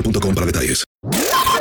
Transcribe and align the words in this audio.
boostmobile.com 0.00 0.34
para 0.34 0.46
detalles. 0.46 0.84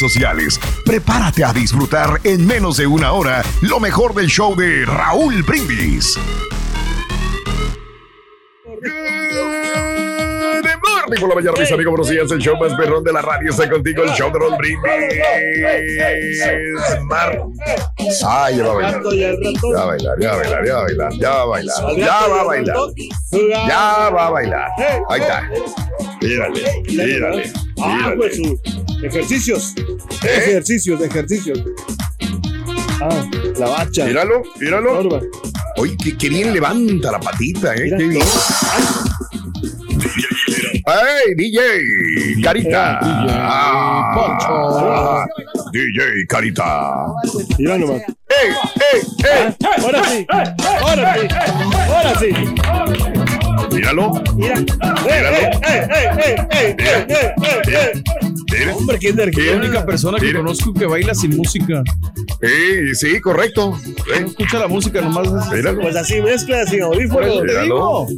sociales. 0.00 0.58
Prepárate 0.84 1.44
a 1.44 1.52
disfrutar 1.52 2.20
en 2.24 2.46
menos 2.46 2.78
de 2.78 2.86
una 2.86 3.12
hora 3.12 3.44
lo 3.60 3.78
mejor 3.78 4.14
del 4.14 4.26
show 4.26 4.56
de 4.56 4.84
Raúl 4.86 5.42
Brindis. 5.42 6.18
Por 11.18 11.28
la 11.28 11.34
mañana, 11.34 11.58
mis 11.58 11.72
amigos, 11.72 11.90
buenos 11.90 12.08
días. 12.08 12.30
El 12.30 12.38
show 12.38 12.56
más 12.56 12.72
perrón 12.74 13.02
de 13.02 13.12
la 13.12 13.20
radio 13.20 13.50
está 13.50 13.68
contigo, 13.68 14.04
el 14.04 14.10
show 14.10 14.30
de 14.32 14.38
Raúl 14.38 14.56
Brindis. 14.56 14.80
Mar. 17.02 17.42
Ay, 18.26 18.56
ya 18.56 18.64
va 18.64 18.70
a 18.70 18.74
bailar. 18.74 19.02
Ya 19.02 19.76
va 19.76 19.82
a 19.82 19.86
bailar, 19.86 20.20
ya 20.20 20.30
va 20.30 20.34
a 20.34 20.36
bailar, 20.36 20.64
ya 20.64 20.72
va 20.72 20.80
a 20.80 20.84
bailar, 20.84 21.12
ya 21.18 21.30
va 21.30 21.42
a 21.42 21.46
bailar, 21.46 21.96
ya 21.96 22.28
va 22.28 22.40
a 22.40 22.44
bailar. 22.44 22.76
Ya 23.68 24.10
va 24.10 24.26
a 24.26 24.30
bailar. 24.30 24.70
Ahí 25.08 25.20
está. 25.20 25.50
Mírale, 26.22 26.82
mírale. 26.88 27.52
Ah, 27.82 27.96
mírale. 27.96 28.16
pues 28.16 28.36
sus 28.36 28.60
ejercicios. 29.02 29.74
¿Eh? 30.22 30.44
Ejercicios, 30.48 31.00
ejercicios. 31.00 31.62
Ah, 33.00 33.24
la 33.58 33.68
bacha. 33.68 34.04
Míralo, 34.04 34.42
míralo. 34.60 35.20
Oye, 35.76 35.96
qué, 36.18 36.28
bien 36.28 36.52
levanta 36.52 37.12
la 37.12 37.20
patita, 37.20 37.74
¿eh? 37.74 37.94
Qué 37.96 38.04
bien. 38.04 38.26
¡Ay, 40.86 41.34
DJ! 41.36 42.42
¡Carita! 42.42 42.98
Eh, 43.00 43.06
DJ, 43.06 43.34
ah, 43.38 44.14
Poncho. 44.14 45.70
DJ 45.72 46.26
Carita. 46.28 47.06
Mira 47.58 47.78
nomás. 47.78 48.02
Eh, 48.02 48.04
¡Ey, 48.28 48.50
ey, 48.92 49.00
ey! 49.24 49.56
Ah, 49.64 49.76
ahora 49.82 50.04
sí. 50.04 50.26
Ahora 50.80 51.14
sí. 51.14 51.28
Ahora 51.88 52.18
sí. 52.18 52.28
Míralo. 53.74 54.12
Míralo. 54.34 54.66
Ey, 55.06 55.10
ey, 55.10 55.54
ey, 56.18 56.36
ey, 56.50 56.76
ey, 56.78 57.06
ey, 57.08 57.74
ey! 57.74 58.29
Hombre, 58.74 58.98
qué 58.98 59.08
energía. 59.08 59.52
La 59.52 59.58
única 59.58 59.86
persona 59.86 60.18
que 60.18 60.32
conozco 60.32 60.72
que 60.74 60.86
baila 60.86 61.14
sin 61.14 61.36
música. 61.36 61.82
Sí, 62.42 62.94
sí, 62.94 63.20
correcto. 63.20 63.78
No 64.08 64.26
escucha 64.26 64.58
la 64.58 64.68
música, 64.68 65.00
nomás 65.00 65.50
Míralo. 65.52 65.80
Pues 65.80 65.96
así 65.96 66.20
mezcla 66.20 66.66
sin 66.66 66.82
audífonos. 66.82 67.42
te 67.46 67.62
digo. 67.62 68.08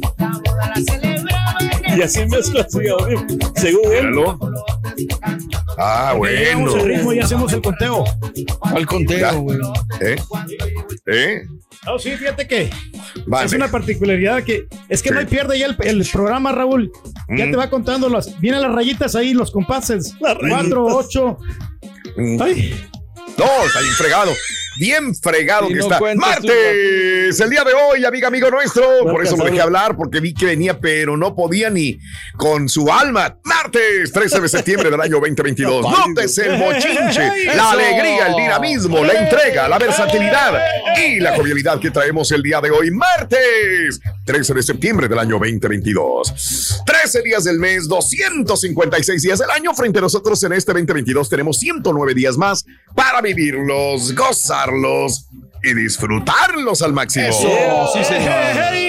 Y 1.97 2.01
así 2.01 2.25
mezcla 2.25 2.67
audífonos. 2.89 3.51
Según 3.55 3.93
él. 3.93 4.07
Míralo. 4.09 4.39
Ah, 5.77 6.13
bueno. 6.17 6.75
el 6.75 6.83
ritmo 6.85 7.13
y 7.13 7.19
hacemos 7.19 7.51
el 7.53 7.61
conteo. 7.61 8.03
Ya. 8.79 8.85
conteo, 8.85 9.41
güey. 9.41 9.57
¿Eh? 10.01 10.15
¿Eh? 11.07 11.41
No, 11.85 11.99
sí, 11.99 12.11
fíjate 12.11 12.47
que 12.47 12.69
Vale. 13.25 13.45
es 13.47 13.53
una 13.53 13.69
particularidad 13.69 14.43
que 14.43 14.67
es 14.87 15.01
que 15.01 15.09
Sí. 15.09 15.13
no 15.13 15.19
hay 15.19 15.25
pierde 15.25 15.59
ya 15.59 15.65
el, 15.65 15.75
el 15.81 16.07
programa, 16.11 16.51
Raúl. 16.51 16.91
Ya 17.29 17.45
Mm. 17.45 17.51
te 17.51 17.57
va 17.57 17.69
contando 17.69 18.07
las, 18.09 18.39
vienen 18.39 18.61
las 18.61 18.71
rayitas 18.71 19.15
ahí, 19.15 19.33
los 19.33 19.51
compases. 19.51 20.13
Cuatro, 20.19 20.85
ocho. 20.85 21.37
Mm. 22.15 22.41
Ay, 22.41 22.73
está 23.65 23.79
bien 23.81 23.93
fregado. 23.97 24.31
Bien 24.79 25.13
fregado 25.15 25.67
que 25.67 25.75
no 25.75 25.81
está. 25.81 25.99
Martes, 26.15 27.39
el 27.39 27.49
día 27.49 27.63
de 27.63 27.73
hoy, 27.73 28.05
amiga, 28.05 28.27
amigo 28.27 28.49
nuestro. 28.49 29.03
Por 29.03 29.23
eso 29.23 29.37
no 29.37 29.45
dejé 29.45 29.61
hablar, 29.61 29.95
porque 29.95 30.19
vi 30.19 30.33
que 30.33 30.45
venía, 30.45 30.79
pero 30.79 31.15
no 31.17 31.35
podía 31.35 31.69
ni 31.69 31.99
con 32.37 32.67
su 32.67 32.91
alma. 32.91 33.37
Martes, 33.43 34.11
13 34.11 34.41
de 34.41 34.49
septiembre 34.49 34.89
del 34.89 34.99
año 34.99 35.19
2022. 35.19 35.85
Nótese 35.85 36.47
el 36.47 36.59
bochinche, 36.59 37.45
la 37.55 37.71
alegría, 37.71 38.27
el 38.27 38.35
dinamismo, 38.35 39.03
la 39.03 39.13
entrega, 39.13 39.67
la 39.67 39.77
versatilidad 39.77 40.59
y 40.97 41.19
la 41.19 41.35
jovialidad 41.35 41.79
que 41.79 41.91
traemos 41.91 42.31
el 42.31 42.41
día 42.41 42.59
de 42.61 42.71
hoy. 42.71 42.91
Martes, 42.91 43.99
13 44.25 44.53
de 44.53 44.63
septiembre 44.63 45.07
del 45.07 45.19
año 45.19 45.37
2022. 45.39 46.83
13 46.85 47.21
días 47.21 47.43
del 47.43 47.59
mes, 47.59 47.87
256 47.87 49.21
días 49.21 49.39
del 49.39 49.49
año. 49.51 49.73
Frente 49.73 49.99
a 49.99 50.01
nosotros 50.01 50.41
en 50.43 50.53
este 50.53 50.71
2022 50.73 51.29
tenemos 51.29 51.57
109 51.59 52.13
días 52.13 52.37
más 52.37 52.65
para 52.95 53.21
vivirlos, 53.21 54.13
y 55.63 55.73
disfrutarlos 55.73 56.81
al 56.81 56.93
máximo. 56.93 57.27
Eso, 57.27 57.49
sí, 57.93 58.03
señor. 58.03 58.33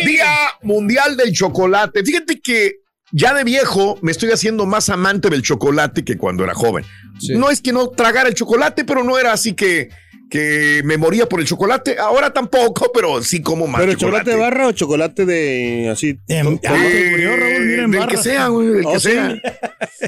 Día 0.04 0.34
Mundial 0.62 1.16
del 1.16 1.32
Chocolate. 1.32 2.02
Fíjate 2.04 2.40
que 2.40 2.76
ya 3.12 3.32
de 3.32 3.44
viejo 3.44 3.96
me 4.02 4.10
estoy 4.10 4.32
haciendo 4.32 4.66
más 4.66 4.88
amante 4.88 5.30
del 5.30 5.42
chocolate 5.42 6.04
que 6.04 6.16
cuando 6.18 6.42
era 6.42 6.54
joven. 6.54 6.84
Sí. 7.20 7.34
No 7.34 7.48
es 7.48 7.60
que 7.60 7.72
no 7.72 7.88
tragara 7.88 8.28
el 8.28 8.34
chocolate, 8.34 8.84
pero 8.84 9.04
no 9.04 9.18
era 9.18 9.32
así 9.32 9.54
que, 9.54 9.90
que 10.30 10.82
me 10.84 10.96
moría 10.96 11.26
por 11.28 11.40
el 11.40 11.46
chocolate. 11.46 11.96
Ahora 11.98 12.32
tampoco, 12.32 12.90
pero 12.92 13.22
sí 13.22 13.40
como 13.42 13.66
más 13.66 13.80
¿Pero 13.80 13.94
chocolate 13.94 14.30
de 14.30 14.36
barra 14.36 14.66
o 14.68 14.72
chocolate 14.72 15.24
de 15.26 15.88
así? 15.92 16.14
Con- 16.26 16.58
con- 16.58 16.60
te 16.60 17.10
murió, 17.10 17.36
Raúl, 17.36 17.60
mira, 17.66 17.84
en 17.84 17.90
del 17.90 18.00
barra. 18.00 18.10
que 18.10 18.16
sea, 18.16 18.48
güey, 18.48 18.68
del 18.68 18.86
Oh, 18.86 18.92
que 18.94 19.00
sí. 19.00 19.10
sea. 19.10 19.36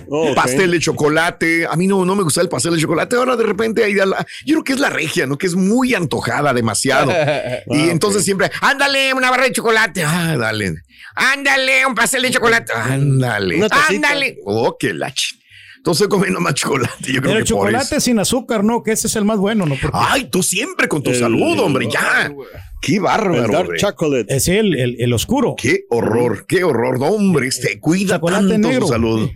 Oh. 0.09 0.34
Pastel 0.34 0.71
de 0.72 0.78
chocolate. 0.81 1.66
A 1.66 1.75
mí 1.77 1.87
no, 1.87 2.04
no 2.04 2.15
me 2.15 2.22
gusta 2.22 2.41
el 2.43 2.49
pastel 2.49 2.75
de 2.75 2.81
chocolate. 2.81 3.16
Ahora 3.16 3.34
de 3.37 3.44
repente 3.44 3.91
la- 3.94 4.27
yo 4.44 4.54
creo 4.56 4.65
que 4.65 4.72
es 4.75 4.78
la 4.81 4.91
regia, 4.91 5.27
¿no? 5.27 5.38
Que 5.38 5.47
es 5.47 5.54
muy 5.54 5.94
antojada 5.94 6.53
demasiado. 6.53 7.10
y 7.12 7.15
Ah, 7.15 7.91
entonces 7.91 8.25
siempre, 8.25 8.50
ándale, 8.60 9.15
una 9.15 9.31
barra 9.31 9.44
de 9.44 9.53
chocolate. 9.53 10.03
Ah, 10.04 10.37
dale. 10.38 10.75
Ándale, 11.15 11.87
un 11.87 11.94
pastel 11.94 12.22
de 12.22 12.31
chocolate. 12.31 12.72
Ándale. 12.75 13.66
Ándale. 13.88 14.38
Oh, 14.44 14.77
qué 14.78 14.93
la 14.93 15.09
ch- 15.12 15.34
Entonces 15.87 16.09
comiendo 16.09 16.41
más 16.41 16.55
chocolate. 16.55 16.95
Yo 17.13 17.21
creo 17.21 17.22
Pero 17.22 17.33
el 17.34 17.45
que 17.45 17.49
chocolate 17.49 18.01
sin 18.01 18.19
azúcar, 18.19 18.65
¿no? 18.65 18.83
Que 18.83 18.91
ese 18.91 19.07
es 19.07 19.15
el 19.15 19.25
más 19.25 19.39
bueno, 19.39 19.66
¿no? 19.66 19.77
Porque 19.81 19.97
Ay, 19.97 20.25
tú 20.28 20.43
siempre 20.43 20.89
con 20.89 21.01
tu 21.01 21.10
El- 21.10 21.16
salud, 21.21 21.60
hombre, 21.60 21.87
ya. 21.89 22.33
Qué 22.83 22.97
El 22.97 23.03
bárbaro, 23.03 23.53
dark 23.53 23.77
chocolate. 23.77 24.34
es 24.34 24.49
el, 24.49 24.75
el, 24.77 24.97
el 24.99 25.13
oscuro. 25.13 25.55
Qué 25.57 25.84
horror, 25.91 26.45
qué 26.49 26.65
horror. 26.65 26.99
No, 26.99 27.07
hombre, 27.07 27.47
este, 27.47 27.78
cuida 27.78 28.16
Chocolate 28.16 28.49
tanto 28.49 28.69
negro. 28.69 28.87
su 28.89 28.93
salud. 28.95 29.31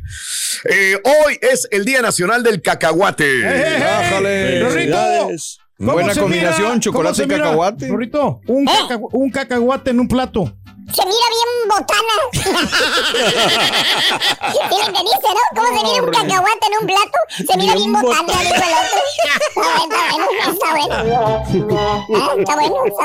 Eh, 0.68 0.96
hoy 1.04 1.38
es 1.40 1.68
el 1.70 1.84
Día 1.84 2.02
Nacional 2.02 2.42
del 2.42 2.60
Cacahuate. 2.60 3.42
Bájale. 3.44 4.60
Rorrito. 4.60 4.74
Felicidades. 4.74 5.58
¿Cómo 5.78 5.92
Buena 5.92 6.14
se 6.14 6.20
combinación, 6.20 6.68
mira? 6.68 6.80
chocolate 6.80 7.22
¿Cómo 7.22 7.28
se 7.28 7.36
y 7.36 7.38
cacahuate. 7.42 7.88
Rorrito, 7.88 8.40
un, 8.48 8.66
caca- 8.66 8.98
un 9.12 9.30
cacahuate 9.30 9.90
en 9.90 10.00
un 10.00 10.08
plato. 10.08 10.52
Se 10.92 11.02
mira 11.06 11.26
bien 11.30 11.50
botana. 11.68 12.16
¿Sí 14.52 14.58
le 14.70 14.86
entendiste, 14.86 15.28
no? 15.28 15.42
¿Cómo 15.56 15.68
se 15.68 15.84
mira 15.84 16.02
un 16.02 16.10
cacahuate 16.10 16.66
en 16.66 16.74
un 16.80 16.86
plato? 16.86 17.18
Se 17.52 17.56
mira 17.58 17.74
bien, 17.74 17.92
botana, 17.92 18.32
dijo 18.42 18.54
el 18.54 18.74
otro. 18.80 18.98
Está 19.50 20.00
bueno, 20.10 20.26
está 20.52 20.68
bueno. 20.70 20.94
Ah, 22.16 22.34
Está 22.38 22.54
bueno, 22.56 22.76
está 22.86 23.04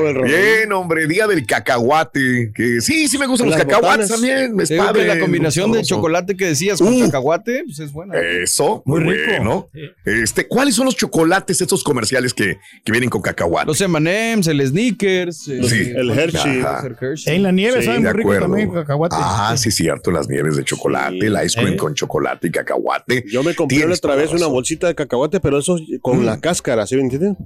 bueno. 0.00 0.22
Bien, 0.22 0.72
hombre, 0.72 1.06
día 1.06 1.26
del 1.26 1.46
cacahuate. 1.46 2.52
Que 2.54 2.80
sí, 2.80 3.08
sí 3.08 3.18
me 3.18 3.26
gustan 3.26 3.48
los 3.50 3.58
cacahuates 3.58 4.08
botanas. 4.08 4.10
también. 4.10 4.60
Es 4.60 4.68
Te 4.68 4.74
digo 4.74 4.86
que 4.86 4.92
padre, 4.92 5.06
la 5.06 5.18
combinación 5.20 5.72
de 5.72 5.82
chocolate 5.82 6.36
que 6.36 6.46
decías 6.46 6.78
con 6.80 6.92
Uh. 6.94 7.00
cacahuate, 7.06 7.62
pues 7.66 7.78
es 7.78 7.92
buena. 7.92 8.18
Eso, 8.18 8.82
muy, 8.86 9.00
Muy 9.04 9.14
rico. 9.14 9.30
bueno. 9.30 9.68
Este, 10.04 10.46
¿cuáles 10.48 10.74
son 10.74 10.86
los 10.86 10.96
chocolates 10.96 11.60
estos 11.60 11.82
comerciales 11.84 12.32
que, 12.34 12.58
que 12.84 12.92
vienen 12.92 13.10
con 13.10 13.20
cacahuate? 13.22 13.66
Los 13.66 13.80
M&M's, 13.80 14.46
el 14.46 14.66
Snickers, 14.66 15.48
el, 15.48 15.68
Sí. 15.68 15.92
El 15.94 16.10
Hershey. 16.10 16.60
Ajá. 16.60 16.81
En 17.26 17.42
la 17.42 17.52
nieve 17.52 17.80
Sí, 17.80 17.86
sabe 17.86 17.98
de 17.98 18.02
muy 18.04 18.12
rico 18.12 18.28
acuerdo. 18.30 18.46
también 18.46 18.70
cacahuate. 18.72 19.16
Ah, 19.18 19.54
sí, 19.56 19.70
cierto, 19.70 20.10
las 20.10 20.28
nieves 20.28 20.56
de 20.56 20.64
chocolate, 20.64 21.18
el 21.26 21.36
ice 21.44 21.58
cream 21.60 21.74
Eh. 21.74 21.76
con 21.76 21.94
chocolate 21.94 22.48
y 22.48 22.50
cacahuate. 22.50 23.24
Yo 23.30 23.42
me 23.42 23.54
compré 23.54 23.84
otra 23.86 24.14
vez 24.16 24.32
una 24.32 24.46
bolsita 24.46 24.86
de 24.86 24.94
cacahuate, 24.94 25.40
pero 25.40 25.58
eso 25.58 25.76
con 26.00 26.20
Mm. 26.22 26.24
la 26.24 26.40
cáscara, 26.40 26.86
¿sí 26.86 26.96
me 26.96 27.02
entienden? 27.02 27.36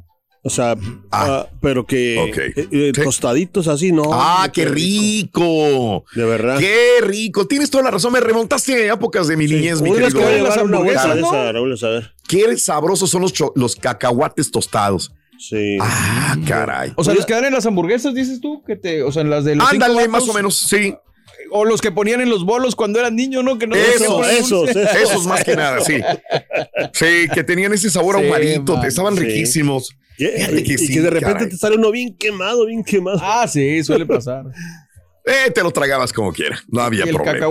O 0.42 0.48
sea, 0.50 0.76
ah, 1.10 1.46
pero 1.60 1.84
que 1.86 2.22
eh, 2.24 2.52
eh, 2.70 2.92
Sí. 2.94 3.02
tostaditos 3.02 3.66
así, 3.66 3.90
¿no? 3.90 4.04
Ah, 4.12 4.48
qué 4.52 4.64
rico. 4.64 6.04
De 6.14 6.24
verdad. 6.24 6.58
Qué 6.60 6.98
rico. 7.02 7.46
Tienes 7.48 7.68
toda 7.70 7.82
la 7.84 7.90
razón. 7.90 8.12
Me 8.12 8.20
remontaste 8.20 8.88
a 8.90 8.94
épocas 8.94 9.26
de 9.26 9.36
mi 9.36 9.46
niñez, 9.46 9.82
mi 9.82 9.90
querido. 9.92 10.20
a 10.24 11.88
ver. 11.90 12.12
Qué 12.28 12.56
sabrosos 12.58 13.10
son 13.10 13.22
los, 13.22 13.32
los 13.54 13.76
cacahuates 13.76 14.50
tostados. 14.50 15.12
Sí. 15.38 15.78
Ah, 15.80 16.36
caray. 16.46 16.92
O 16.96 17.04
sea, 17.04 17.14
los 17.14 17.26
que 17.26 17.34
dan 17.34 17.44
en 17.44 17.52
las 17.52 17.66
hamburguesas, 17.66 18.14
dices 18.14 18.40
tú, 18.40 18.62
que 18.64 18.76
te, 18.76 19.02
o 19.02 19.12
sea, 19.12 19.22
en 19.22 19.30
las 19.30 19.44
de 19.44 19.56
los 19.56 19.70
Ándale, 19.70 19.94
vatos, 19.94 20.08
más 20.10 20.28
o 20.28 20.32
menos, 20.34 20.56
sí. 20.56 20.94
O 21.50 21.64
los 21.64 21.80
que 21.80 21.92
ponían 21.92 22.20
en 22.20 22.28
los 22.28 22.44
bolos 22.44 22.74
cuando 22.74 22.98
eran 22.98 23.14
niños, 23.14 23.44
¿no? 23.44 23.58
Que 23.58 23.66
no 23.66 23.76
esos, 23.76 24.08
dulce. 24.08 24.38
esos. 24.38 24.70
Esos 24.76 25.26
más 25.26 25.44
que 25.44 25.54
nada, 25.54 25.80
sí. 25.80 26.00
Sí, 26.92 27.28
que 27.32 27.44
tenían 27.44 27.72
ese 27.72 27.88
sabor 27.90 28.16
Sí, 28.18 28.24
ahumadito, 28.24 28.76
man, 28.76 28.86
estaban 28.86 29.14
sí. 29.16 29.20
riquísimos. 29.20 29.90
Y, 30.18 30.24
que 30.26 30.72
y 30.72 30.78
sí, 30.78 30.94
que 30.94 31.02
de 31.02 31.10
repente 31.10 31.34
caray. 31.34 31.48
te 31.50 31.56
sale 31.56 31.76
uno 31.76 31.90
bien 31.90 32.16
quemado, 32.16 32.66
bien 32.66 32.82
quemado. 32.82 33.18
Ah, 33.22 33.46
sí, 33.46 33.84
suele 33.84 34.06
pasar. 34.06 34.44
Eh, 35.24 35.50
te 35.50 35.62
lo 35.62 35.70
tragabas 35.70 36.12
como 36.12 36.32
quiera, 36.32 36.58
no 36.68 36.80
había 36.80 37.04
y 37.04 37.08
el 37.10 37.14
problema. 37.14 37.46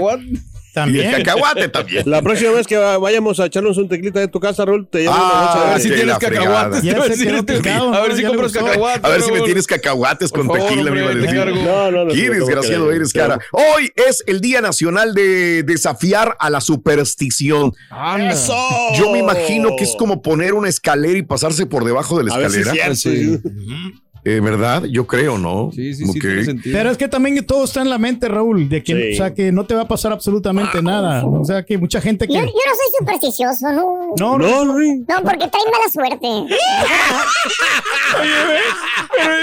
Cacahuate. 0.76 0.92
Y 0.92 1.02
También. 1.02 1.14
el 1.14 1.24
cacahuate 1.24 1.68
también. 1.70 2.04
La 2.10 2.22
próxima 2.22 2.52
vez 2.52 2.68
que 2.68 2.78
va- 2.78 2.98
vayamos 2.98 3.40
a 3.40 3.46
echarnos 3.46 3.78
un 3.78 3.88
tequilita 3.90 4.20
de 4.20 4.28
tu 4.28 4.40
casa, 4.40 4.66
Raúl, 4.66 4.88
te 4.88 5.00
llevo 5.04 5.14
Ah, 5.16 5.18
una 5.18 5.40
bolsa 5.42 5.62
A 5.62 5.66
de- 5.66 5.72
ver 5.72 5.82
si 5.82 5.90
tienes 5.90 6.18
cacahuates. 6.18 6.82
Te 6.82 6.90
a 6.96 7.08
decir, 7.08 7.46
picado, 7.46 7.92
ver 7.92 8.10
¿no? 8.10 8.16
si 8.18 8.24
compras 8.24 8.52
cacahuates. 8.52 9.04
A 9.04 9.10
ver 9.10 9.22
si 9.22 9.32
me 9.32 9.42
tienes 9.42 9.68
cacahuates 9.68 10.32
con 10.32 10.48
favor, 10.48 10.70
tequila, 10.70 10.92
me 10.92 11.00
iba 11.00 11.10
a 11.12 11.16
decir. 11.16 11.36
No, 11.64 11.92
no, 11.92 12.06
no. 12.06 12.12
Qué 12.12 12.16
sí, 12.18 12.28
¿cómo 12.28 12.40
desgraciado 12.40 12.92
eres, 12.92 13.14
cara. 13.14 13.40
Hoy 13.52 13.92
es 13.96 14.24
el 14.28 14.42
Día 14.42 14.62
Nacional 14.62 15.14
de 15.14 15.64
desafiar 15.64 16.36
a 16.40 16.50
la 16.50 16.62
superstición. 16.62 17.74
Anda. 17.90 18.32
¡Eso! 18.34 18.56
Yo 18.98 19.12
me 19.12 19.20
imagino 19.20 19.76
que 19.78 19.84
es 19.84 19.96
como 19.98 20.22
poner 20.22 20.54
una 20.54 20.70
escalera 20.70 21.18
y 21.18 21.24
pasarse 21.24 21.66
por 21.66 21.84
debajo 21.86 22.18
de 22.18 22.26
la 22.26 22.36
A 22.36 22.38
ver 22.38 22.52
si 22.52 22.60
es 22.62 22.68
escalera. 22.68 22.96
cierto. 22.96 23.50
Sí. 23.50 24.02
Eh, 24.26 24.40
¿Verdad? 24.42 24.84
Yo 24.86 25.06
creo, 25.06 25.38
¿no? 25.38 25.70
Sí, 25.74 25.94
sí, 25.94 26.06
sí, 26.08 26.20
tiene 26.20 26.44
sentido. 26.44 26.76
Pero 26.76 26.90
es 26.90 26.98
que 26.98 27.08
también 27.08 27.46
todo 27.46 27.64
está 27.64 27.82
en 27.84 27.90
la 27.92 28.00
mente, 28.00 28.28
Raúl, 28.28 28.68
de 28.68 28.82
que, 28.84 28.94
Sí. 28.94 29.14
o 29.14 29.18
sea, 29.18 29.34
que 29.36 29.52
no 29.52 29.66
te 29.66 29.76
va 29.76 29.82
a 29.82 29.88
pasar 29.88 30.12
absolutamente 30.12 30.82
nada. 30.82 31.24
O 31.26 31.46
sea, 31.46 31.64
que 31.64 31.78
mucha 31.78 32.02
gente 32.02 32.28
que... 32.28 32.34
Yo, 32.34 32.40
yo 32.40 32.46
no 32.46 32.52
soy 32.52 33.00
supersticioso, 33.00 33.72
no. 33.72 34.14
No, 34.18 34.38
no, 34.40 34.66
No, 34.66 34.74
no, 34.74 35.24
porque 35.24 35.48
trae 35.48 35.62
mala 35.72 35.90
suerte. 35.92 36.28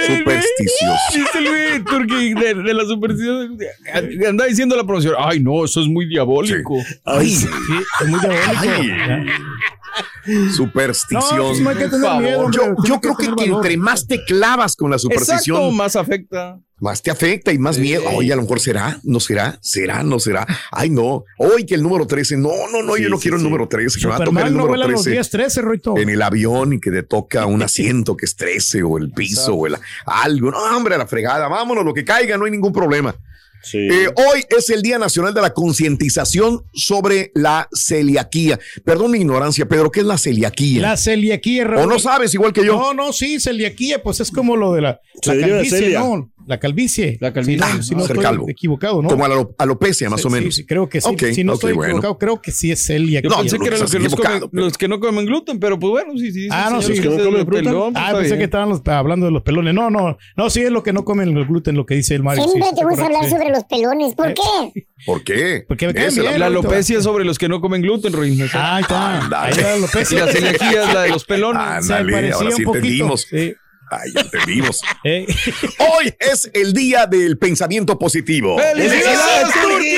Supersticioso. 0.07 1.15
Dice 1.15 1.39
el 1.39 1.49
güey 1.49 1.85
Turki 1.85 2.35
de, 2.35 2.55
de 2.55 2.75
la 2.75 2.85
superstición. 2.85 3.59
Anda 4.29 4.47
diciendo 4.47 4.77
la 4.77 4.85
promoción. 4.85 5.15
Ay, 5.19 5.41
no, 5.41 5.65
eso 5.65 5.81
es 5.81 5.89
muy 5.89 6.07
diabólico. 6.07 6.77
Ay, 7.05 7.31
sí, 7.31 7.47
es 8.03 8.09
muy 8.09 8.21
diabólico. 8.21 8.53
Ay. 8.59 9.27
No, 10.27 10.53
superstición. 10.53 11.39
pues 11.49 11.61
no 11.61 11.71
hay 11.71 11.77
que 11.77 11.89
tener 11.89 12.01
favor. 12.01 12.23
miedo. 12.23 12.41
hombre. 12.43 12.59
yo, 12.59 12.75
yo 12.85 13.01
creo 13.01 13.17
que, 13.37 13.45
entre 13.45 13.77
más 13.77 14.07
te 14.07 14.25
clavas 14.25 14.77
con 14.77 14.91
la 14.91 14.99
superstición, 14.99 15.57
Exacto, 15.57 15.73
más 15.77 15.97
afecta. 15.97 16.59
más 16.81 17.03
te 17.03 17.11
afecta 17.11 17.53
y 17.53 17.59
más 17.59 17.77
Sí. 17.77 17.83
miedo. 17.83 18.03
Oye, 18.15 18.33
a 18.33 18.37
lo 18.37 18.43
mejor 18.43 18.61
será, 18.61 18.99
no 19.03 19.21
será, 19.21 19.59
será, 19.61 20.03
no 20.03 20.19
será. 20.19 20.47
Ay, 20.71 20.91
no. 20.91 21.25
Hoy 21.39 21.67
que 21.67 21.75
el 21.75 21.83
número 21.83 22.07
13. 22.07 22.37
No, 22.37 22.51
no, 22.73 22.83
no, 22.83 22.97
yo 22.97 23.09
no 23.09 23.17
sí, 23.17 23.23
quiero 23.23 23.37
el 23.37 23.43
número 23.43 23.69
13. 23.69 23.99
Que 24.01 24.07
me 24.07 24.11
va 24.11 24.17
a 24.17 24.25
tocar 24.25 24.47
el 24.47 24.53
no 24.53 24.59
número 24.61 24.69
vuela 24.69 24.87
los 24.87 25.03
13 25.03 25.11
días 25.11 25.31
13, 25.31 25.61
Roito. 25.63 25.97
en 25.97 26.09
el 26.09 26.23
avión 26.23 26.73
y 26.73 26.81
que 26.81 26.91
te 26.91 27.03
toca 27.03 27.47
un 27.47 27.63
asiento 27.63 28.17
que 28.17 28.25
es 28.27 28.37
13 28.37 28.83
o 28.83 28.99
el 28.99 29.11
piso 29.11 29.55
o 29.55 29.67
el, 29.67 29.77
algo. 30.07 30.51
No, 30.51 30.59
hombre, 30.77 30.95
a 30.95 30.99
la 30.99 31.07
fregada. 31.07 31.49
Vámonos, 31.49 31.85
lo 31.85 31.93
que 31.95 32.05
caiga, 32.05 32.37
no 32.39 32.45
hay 32.45 32.51
ningún 32.51 32.73
problema. 32.73 33.15
Sí. 33.63 33.79
Eh, 33.79 34.09
hoy 34.17 34.45
es 34.57 34.71
el 34.71 34.83
Día 34.83 34.99
Nacional 34.99 35.33
de 35.35 35.41
la 35.41 35.53
Concientización 35.55 36.63
sobre 36.73 37.31
la 37.35 37.69
celiaquía. 37.73 38.59
Perdón 38.85 39.13
mi 39.13 39.19
ignorancia, 39.19 39.67
Pedro, 39.67 39.91
¿qué 39.91 40.01
es 40.01 40.07
la 40.07 40.19
celiaquía? 40.19 40.83
La 40.83 40.97
celiaquía, 40.97 41.63
¿O 41.65 41.69
Raúl. 41.69 41.89
no 41.89 41.99
sabes 41.99 42.35
igual 42.35 42.53
que 42.53 42.65
yo? 42.65 42.77
No, 42.77 42.95
no, 42.95 43.13
sí, 43.13 43.39
celiaquía, 43.41 44.03
pues 44.03 44.21
es 44.21 44.31
como 44.31 44.57
lo 44.57 44.73
de 44.75 44.83
la, 44.83 45.01
la 45.25 45.37
calvicie, 45.39 45.79
celia. 45.79 46.01
¿no? 46.01 46.29
La 46.45 46.59
calvicie. 46.59 47.19
La 47.21 47.33
calvicie. 47.33 47.63
Si 47.65 47.73
no, 47.73 47.79
Ah, 47.79 47.83
si 47.83 47.95
no 47.95 48.01
ser 48.01 48.11
estoy 48.17 48.25
calvo. 48.25 48.47
equivocado, 48.49 49.01
¿no? 49.01 49.09
Como 49.09 49.25
a 49.25 49.29
la 49.29 49.47
alopecia, 49.59 50.11
más 50.11 50.23
Sí, 50.23 50.27
o 50.27 50.31
menos. 50.31 50.57
sí, 50.57 50.67
creo 50.67 50.89
que 50.89 51.01
sí. 51.01 51.09
Ok, 51.09 51.23
si 51.33 51.45
no 51.45 51.53
ok, 51.53 51.57
estoy 51.59 51.73
bueno. 51.75 51.91
equivocado, 51.93 52.19
creo 52.19 52.43
que 52.43 52.51
sí 52.51 52.73
es 52.73 52.85
celiaquía. 52.85 53.31
No, 53.31 53.37
pensé 53.39 53.59
que 53.61 53.67
eran 53.69 53.79
los 53.79 53.93
los 54.53 54.77
que 54.79 54.89
no 54.89 54.99
comen 54.99 55.25
gluten, 55.25 55.61
pero 55.61 55.79
pues 55.79 55.91
bueno, 55.93 56.19
sí, 56.19 56.33
sí. 56.33 56.49
Ah, 56.51 56.69
no, 56.73 56.83
sí. 56.83 56.95
que 56.95 57.03
¿No 57.03 57.13
es 57.13 57.19
de 57.19 57.25
comen 57.25 57.39
los 57.41 57.45
fruta? 57.47 57.63
pelón, 57.63 57.93
Ah, 57.97 58.13
pensé 58.19 58.37
que 58.39 58.45
estaban 58.45 58.71
los- 58.71 58.83
hablando 58.87 59.27
de 59.27 59.33
los 59.33 59.43
pelones. 59.43 59.73
No, 59.73 59.89
no, 59.89 60.19
no, 60.37 60.51
sí 60.51 60.63
es 60.63 60.73
lo 60.73 60.83
que 60.83 60.93
no 60.93 61.05
comen 61.05 61.29
el 61.37 61.47
gluten, 61.47 61.77
lo 61.77 61.87
que 61.87 61.95
dice 61.95 62.17
el 62.17 62.25
Mario. 62.25 62.43
Siempre 62.49 62.71
te 62.77 62.85
gusta 62.85 63.05
hablar 63.07 63.31
sobre 63.31 63.49
los 63.53 63.65
pelones. 63.65 64.15
¿Por 64.15 64.31
Eh, 64.31 64.35
qué? 64.35 64.87
¿Por 65.07 65.23
qué? 65.25 65.65
Porque 65.69 65.87
me 65.87 65.95
caen 65.95 66.09
Esa 66.09 66.21
es 66.23 66.27
bien. 66.29 66.41
La 66.41 66.47
alopecia 66.47 66.99
es 66.99 67.05
sobre 67.05 67.25
los 67.25 67.39
que 67.39 67.49
no 67.49 67.61
comen 67.61 67.83
gluten, 67.83 68.13
Ruin. 68.13 68.41
Ah, 68.55 68.77
ahí 68.77 68.83
está. 68.83 69.21
Ahí 69.45 69.53
va 69.53 69.61
la 69.63 69.71
Y 69.71 69.77
alopecia. 69.79 70.27
la 70.27 70.33
celiaquía 70.33 70.85
es 70.89 70.95
la 70.95 71.03
de 71.03 71.09
los 71.11 71.25
pelones. 71.25 71.63
Ah, 71.65 71.81
Se 71.83 71.93
Ándale, 71.95 72.33
ahora 72.33 72.51
sí 72.51 72.63
entendimos. 72.63 73.27
Sí. 73.29 73.55
Ay, 73.91 74.11
entendimos. 74.17 74.81
Eh, 75.05 75.27
Hoy 75.79 76.15
es 76.19 76.51
el 76.55 76.73
día 76.73 77.05
del 77.07 77.37
pensamiento 77.37 77.99
positivo. 77.99 78.59
¡Felicidades, 78.59 79.53
Turki! 79.63 79.97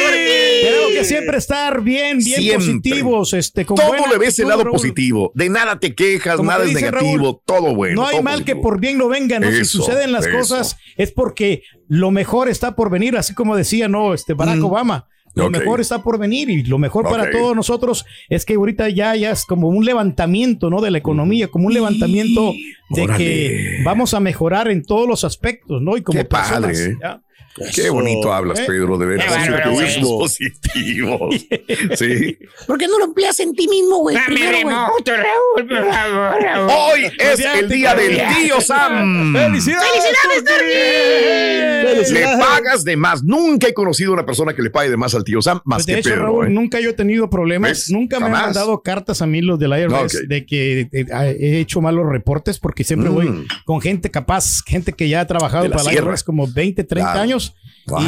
Que 1.08 1.14
siempre 1.14 1.38
estar 1.38 1.80
bien, 1.82 2.18
bien 2.18 2.40
Siempre. 2.40 2.54
positivos. 2.66 3.32
Este, 3.34 3.64
con 3.64 3.76
Todo 3.76 3.94
le 4.10 4.18
ves 4.18 4.38
el 4.38 4.48
lado 4.48 4.64
Raúl. 4.64 4.72
positivo. 4.76 5.32
De 5.34 5.48
nada 5.48 5.78
te 5.78 5.94
quejas, 5.94 6.36
Como 6.36 6.50
nada 6.50 6.64
es 6.64 6.72
negativo, 6.72 7.42
todo 7.44 7.74
bueno. 7.74 8.02
No 8.02 8.06
hay 8.08 8.22
mal 8.22 8.44
que 8.44 8.56
por 8.56 8.80
bien 8.80 8.98
no 8.98 9.08
venga, 9.08 9.38
¿no? 9.38 9.50
si 9.50 9.58
Eso, 9.58 9.78
suceden 9.78 10.12
las 10.12 10.26
eso. 10.26 10.38
cosas 10.38 10.76
es 10.96 11.12
porque 11.12 11.62
lo 11.88 12.10
mejor 12.10 12.48
está 12.48 12.74
por 12.74 12.90
venir, 12.90 13.16
así 13.16 13.34
como 13.34 13.56
decía, 13.56 13.88
¿no? 13.88 14.14
Este 14.14 14.34
Barack 14.34 14.58
Mm. 14.58 14.64
Obama. 14.64 15.08
Lo 15.36 15.50
mejor 15.50 15.80
está 15.80 16.00
por 16.00 16.16
venir 16.16 16.48
y 16.48 16.62
lo 16.62 16.78
mejor 16.78 17.08
para 17.08 17.28
todos 17.32 17.56
nosotros 17.56 18.04
es 18.28 18.44
que 18.44 18.54
ahorita 18.54 18.88
ya, 18.90 19.16
ya 19.16 19.32
es 19.32 19.44
como 19.44 19.66
un 19.68 19.84
levantamiento, 19.84 20.70
¿no? 20.70 20.80
De 20.80 20.92
la 20.92 20.98
economía, 20.98 21.48
como 21.48 21.66
un 21.66 21.74
levantamiento 21.74 22.52
de 22.90 23.02
Órale. 23.02 23.18
que 23.24 23.80
vamos 23.84 24.14
a 24.14 24.20
mejorar 24.20 24.68
en 24.70 24.84
todos 24.84 25.08
los 25.08 25.24
aspectos, 25.24 25.82
¿no? 25.82 25.96
Y 25.96 26.02
como 26.02 26.20
Qué 26.20 26.24
padre, 26.24 26.68
personas, 26.68 26.78
¿eh? 26.78 26.96
¿ya? 27.02 27.20
Qué 27.74 27.88
bonito 27.90 28.32
hablas, 28.32 28.58
Eh. 28.60 28.64
Pedro, 28.66 28.98
de 28.98 29.20
somos 29.20 30.20
positivos. 30.22 31.34
Sí. 31.96 32.36
¿Por 32.66 32.78
qué 32.78 32.88
no 32.88 32.98
lo 32.98 33.04
empleas 33.06 33.38
en 33.40 33.54
ti 33.54 33.68
mismo, 33.68 33.98
güey? 33.98 34.16
Primero, 34.26 34.58
güey. 34.62 34.74
Hoy 36.68 37.12
es 37.18 37.40
el 37.40 37.68
día 37.68 37.94
del 37.94 38.20
tío 38.36 38.60
Sam. 38.60 39.32
¡Felicidades, 39.34 40.04
Le 41.84 41.88
Felicidades. 41.94 42.38
pagas 42.44 42.84
de 42.84 42.96
más. 42.96 43.22
Nunca 43.22 43.68
he 43.68 43.74
conocido 43.74 44.12
una 44.12 44.24
persona 44.26 44.54
que 44.54 44.62
le 44.62 44.70
pague 44.70 44.90
de 44.90 44.96
más 44.96 45.14
al 45.14 45.24
tío 45.24 45.40
Sam, 45.42 45.60
más 45.64 45.78
Pues 45.78 45.86
de 45.86 45.92
que 45.94 45.98
hecho, 46.00 46.10
Pedro. 46.10 46.22
Raúl, 46.24 46.46
¿eh? 46.46 46.50
nunca 46.50 46.80
yo 46.80 46.90
he 46.90 46.94
tenido 46.94 47.28
problemas. 47.30 47.70
¿Ves? 47.70 47.90
Nunca 47.90 48.18
me 48.20 48.26
han 48.26 48.32
mandado 48.32 48.82
cartas 48.82 49.22
a 49.22 49.26
mí 49.26 49.40
los 49.42 49.58
del 49.58 49.70
IRS 49.72 49.88
No, 49.90 50.00
ok. 50.00 50.12
de 50.28 50.46
que 50.46 50.80
eh, 50.92 51.06
he 51.40 51.60
hecho 51.60 51.80
malos 51.80 52.06
reportes 52.08 52.58
porque 52.58 52.84
siempre 52.84 53.10
Mm. 53.10 53.14
voy 53.14 53.46
con 53.64 53.80
gente 53.80 54.10
capaz, 54.10 54.62
gente 54.66 54.92
que 54.92 55.08
ya 55.08 55.20
ha 55.20 55.26
trabajado 55.26 55.68
para 55.70 55.90
el. 55.90 55.96
IRS 55.96 56.24
como 56.24 56.46
20, 56.46 56.84
30 56.84 57.12
Claro. 57.12 57.20
años. 57.22 57.43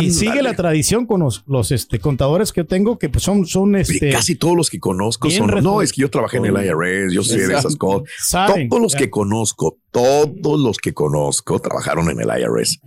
Y 0.01 0.11
sigue 0.11 0.43
la 0.43 0.55
tradición 0.55 1.07
con 1.07 1.21
los, 1.21 1.45
los, 1.47 1.71
este, 1.71 1.99
contadores 1.99 2.53
que 2.53 2.65
tengo, 2.65 2.99
que 2.99 3.09
pues 3.11 3.23
son, 3.25 3.47
son 3.47 3.77
este, 3.77 4.11
Casi 4.11 4.35
todos 4.35 4.57
los 4.57 4.71
que 4.71 4.81
conozco 4.81 5.31
son. 5.31 5.51
No, 5.63 5.83
es 5.83 5.93
que 5.93 6.01
yo 6.01 6.11
trabajé 6.11 6.39
en 6.39 6.47
el 6.47 6.55
IRS, 6.55 7.13
yo 7.13 7.23
sé 7.23 7.47
de 7.47 7.55
esas 7.55 7.77
cosas. 7.77 8.09
saben 8.19 8.69
Todos 8.69 8.83
los 8.83 8.95
que 8.95 9.11
conozco, 9.11 9.77
todos 9.91 10.61
los 10.61 10.79
que 10.79 10.95
conozco 10.95 11.59
trabajaron 11.59 12.11
en 12.11 12.21
el 12.21 12.29
IRS. 12.29 12.81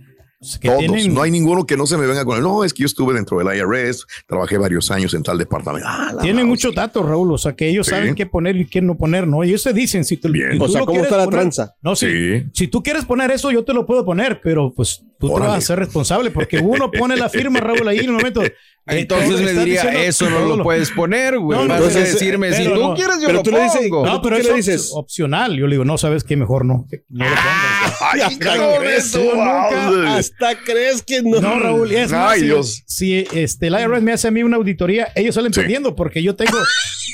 Que 0.60 0.68
Todos. 0.68 0.78
tienen- 0.80 1.12
No 1.12 1.20
hay 1.20 1.30
ninguno 1.30 1.66
que 1.66 1.76
no 1.76 1.86
se 1.86 1.98
me 1.98 2.06
venga 2.06 2.24
con 2.24 2.36
el. 2.38 2.42
No, 2.42 2.64
es 2.64 2.72
que 2.72 2.80
yo 2.82 2.86
estuve 2.86 3.12
dentro 3.12 3.38
del 3.38 3.54
IRS, 3.54 4.06
trabajé 4.26 4.56
varios 4.56 4.90
años 4.90 5.12
en 5.12 5.22
tal 5.22 5.36
departamento. 5.36 5.86
Ah, 5.90 6.14
Tienen 6.22 6.46
muchos 6.48 6.74
datos, 6.74 7.04
Raúl, 7.04 7.30
o 7.32 7.36
sea 7.38 7.54
que 7.54 7.68
ellos 7.68 7.86
Sí. 7.86 7.90
saben 7.90 8.14
qué 8.14 8.24
poner 8.24 8.56
y 8.56 8.64
qué 8.66 8.80
no 8.80 8.96
poner, 8.96 9.26
¿no? 9.26 9.44
Y 9.44 9.48
ellos 9.50 9.62
te 9.62 9.74
dicen, 9.74 10.04
si 10.04 10.16
tú, 10.16 10.30
Bien. 10.30 10.52
si 10.52 10.58
tú 10.58 10.64
O 10.64 10.68
sea, 10.68 10.80
lo 10.80 10.86
¿cómo 10.86 11.02
está 11.02 11.18
la 11.18 11.24
poner- 11.26 11.40
tranza? 11.40 11.74
No. 11.82 11.94
Sí. 11.94 12.44
Si 12.54 12.68
tú 12.68 12.82
quieres 12.82 13.04
poner 13.04 13.30
eso, 13.30 13.50
yo 13.50 13.64
te 13.64 13.74
lo 13.74 13.84
puedo 13.84 14.04
poner, 14.04 14.40
pero 14.42 14.72
pues 14.74 15.02
tú 15.18 15.28
te 15.34 15.40
vas 15.40 15.58
a 15.58 15.60
ser 15.60 15.78
responsable 15.78 16.30
porque 16.30 16.58
uno 16.58 16.90
pone 16.90 17.16
la 17.16 17.28
firma, 17.28 17.60
Raúl, 17.60 17.86
ahí 17.88 17.98
en 17.98 18.06
el 18.06 18.12
momento. 18.12 18.40
Entonces 18.90 19.40
me 19.40 19.52
diría, 19.52 19.82
eso 20.04 20.28
no 20.28 20.56
lo 20.56 20.62
puedes 20.62 20.90
poner, 20.90 21.38
güey. 21.38 21.58
No, 21.58 21.64
no, 21.66 21.74
Vas 21.74 21.82
a 21.82 21.98
pero- 21.98 22.00
decirme, 22.00 22.52
si 22.52 22.64
tú 22.64 22.74
no. 22.74 22.94
quieres, 22.94 23.16
yo 23.20 23.26
Pero 23.26 23.38
lo 23.38 23.42
tú 23.42 23.50
le 23.50 23.62
dices. 23.62 23.90
No, 23.90 24.20
pero 24.22 24.36
¿Qué 24.36 24.42
es 24.42 24.46
le 24.46 24.52
op- 24.52 24.56
dices? 24.56 24.90
opcional. 24.94 25.56
Yo 25.56 25.66
le 25.66 25.74
digo, 25.74 25.84
no, 25.84 25.98
¿sabes 25.98 26.24
qué? 26.24 26.36
Mejor 26.36 26.64
no. 26.64 26.86
No 27.08 27.24
lo 27.24 27.30
pongas. 27.30 27.96
Ay, 28.12 28.20
Hasta 28.22 28.78
crees, 28.80 29.04
eso, 29.06 29.18
tú 29.20 29.24
nunca- 29.36 30.16
hasta 30.16 30.58
crees 30.64 31.02
que 31.02 31.22
no. 31.22 31.40
No, 31.40 31.58
Raúl, 31.58 31.92
es 31.92 32.10
más, 32.12 32.32
Ay, 32.32 32.40
si, 32.40 32.46
Dios. 32.46 32.82
si 32.86 33.26
este, 33.32 33.66
el 33.68 33.74
IRS 33.74 34.02
me 34.02 34.12
hace 34.12 34.28
a 34.28 34.30
mí 34.30 34.42
una 34.42 34.56
auditoría, 34.56 35.08
ellos 35.14 35.34
salen 35.34 35.52
Sí. 35.52 35.60
perdiendo 35.60 35.94
porque 35.94 36.22
yo 36.22 36.34
tengo 36.36 36.56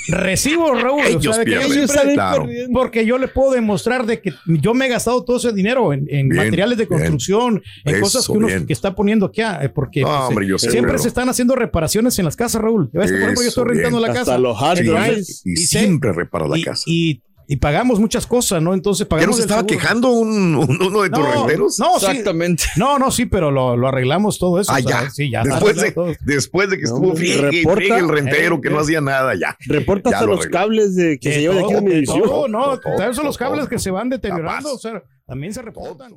recibos, 0.08 0.80
Raúl. 0.80 1.00
o 1.00 1.04
Ellos 1.04 1.22
sea, 1.36 1.38
de 1.38 1.44
que 1.44 1.50
pierden. 1.58 1.72
Ellos 1.78 1.90
salen 1.90 2.14
claro. 2.14 2.46
Porque 2.72 3.04
yo 3.06 3.18
le 3.18 3.28
puedo 3.28 3.52
demostrar 3.52 4.06
de 4.06 4.20
que 4.20 4.32
yo 4.46 4.74
me 4.74 4.86
he 4.86 4.88
gastado 4.88 5.24
todo 5.24 5.36
ese 5.38 5.52
dinero 5.52 5.92
en, 5.92 6.06
en 6.10 6.28
Bien, 6.28 6.44
materiales 6.44 6.78
de 6.78 6.86
bien. 6.86 6.98
construcción, 6.98 7.62
en 7.84 7.94
Eso, 7.94 8.02
cosas 8.02 8.26
que 8.26 8.32
uno 8.32 8.46
bien. 8.46 8.66
que 8.66 8.72
está 8.72 8.94
poniendo 8.94 9.26
aquí, 9.26 9.42
eh, 9.42 9.68
porque 9.74 10.02
No, 10.02 10.08
pues, 10.08 10.20
hombre, 10.28 10.46
eh, 10.46 10.48
yo 10.50 10.58
sé, 10.58 10.70
siempre 10.70 10.98
se 10.98 11.08
están 11.08 11.28
haciendo 11.28 11.54
reparaciones 11.56 12.18
en 12.18 12.24
las 12.24 12.36
casas, 12.36 12.60
Raúl. 12.62 12.88
Por 12.90 13.04
ejemplo, 13.04 13.42
yo 13.42 13.48
estoy 13.48 13.64
rentando 13.64 13.98
bien. 13.98 14.02
la 14.02 14.08
Hasta 14.08 14.20
casa. 14.32 14.38
los 14.38 14.62
hard 14.62 14.78
drives. 14.78 15.42
y, 15.44 15.52
y 15.52 15.56
sé- 15.56 15.78
siempre 15.78 16.12
repara 16.12 16.46
la 16.48 16.58
y, 16.58 16.62
casa. 16.62 16.82
y- 16.86 17.22
y 17.48 17.56
pagamos 17.56 18.00
muchas 18.00 18.26
cosas, 18.26 18.60
¿no? 18.60 18.74
Entonces 18.74 19.06
¿Ya 19.06 19.08
pagamos. 19.08 19.28
nos 19.28 19.38
el 19.38 19.42
estaba 19.44 19.60
seguro. 19.60 19.78
quejando 19.80 20.08
un, 20.10 20.56
un- 20.56 20.82
uno 20.82 21.02
de 21.02 21.10
tus 21.10 21.18
No, 21.20 21.32
renteros? 21.32 21.78
No, 21.78 21.98
sí. 21.98 22.06
Exactamente. 22.06 22.64
No, 22.76 22.98
no, 22.98 23.10
sí, 23.10 23.26
pero 23.26 23.50
lo, 23.50 23.76
lo 23.76 23.88
arreglamos 23.88 24.38
todo 24.38 24.60
eso. 24.60 24.72
Ah, 24.72 24.78
o 24.84 24.88
sea, 24.88 25.02
ya. 25.04 25.10
Sí, 25.10 25.30
ya. 25.30 25.42
después, 25.44 25.76
de, 25.76 26.16
después 26.22 26.70
de 26.70 26.76
que 26.78 26.82
No, 26.84 26.94
estuvo 26.96 27.14
friegue 27.16 27.62
friegue 27.72 27.96
el 27.98 28.08
rentero 28.08 28.56
Eh, 28.56 28.60
que 28.62 28.70
no 28.70 28.78
eh. 28.78 28.82
hacía 28.82 29.00
nada, 29.00 29.34
ya. 29.34 29.56
Reporta 29.66 30.10
Ya 30.10 30.16
hasta 30.16 30.26
los 30.28 30.46
cables 30.46 30.96
de 30.96 31.18
que 31.20 31.32
se 31.32 31.40
llevan 31.42 31.64
aquí 31.64 31.74
a 31.74 31.80
mi 31.80 32.02
no, 32.02 32.78
Todo, 32.78 32.94
esos 33.02 33.16
son 33.16 33.24
los 33.26 33.38
cables 33.38 33.68
que 33.68 33.78
se 33.78 33.90
van 33.90 34.08
deteriorando, 34.08 34.68
Capaz. 34.70 34.74
o 34.74 34.78
sea, 34.78 35.02
también 35.26 35.52
se 35.54 35.62
reportan. 35.62 36.14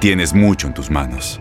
Tienes 0.00 0.32
mucho 0.32 0.66
en 0.66 0.74
tus 0.74 0.90
manos. 0.90 1.40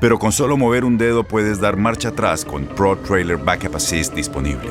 Pero 0.00 0.18
con 0.18 0.30
solo 0.32 0.56
mover 0.58 0.84
un 0.84 0.98
dedo 0.98 1.24
puedes 1.24 1.58
dar 1.60 1.76
marcha 1.78 2.08
atrás 2.10 2.44
con 2.44 2.66
Pro 2.66 2.96
Trailer 2.98 3.38
Backup 3.38 3.76
Assist 3.76 4.12
disponible. 4.14 4.70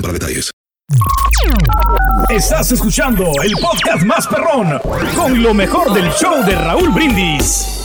para 0.00 0.12
detalles. 0.12 0.50
Estás 2.28 2.72
escuchando 2.72 3.24
el 3.42 3.52
podcast 3.60 4.04
más 4.04 4.26
perrón 4.26 4.80
con 5.14 5.42
lo 5.42 5.54
mejor 5.54 5.92
del 5.92 6.10
show 6.12 6.44
de 6.44 6.54
Raúl 6.54 6.90
Brindis. 6.90 7.75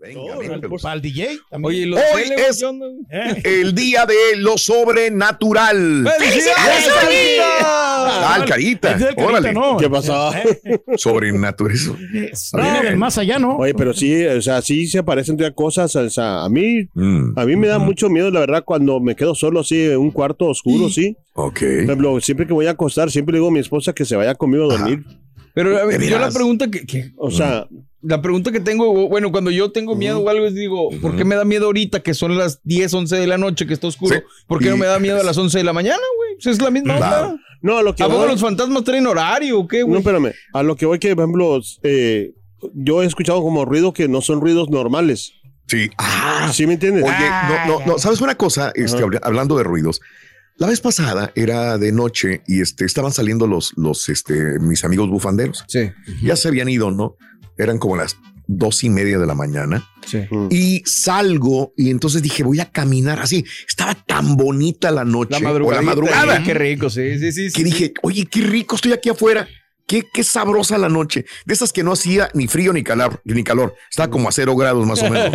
Venga, 0.00 0.20
No, 0.62 0.76
Para 0.80 0.94
el 0.94 1.02
DJ 1.02 1.38
también. 1.50 1.64
Oye, 1.64 1.78
¿y 1.78 1.84
los 1.86 1.98
Hoy 2.14 2.22
es-? 2.36 2.62
Eh, 3.10 3.42
El 3.60 3.74
día 3.74 4.06
de 4.06 4.36
lo 4.36 4.56
sobrenatural. 4.56 6.08
¡Felicidades, 6.18 6.88
Carita! 7.00 7.44
Ah, 7.60 8.44
Carita. 8.46 8.92
es 8.92 9.02
Carita, 9.02 9.24
Órale. 9.26 9.52
no. 9.52 9.76
¿Qué 9.76 9.90
pasó? 9.90 10.30
Sobrenatural. 10.96 11.76
Viene 12.12 12.82
del 12.84 12.96
más 12.96 13.18
allá, 13.18 13.38
¿no? 13.38 13.56
Oye, 13.56 13.74
pero 13.74 13.92
sí, 13.92 14.24
o 14.24 14.40
sea, 14.40 14.62
sí 14.62 14.86
se 14.86 14.98
aparecen 14.98 15.36
todavía 15.36 15.54
cosas. 15.54 15.94
O 15.96 16.10
sea, 16.10 16.44
a 16.44 16.48
mí, 16.48 16.88
Mm, 16.94 17.38
a 17.38 17.44
mí 17.44 17.56
me 17.56 17.66
da 17.66 17.78
mucho 17.78 18.08
miedo, 18.08 18.30
la 18.30 18.40
verdad, 18.40 18.62
cuando 18.64 19.00
me 19.00 19.16
quedo 19.16 19.34
solo 19.34 19.60
así 19.60 19.80
en 19.86 19.98
un 19.98 20.10
cuarto 20.10 20.46
oscuro, 20.46 20.88
sí. 20.88 21.16
ok. 21.34 21.58
Por 21.58 21.68
ejemplo, 21.68 22.20
siempre 22.20 22.46
que 22.46 22.52
voy 22.52 22.66
a 22.66 22.70
acostar, 22.70 23.10
siempre 23.10 23.32
le 23.32 23.38
digo 23.38 23.48
a 23.48 23.52
mi 23.52 23.58
esposa 23.58 23.92
que 23.92 24.04
se 24.04 24.14
vaya 24.16 24.34
conmigo 24.34 24.64
a 24.70 24.76
dormir. 24.76 25.04
Pero 25.54 25.76
a 25.76 25.84
ver, 25.86 25.98
¿De 25.98 26.08
yo 26.08 26.18
la 26.20 26.30
pregunta 26.30 26.70
que, 26.70 26.86
que- 26.86 27.10
O 27.16 27.30
sea, 27.30 27.66
la 28.02 28.22
pregunta 28.22 28.52
que 28.52 28.60
tengo, 28.60 29.08
bueno, 29.08 29.32
cuando 29.32 29.50
yo 29.50 29.72
tengo 29.72 29.96
miedo 29.96 30.20
o 30.20 30.28
algo 30.28 30.46
es 30.46 30.54
digo, 30.54 30.88
¿por 31.02 31.16
qué 31.16 31.24
me 31.24 31.34
da 31.34 31.44
miedo 31.44 31.66
ahorita 31.66 32.00
que 32.00 32.14
son 32.14 32.36
las 32.38 32.60
10, 32.62 32.94
11 32.94 33.16
de 33.16 33.26
la 33.26 33.38
noche 33.38 33.66
que 33.66 33.74
está 33.74 33.86
oscuro? 33.88 34.14
Sí. 34.16 34.22
¿Por 34.46 34.60
qué 34.60 34.70
no 34.70 34.76
me 34.76 34.86
da 34.86 34.98
miedo 34.98 35.20
a 35.20 35.24
las 35.24 35.36
11 35.36 35.58
de 35.58 35.64
la 35.64 35.72
mañana, 35.72 35.98
güey? 36.16 36.34
Pues 36.42 36.46
es 36.56 36.62
la 36.62 36.70
misma 36.70 36.96
Claro. 36.96 37.26
onda. 37.30 37.42
no, 37.62 37.78
a 37.78 37.82
lo 37.82 37.94
que 37.96 38.02
¿A 38.04 38.06
poco 38.06 38.20
voy, 38.20 38.28
los 38.28 38.40
fantasmas 38.40 38.84
traen 38.84 39.06
horario 39.06 39.58
o 39.60 39.66
qué, 39.66 39.80
no, 39.80 39.86
güey? 39.86 39.98
espérame, 39.98 40.32
a 40.52 40.62
lo 40.62 40.76
que 40.76 40.86
voy 40.86 40.98
que, 41.00 41.14
por 41.16 41.24
ejemplo, 41.24 41.60
eh, 41.82 42.32
yo 42.74 43.02
he 43.02 43.06
escuchado 43.06 43.42
como 43.42 43.64
ruido 43.64 43.92
que 43.92 44.06
no 44.08 44.20
son 44.20 44.40
ruidos 44.40 44.70
normales. 44.70 45.32
Sí. 45.66 45.90
Ah, 45.98 46.50
¿Sí 46.54 46.66
me 46.66 46.74
entiendes? 46.74 47.04
Oye, 47.04 47.30
no, 47.66 47.80
no, 47.80 47.86
no, 47.86 47.98
¿sabes 47.98 48.20
una 48.20 48.36
cosa? 48.36 48.70
Este, 48.74 49.02
habla- 49.02 49.20
hablando 49.22 49.56
de 49.58 49.64
ruidos. 49.64 50.00
La 50.56 50.66
vez 50.66 50.80
pasada 50.80 51.30
era 51.36 51.78
de 51.78 51.92
noche 51.92 52.42
y 52.46 52.60
este, 52.62 52.84
estaban 52.84 53.12
saliendo 53.12 53.46
los, 53.46 53.72
los, 53.76 54.08
este, 54.08 54.58
mis 54.60 54.82
amigos 54.84 55.08
bufanderos. 55.08 55.64
Sí, 55.68 55.90
Ya 56.22 56.34
se 56.36 56.48
habían 56.48 56.68
ido, 56.68 56.90
¿no? 56.90 57.16
Eran 57.58 57.78
como 57.78 57.96
las 57.96 58.16
dos 58.48 58.82
y 58.82 58.88
media 58.88 59.18
de 59.18 59.26
la 59.26 59.34
mañana. 59.34 59.86
sí. 60.06 60.26
Y 60.50 60.82
salgo 60.86 61.74
y 61.76 61.90
entonces 61.90 62.22
dije, 62.22 62.42
voy 62.42 62.60
a 62.60 62.70
caminar 62.70 63.20
así. 63.20 63.44
Estaba 63.68 63.94
tan 63.94 64.36
bonita 64.36 64.90
la 64.90 65.04
noche. 65.04 65.32
La 65.32 65.40
madrugada. 65.40 65.80
O 65.80 65.84
la 65.84 65.90
madrugada. 65.90 66.42
Qué 66.42 66.54
rico, 66.54 66.90
sí, 66.90 67.18
sí, 67.18 67.30
sí. 67.30 67.44
que 67.52 67.62
sí. 67.62 67.64
dije, 67.64 67.92
oye, 68.02 68.26
qué 68.26 68.40
rico 68.40 68.76
estoy 68.76 68.92
aquí 68.92 69.10
afuera. 69.10 69.46
Qué, 69.86 70.04
qué 70.12 70.22
sabrosa 70.22 70.76
la 70.76 70.90
noche. 70.90 71.24
De 71.46 71.54
esas 71.54 71.72
que 71.72 71.82
no 71.82 71.92
hacía 71.92 72.28
ni 72.34 72.46
frío 72.46 72.74
ni 72.74 72.82
calor, 72.82 73.22
ni 73.24 73.42
calor. 73.42 73.74
Estaba 73.88 74.10
como 74.10 74.28
a 74.28 74.32
cero 74.32 74.54
grados 74.54 74.86
más 74.86 75.02
o 75.02 75.08
menos. 75.08 75.32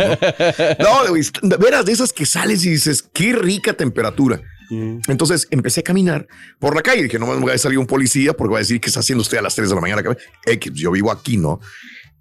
No, 0.78 1.08
no 1.42 1.58
veras, 1.58 1.84
de 1.84 1.92
esas 1.92 2.12
que 2.12 2.24
sales 2.24 2.64
y 2.64 2.70
dices, 2.70 3.02
qué 3.12 3.32
rica 3.32 3.72
temperatura. 3.72 4.40
Mm. 4.70 4.98
Entonces 5.08 5.48
empecé 5.50 5.80
a 5.80 5.82
caminar 5.82 6.28
por 6.60 6.76
la 6.76 6.82
calle. 6.82 7.02
Dije, 7.02 7.18
no 7.18 7.26
me 7.26 7.44
va 7.44 7.52
a 7.52 7.58
salir 7.58 7.78
un 7.78 7.86
policía 7.86 8.32
porque 8.32 8.52
va 8.52 8.58
a 8.58 8.60
decir 8.60 8.80
que 8.80 8.88
está 8.88 9.00
haciendo 9.00 9.22
usted 9.22 9.38
a 9.38 9.42
las 9.42 9.56
3 9.56 9.68
de 9.68 9.74
la 9.74 9.80
mañana. 9.80 10.02
X, 10.46 10.72
yo 10.72 10.92
vivo 10.92 11.10
aquí, 11.10 11.36
¿no? 11.36 11.60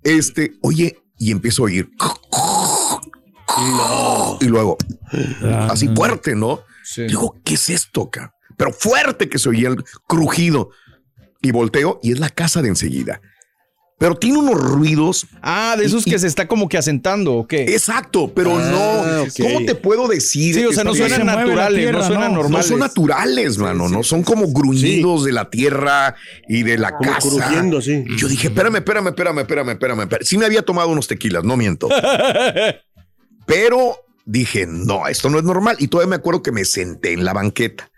Este, 0.04 0.54
oye, 0.62 0.98
y 1.18 1.32
empiezo 1.32 1.64
a 1.64 1.66
oír. 1.66 1.90
Y 4.42 4.46
luego, 4.46 4.78
así 5.70 5.88
fuerte, 5.96 6.36
¿no? 6.36 6.62
Sí. 6.84 7.04
Digo, 7.04 7.40
¿qué 7.44 7.54
es 7.54 7.70
esto, 7.70 8.10
ca? 8.10 8.34
Pero 8.58 8.74
fuerte 8.74 9.30
que 9.30 9.40
se 9.40 9.50
oía 9.50 9.70
el 9.70 9.84
crujido. 10.08 10.72
Y 11.42 11.52
volteo 11.52 12.00
y 12.02 12.14
es 12.14 12.20
la 12.20 12.30
casa 12.30 12.62
de 12.62 12.70
enseguida. 12.70 13.22
Pero 14.04 14.16
tiene 14.16 14.38
unos 14.38 14.60
ruidos. 14.60 15.28
Ah, 15.42 15.76
de 15.80 15.86
esos 15.86 16.06
Y- 16.06 16.12
que 16.12 16.20
se 16.20 16.28
está 16.28 16.46
como 16.46 16.68
que 16.68 16.78
asentando, 16.78 17.36
¿o 17.36 17.48
qué? 17.48 17.62
Exacto, 17.62 18.30
pero 18.36 18.58
Ah, 18.60 18.70
no. 19.24 19.26
¿Cómo 19.42 19.66
te 19.66 19.76
puedo 19.76 20.10
decir? 20.10 20.56
Sí, 20.56 20.66
o 20.66 20.74
sea, 20.74 20.84
no 20.84 20.94
se 20.94 21.08
suenan 21.08 21.26
naturales, 21.26 21.80
tierra, 21.84 22.00
no 22.00 22.06
suenan 22.08 22.34
¿no? 22.34 22.42
normales. 22.42 22.66
No 22.66 22.70
son 22.74 22.80
naturales, 22.80 23.58
mano, 23.58 23.88
no 23.88 24.04
son 24.04 24.24
como 24.24 24.48
gruñidos 24.52 25.24
de 25.24 25.32
la 25.32 25.50
tierra 25.50 26.16
y 26.50 26.64
de 26.64 26.78
la 26.78 26.98
Como 26.98 27.12
casa. 27.14 27.30
crujiendo, 27.30 27.82
sí. 27.82 28.04
Y 28.06 28.18
Yo 28.18 28.28
dije, 28.28 28.48
espérame, 28.50 28.76
espérame, 28.76 29.08
espérame, 29.08 29.40
espérame, 29.40 29.70
espérame, 29.70 30.02
espérame. 30.02 30.26
Sí 30.26 30.38
me 30.38 30.48
había 30.48 30.64
tomado 30.64 30.90
unos 30.90 31.08
tequilas, 31.08 31.46
no 31.46 31.56
miento. 31.56 31.88
Pero 33.46 33.96
dije, 34.26 34.66
no, 34.68 35.08
esto 35.08 35.30
no 35.30 35.38
es 35.38 35.46
normal. 35.46 35.78
Y 35.80 35.88
todavía 35.88 36.10
me 36.10 36.16
acuerdo 36.18 36.44
que 36.44 36.52
me 36.52 36.66
senté 36.66 37.14
en 37.14 37.24
la 37.24 37.32
banqueta 37.32 37.90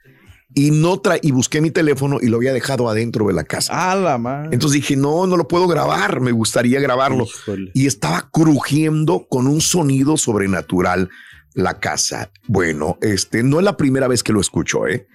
y 0.56 0.72
no 0.72 1.00
tra 1.02 1.18
y 1.22 1.32
busqué 1.32 1.60
mi 1.60 1.70
teléfono 1.70 2.18
y 2.22 2.28
lo 2.28 2.38
había 2.38 2.54
dejado 2.54 2.90
adentro 2.90 3.28
de 3.28 3.34
la 3.34 3.44
casa. 3.44 3.94
La 3.96 4.18
madre. 4.18 4.50
Entonces 4.54 4.82
dije, 4.82 4.96
no, 4.96 5.28
no 5.28 5.36
lo 5.36 5.48
puedo 5.48 5.68
grabar, 5.68 6.22
me 6.22 6.32
gustaría 6.32 6.80
grabarlo. 6.80 7.26
Híjole. 7.26 7.72
Y 7.74 7.86
estaba 7.86 8.30
crujiendo 8.32 9.28
con 9.30 9.48
un 9.48 9.60
sonido 9.60 10.16
sobrenatural 10.18 11.10
la 11.54 11.80
casa. 11.80 12.32
Bueno, 12.48 12.98
este 13.02 13.44
no 13.44 13.60
es 13.60 13.66
la 13.66 13.76
primera 13.76 14.08
vez 14.08 14.24
que 14.24 14.34
lo 14.34 14.40
escucho, 14.40 14.88
¿eh? 14.88 15.08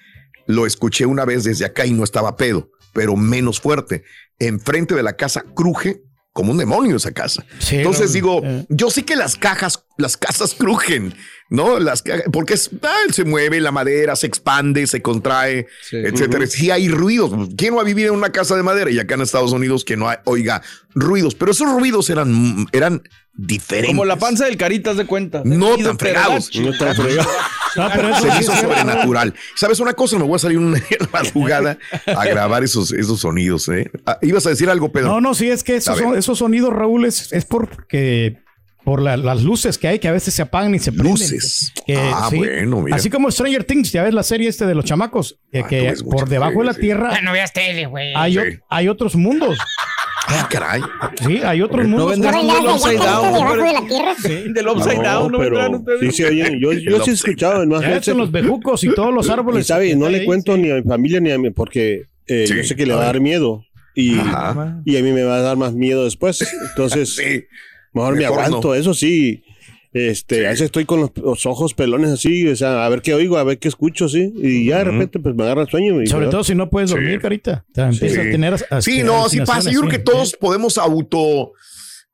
Lo 0.47 0.67
escuché 0.67 1.07
una 1.07 1.25
vez 1.25 1.45
desde 1.45 1.65
acá 1.65 1.87
y 1.87 1.93
no 1.93 2.05
estaba 2.05 2.37
pedo, 2.37 2.71
pero 2.93 3.17
menos 3.17 3.61
fuerte. 3.61 4.05
Enfrente 4.39 4.95
de 4.95 5.03
la 5.03 5.17
casa 5.17 5.45
cruje 5.55 6.03
como 6.33 6.53
un 6.53 6.59
demonio 6.59 6.97
esa 6.97 7.13
casa. 7.13 7.45
Sí, 7.59 7.77
Entonces 7.77 8.09
no, 8.09 8.13
digo, 8.13 8.41
eh. 8.45 8.67
yo 8.69 8.91
sé 8.91 9.05
que 9.05 9.17
las 9.17 9.37
cajas, 9.37 9.85
las 9.97 10.17
casas 10.17 10.55
crujen, 10.55 11.15
¿no? 11.51 11.79
Las 11.79 12.03
porque 12.33 12.55
es- 12.55 12.71
ah, 12.83 12.97
se 13.13 13.25
mueve 13.25 13.61
la 13.61 13.71
madera, 13.73 14.17
se 14.17 14.27
expande, 14.27 14.87
se 14.87 15.03
contrae, 15.03 15.67
Sí. 15.83 15.97
etcétera. 15.97 16.47
Sí 16.47 16.71
hay 16.71 16.89
ruidos. 16.89 17.33
¿Quién 17.59 17.75
no 17.75 17.81
ha 17.81 17.85
vivido 17.85 18.13
en 18.13 18.19
una 18.19 18.31
casa 18.33 18.57
de 18.57 18.63
madera? 18.63 18.91
Y 18.91 18.99
acá 18.99 19.15
en 19.17 19.21
Estados 19.21 19.53
Unidos 19.53 19.85
que 19.85 19.97
no 19.97 20.09
hay, 20.09 20.17
oiga, 20.25 20.63
ruidos. 20.95 21.35
Pero 21.35 21.51
esos 21.53 21.71
ruidos 21.71 22.09
eran, 22.09 22.67
eran 22.73 23.03
diferentes. 23.35 23.91
Como 23.91 24.05
la 24.05 24.17
panza 24.17 24.45
del 24.47 24.57
caritas 24.57 24.97
de 24.97 25.07
cuenta. 25.07 25.43
No 25.45 25.77
tan 25.77 25.99
fregados. 25.99 26.51
No 26.57 26.71
está 26.73 26.95
fregado. 26.95 27.29
No, 27.77 27.89
pero 27.95 28.09
eso 28.09 28.23
Se 28.33 28.41
hizo 28.41 28.57
sobrenatural. 28.57 29.33
¿Sabes 29.55 29.79
una 29.79 29.93
cosa? 29.95 30.19
Me 30.19 30.25
voy 30.25 30.35
a 30.35 30.39
salir 30.41 30.59
una 30.59 30.81
madrugada 31.13 31.79
a 32.07 32.25
grabar 32.27 32.65
esos, 32.65 32.91
esos 32.93 33.21
sonidos. 33.21 33.69
¿eh? 33.69 33.91
Ah, 34.07 34.19
¿Ibas 34.23 34.45
a 34.47 34.51
decir 34.51 34.69
algo, 34.69 34.91
Pedro? 34.91 35.09
No, 35.09 35.21
no, 35.21 35.35
sí, 35.35 35.49
es 35.51 35.63
que 35.63 35.75
A 35.75 35.77
esos, 35.77 35.99
son- 35.99 36.17
esos 36.19 36.39
sonidos, 36.39 36.73
Raúl, 36.73 37.05
es, 37.05 37.33
es 37.33 37.45
porque 37.45 38.39
por 38.85 39.03
la- 39.03 39.17
las 39.17 39.43
luces 39.43 39.79
que 39.79 39.89
hay 39.89 39.99
que 39.99 40.09
a 40.09 40.13
veces 40.13 40.33
se 40.35 40.43
apagan 40.43 40.75
y 40.75 40.79
se 40.79 40.91
prenden. 40.93 41.13
Luces. 41.13 41.73
Que, 41.87 41.97
Ah, 41.97 42.29
bueno, 42.35 42.81
mira. 42.83 42.97
Así 42.97 43.11
como 43.11 43.31
Stranger 43.31 43.65
Things, 43.65 43.93
ya 43.93 44.03
ves 44.03 44.15
la 44.15 44.23
serie 44.23 44.49
este 44.49 44.67
de 44.67 44.75
los 44.75 44.85
chamacos, 44.85 45.39
que, 45.53 45.63
que 45.65 45.83
ves 45.83 46.03
mucha 46.05 46.17
por 46.17 46.29
debajo 46.29 46.61
de 46.61 46.65
la 46.67 46.73
tele, 46.73 46.75
sí. 46.75 46.81
tierra 46.81 47.11
Ah, 47.15 47.21
no 47.23 47.33
veas 47.33 47.53
tele, 47.53 47.87
güey. 47.87 48.13
hay, 48.15 48.35
Sí. 48.35 48.41
hay 48.69 48.89
otros 48.89 49.17
mundos. 49.17 49.59
Ah, 50.33 50.47
caray. 50.49 50.81
Sí, 51.27 51.41
hay 51.45 51.61
otros 51.61 51.89
No 51.89 51.99
mundos. 51.99 52.19
¿No 52.19 52.31
tú 52.31 52.37
del 52.47 52.67
upside 52.69 52.99
down. 52.99 53.33
debajo 53.35 53.57
de 53.57 53.73
la 53.73 53.81
tierra? 53.87 54.15
Del 54.55 54.69
upside 54.69 55.03
down, 55.03 55.33
no 55.33 55.39
vendrán 55.39 55.67
pero 55.85 55.97
ustedes. 55.97 56.17
sí 56.17 56.23
se 56.23 56.29
oyen. 56.29 56.61
Yo, 56.61 56.73
yo 56.73 57.03
sí 57.05 57.11
he 57.11 57.15
escuchado 57.15 57.63
en 57.65 57.69
más 57.69 57.81
Ya 57.81 57.89
gente. 57.89 58.05
son 58.05 58.19
los 58.19 58.31
bejucos 58.31 58.85
y 58.85 58.95
todos 58.95 59.13
los 59.13 59.27
Y 59.27 59.31
árboles. 59.33 59.67
sabe, 59.67 59.97
no 59.97 60.07
que 60.07 60.13
le 60.13 60.25
cuento 60.25 60.55
sí. 60.55 60.63
ni 60.63 60.71
a 60.71 60.77
mi 60.77 60.83
familia 60.83 61.19
ni 61.21 61.31
a 61.33 61.39
mí, 61.39 61.51
porque 61.51 62.05
eh, 62.29 62.45
Sí, 62.47 62.55
yo 62.57 62.63
sé 62.63 62.77
que 62.77 62.87
le 62.87 62.95
va 62.95 63.03
a 63.03 63.07
dar 63.07 63.21
miedo. 63.21 63.65
Y, 63.97 64.17
Ajá. 64.21 64.81
y 64.85 64.97
a 64.97 65.03
mí 65.03 65.11
me 65.11 65.25
va 65.25 65.37
a 65.39 65.41
dar 65.41 65.57
más 65.57 65.73
miedo 65.75 66.05
después. 66.05 66.47
Entonces, 66.71 67.17
Sí. 67.17 67.45
Mejor, 67.93 68.17
me 68.17 68.25
aguanto, 68.27 68.69
no. 68.69 68.75
eso 68.75 68.95
sí. 68.95 69.43
Este, 69.93 70.47
a 70.47 70.51
veces 70.51 70.67
estoy 70.67 70.85
con 70.85 71.01
los, 71.01 71.11
los 71.17 71.47
ojos 71.47 71.75
pelones 71.75 72.11
así, 72.11 72.47
o 72.47 72.55
sea, 72.55 72.85
a 72.87 72.89
ver 72.89 73.03
qué 73.03 73.13
oigo, 73.13 73.39
a 73.39 73.43
ver 73.45 73.59
qué 73.59 73.67
escucho, 73.67 74.09
sí. 74.09 74.33
Y 74.37 74.67
ya 74.67 74.79
de 74.79 74.85
repente, 74.85 75.19
pues 75.19 75.35
me 75.35 75.43
agarra 75.43 75.63
el 75.63 75.69
sueño. 75.69 76.01
y- 76.01 76.07
Sobre 76.07 76.29
todo 76.29 76.45
si 76.45 76.55
no 76.55 76.71
puedes 76.71 76.91
Sí. 76.91 76.97
dormir, 76.97 77.21
carita. 77.21 77.65
O 77.73 77.75
sea, 77.75 77.89
empiezas 77.89 78.23
Sí. 78.23 78.29
a 78.29 78.31
tener. 78.31 78.57
Sí, 78.83 79.03
no, 79.03 79.29
sí 79.29 79.41
pasa. 79.41 79.69
Yo 79.73 79.81
creo 79.81 79.91
que 79.91 79.99
todos 79.99 80.31
sí. 80.31 80.37
podemos 80.41 80.79
auto 80.79 81.53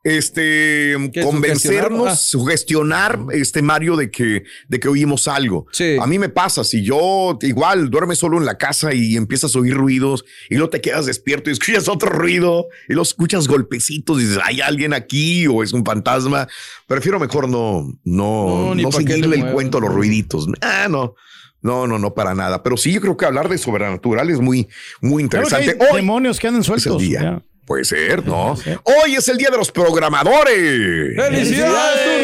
este 0.07 0.97
¿Qué, 1.13 1.23
convencernos, 1.23 2.21
sugestionar 2.21 3.19
este 3.33 3.61
Mario 3.61 3.97
de 3.97 4.09
que 4.09 4.45
de 4.69 4.79
que 4.79 4.87
oímos 4.87 5.27
algo. 5.27 5.67
Sí. 5.73 5.97
A 6.01 6.07
mí 6.07 6.21
me 6.21 6.29
pasa, 6.29 6.63
si 6.63 6.85
yo 6.85 7.37
igual 7.43 7.91
duermes 7.91 8.19
solo 8.19 8.39
en 8.39 8.45
la 8.45 8.57
casa 8.57 8.95
y 8.95 9.17
empiezas 9.17 9.57
a 9.57 9.59
oír 9.59 9.75
ruidos 9.75 10.25
y 10.49 10.55
luego 10.55 10.71
te 10.71 10.81
quedas 10.81 11.07
despierto 11.07 11.51
y 11.51 11.55
escuchas 11.55 11.89
otro 11.89 12.09
ruido 12.09 12.69
y 12.89 12.95
lo 12.95 13.03
escuchas 13.03 13.49
golpecitos 13.49 14.21
y 14.21 14.27
dices, 14.27 14.39
hay 14.45 14.61
alguien 14.61 14.95
aquí 14.95 15.49
o 15.49 15.65
es 15.65 15.73
un 15.73 15.85
fantasma. 15.85 16.47
Prefiero 16.87 17.19
mejor 17.19 17.49
no 17.49 17.89
no 18.05 18.75
No, 18.75 18.75
no 18.77 18.93
seguirle 18.93 19.39
el 19.39 19.51
cuento 19.51 19.79
a 19.79 19.81
los 19.81 19.93
ruiditos. 19.93 20.47
Ah, 20.61 20.87
no. 20.89 21.17
No, 21.63 21.89
no, 21.89 21.99
no, 21.99 22.15
para 22.15 22.33
nada. 22.33 22.63
Pero 22.63 22.77
sí, 22.77 22.93
yo 22.93 23.01
creo 23.01 23.17
que 23.17 23.25
hablar 23.25 23.49
de 23.49 23.59
sobrenatural 23.59 24.31
es 24.31 24.39
muy, 24.39 24.69
muy 25.01 25.27
Claro 25.27 25.49
que 25.49 25.55
hay 25.57 25.63
interesante. 25.65 25.93
Hoy, 25.93 26.01
demonios 26.01 26.39
que 26.39 26.47
andan 26.47 26.63
es 26.63 26.69
el 26.69 26.81
sueltos. 26.81 27.03
día. 27.03 27.23
ya. 27.23 27.43
Puede 27.67 27.85
ser, 27.85 28.25
¿no? 28.25 28.55
Hoy 28.85 29.17
es 29.17 29.29
el 29.29 29.37
día 29.37 29.49
de 29.51 29.57
los 29.59 29.73
programadores. 29.73 31.17
¡Felicidades! 31.17 32.16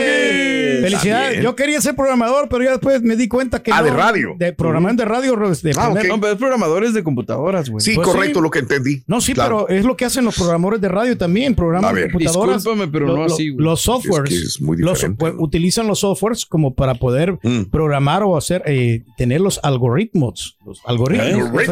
Felicidades. 0.85 1.25
También. 1.27 1.43
Yo 1.45 1.57
quería 1.57 1.81
ser 1.81 1.95
programador, 1.97 2.49
pero 2.49 2.65
ya 2.65 2.71
después 2.73 3.03
me 3.03 3.17
di 3.17 3.29
cuenta 3.29 3.63
que. 3.63 3.73
Ah, 3.73 3.79
no, 3.79 3.85
de 3.85 3.91
radio. 3.93 4.35
De 4.39 4.53
programar 4.53 4.95
de 4.95 5.05
radio. 5.05 5.37
de 5.37 5.71
Ah, 5.77 5.89
poner- 5.89 6.05
ok. 6.05 6.09
No, 6.09 6.21
pero 6.21 6.33
es 6.33 6.39
programadores 6.39 6.95
de 6.95 7.03
computadoras, 7.05 7.69
güey. 7.71 7.81
Sí, 7.85 7.95
Pues 7.95 8.07
correcto, 8.09 8.39
sí. 8.39 8.43
lo 8.43 8.51
que 8.51 8.59
entendí. 8.61 9.03
No, 9.07 9.21
sí, 9.21 9.33
Claro. 9.35 9.67
pero 9.67 9.79
es 9.79 9.85
lo 9.85 9.97
que 9.97 10.05
hacen 10.05 10.25
los 10.25 10.35
programadores 10.37 10.81
de 10.81 10.89
radio 10.89 11.17
también, 11.17 11.55
programas 11.55 11.91
A 11.93 11.95
de 11.95 12.11
computadoras. 12.11 12.57
Discúlpame, 12.57 12.91
pero 12.93 13.07
no 13.17 13.25
así, 13.25 13.51
güey. 13.51 13.65
Los 13.65 13.81
softwares. 13.83 14.33
Es 14.33 14.41
que 14.41 14.47
es 14.47 14.61
muy 14.61 14.77
los- 14.79 15.05
pues. 15.19 15.35
Utilizan 15.39 15.87
los 15.87 16.01
softwares 16.01 16.45
como 16.47 16.75
para 16.75 16.95
poder 16.95 17.39
Mm. 17.43 17.65
programar 17.71 18.23
o 18.23 18.37
hacer, 18.37 18.63
eh, 18.67 19.03
tener 19.17 19.41
los 19.41 19.61
algoritmos. 19.63 20.57
Los 20.65 20.81
algoritmos. 20.85 21.63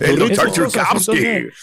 El 0.00 0.18
doctor 0.18 0.52
Turkowski. 0.52 1.18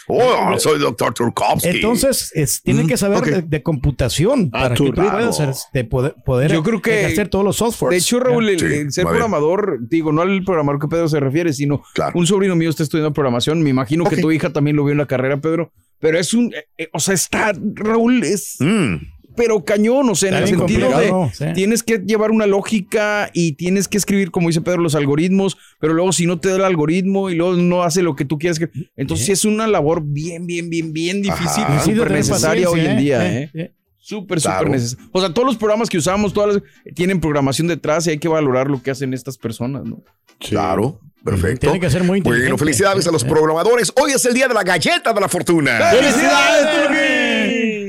Oh, 0.07 0.55
soy 0.60 0.79
doctor 0.79 1.13
Turkowski. 1.13 1.67
Entonces, 1.69 2.31
es- 2.34 2.62
tienen 2.62 2.86
Mm, 2.86 2.89
que 2.89 2.98
saber 2.98 3.17
ok. 3.19 3.27
de, 3.45 3.63
computación 3.63 4.50
Ah, 4.53 4.62
para 4.63 4.75
que 4.75 4.91
puedas 4.91 5.39
hacer- 5.39 5.55
de 5.74 5.84
poder, 5.84 6.04
poder 6.12 6.51
Yo 6.51 6.63
creo 6.63 6.81
que- 6.81 7.05
hacer 7.05 7.27
todos 7.29 7.43
los 7.45 7.55
softwares. 7.57 7.95
De 7.95 8.05
hecho, 8.05 8.19
Raúl, 8.19 8.50
el, 8.50 8.59
Sí, 8.59 8.65
el 8.65 8.91
ser 8.91 9.05
programador, 9.05 9.77
digo, 9.89 10.12
no 10.12 10.21
al 10.21 10.43
programador 10.43 10.81
que 10.81 10.88
Pedro 10.88 11.07
se 11.07 11.19
refiere, 11.19 11.53
sino 11.53 11.81
Claro. 11.93 12.13
un 12.17 12.25
sobrino 12.27 12.55
mío 12.55 12.69
está 12.69 12.83
estudiando 12.83 13.13
programación. 13.13 13.62
Me 13.63 13.69
imagino 13.69 14.03
que 14.05 14.17
tu 14.17 14.31
hija 14.31 14.51
también 14.51 14.75
lo 14.75 14.83
vio 14.83 14.91
en 14.93 14.97
la 15.00 15.05
carrera, 15.07 15.38
Pedro. 15.41 15.71
Pero 16.00 16.19
es 16.19 16.33
un, 16.33 16.53
eh, 16.53 16.65
eh, 16.77 16.89
o 16.93 17.00
sea, 17.00 17.13
está, 17.13 17.53
Raúl, 17.74 18.24
es, 18.24 18.57
Mm, 18.59 18.95
pero 19.38 19.63
cañón, 19.65 20.09
o 20.09 20.15
sea, 20.15 20.29
en 20.29 20.35
el 20.43 20.47
sentido 20.47 20.89
de, 20.97 21.12
sí. 21.33 21.45
tienes 21.53 21.83
que 21.83 21.97
llevar 22.00 22.31
una 22.31 22.45
lógica 22.47 23.29
y 23.33 23.53
tienes 23.53 23.88
que 23.88 23.97
escribir, 23.97 24.31
como 24.31 24.47
dice 24.47 24.62
Pedro, 24.62 24.81
los 24.81 24.95
algoritmos, 24.95 25.57
pero 25.79 25.93
luego 25.93 26.12
si 26.13 26.25
no 26.25 26.39
te 26.39 26.50
da 26.50 26.55
el 26.57 26.63
algoritmo 26.63 27.29
y 27.29 27.35
luego 27.35 27.53
no 27.55 27.83
hace 27.83 28.01
lo 28.01 28.15
que 28.15 28.24
tú 28.25 28.38
quieres, 28.38 28.59
que, 28.59 28.69
entonces 28.95 29.25
sí 29.25 29.31
es 29.33 29.43
una 29.45 29.67
labor 29.67 30.03
bien, 30.05 30.45
bien, 30.47 30.69
bien, 30.69 30.93
bien 30.93 31.21
difícil, 31.21 31.63
súper 31.83 32.12
necesaria 32.12 32.69
hoy 32.69 32.81
en 32.81 32.97
día, 32.97 33.33
eh, 33.41 33.50
¿eh? 33.53 33.71
Súper, 34.07 34.39
Claro. 34.39 34.59
súper 34.59 34.71
necesario. 34.71 35.09
O 35.13 35.19
sea, 35.19 35.33
todos 35.33 35.47
los 35.47 35.57
programas 35.57 35.89
que 35.89 35.97
usamos, 35.97 36.31
todas 36.31 36.53
las, 36.55 36.63
tienen 36.93 37.19
programación 37.19 37.67
detrás 37.67 38.05
y 38.05 38.12
hay 38.12 38.19
que 38.19 38.27
valorar 38.27 38.69
lo 38.69 38.79
que 38.83 38.91
hacen 38.91 39.15
estas 39.15 39.35
personas, 39.35 39.83
¿no? 39.83 40.03
Claro, 40.38 41.00
perfecto. 41.24 41.62
Tiene 41.62 41.79
que 41.79 41.89
ser 41.89 42.03
muy 42.03 42.21
Bueno, 42.21 42.55
felicidades 42.55 43.07
a 43.07 43.12
los 43.12 43.24
programadores. 43.33 43.91
Hoy 44.00 44.12
es 44.12 44.24
el 44.25 44.35
día 44.35 44.47
de 44.47 44.53
la 44.53 44.62
galleta 44.62 45.12
de 45.12 45.19
la 45.21 45.27
fortuna. 45.27 45.79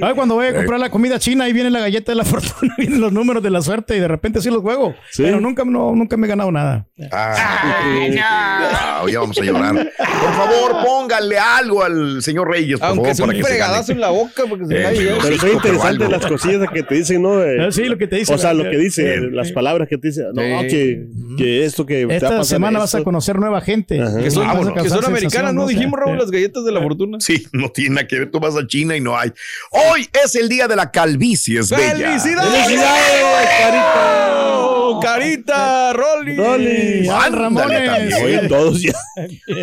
Ay, 0.02 0.14
cuando 0.14 0.34
voy 0.36 0.46
a 0.46 0.54
comprar 0.54 0.78
la 0.80 0.90
comida 0.90 1.18
china, 1.18 1.44
ahí 1.44 1.52
viene 1.52 1.70
la 1.70 1.80
galleta 1.80 2.12
de 2.12 2.16
la 2.16 2.24
fortuna, 2.26 2.74
vienen 2.78 3.00
los 3.00 3.12
números 3.12 3.42
de 3.42 3.50
la 3.50 3.60
suerte 3.62 3.96
y 3.96 4.00
de 4.00 4.08
repente 4.08 4.40
sí 4.40 4.50
los 4.50 4.62
juego. 4.62 4.94
Pero 5.16 5.40
nunca, 5.40 5.64
no, 5.64 5.94
nunca 5.94 6.16
me 6.16 6.26
he 6.26 6.30
ganado 6.30 6.50
nada. 6.52 6.86
Ah, 7.12 9.04
ya 9.10 9.20
vamos 9.20 9.38
a 9.38 9.44
llorar. 9.44 9.74
Por 9.74 10.32
favor, 10.34 10.84
pónganle 10.84 11.38
algo 11.38 11.82
al 11.82 12.22
señor 12.22 12.48
Reyes, 12.50 12.78
por 12.80 12.88
Aunque 12.88 13.14
favor, 13.14 13.16
sea 13.16 13.24
un 13.26 13.34
se 13.36 13.42
fregadazo 13.42 13.92
en 13.92 14.00
la 14.00 14.10
boca, 14.10 14.44
porque 14.48 14.66
se 14.66 14.74
Eh, 14.76 14.78
me 14.80 14.86
ha 14.86 14.92
llegado. 14.92 15.18
Pero 15.22 15.34
interesantes 15.52 15.84
algo. 15.84 16.08
las 16.08 16.26
cosillas 16.26 16.70
que 16.72 16.82
te 16.82 16.94
dicen, 16.94 17.22
¿no? 17.22 17.42
Eh, 17.42 17.56
Ah, 17.66 17.72
sí, 17.72 17.84
lo 17.84 17.98
que 17.98 18.06
te 18.06 18.16
dice. 18.16 18.32
O 18.34 18.38
sea, 18.38 18.52
lo 18.52 18.64
que 18.64 18.76
dice, 18.78 19.18
las 19.32 19.50
palabras 19.52 19.88
que 19.88 19.98
te 19.98 20.08
dice. 20.08 20.22
No, 20.32 20.42
que, 20.68 21.06
que 21.36 21.64
esto 21.64 21.84
que. 21.86 21.94
te 21.96 22.04
va 22.06 22.12
a 22.12 22.16
Esta 22.16 22.28
pasar 22.28 22.44
semana 22.44 22.78
vas 22.78 22.94
a 22.94 23.02
conocer 23.02 23.38
nueva 23.38 23.60
gente. 23.60 24.00
Ajá. 24.00 24.18
Que 24.18 24.30
son, 24.30 24.46
Vas 24.46 24.54
a 24.54 24.58
Vámonos. 24.58 24.82
que 24.82 24.88
son 24.88 25.04
americanas, 25.04 25.54
¿no? 25.54 25.66
Dijimos, 25.66 25.98
Raúl, 25.98 26.18
las 26.18 26.30
galletas 26.30 26.64
de 26.64 26.72
la 26.72 26.80
fortuna. 26.82 27.18
Sí, 27.20 27.46
no 27.52 27.70
tiene 27.70 27.96
nada 27.96 28.06
que 28.06 28.18
ver. 28.20 28.30
Tú 28.30 28.38
vas 28.40 28.56
a 28.56 28.66
China 28.66 28.96
y 28.96 29.00
no 29.00 29.16
hay. 29.18 29.30
Hoy 29.92 30.08
es 30.24 30.34
el 30.34 30.48
día 30.48 30.68
de 30.68 30.76
la 30.76 30.90
calvicie, 30.90 31.60
es 31.60 31.70
bella. 31.70 31.92
¡Felicidades! 31.92 32.64
¡Felicidades, 32.64 33.82
¡Oh, 34.48 35.00
Carita! 35.02 35.92
¡Rolly! 35.92 36.36
Rolly, 36.36 37.08
Ramones. 37.08 37.90
también. 37.90 38.24
Oye, 38.24 38.48
todos 38.48 38.82
ya. 38.82 38.94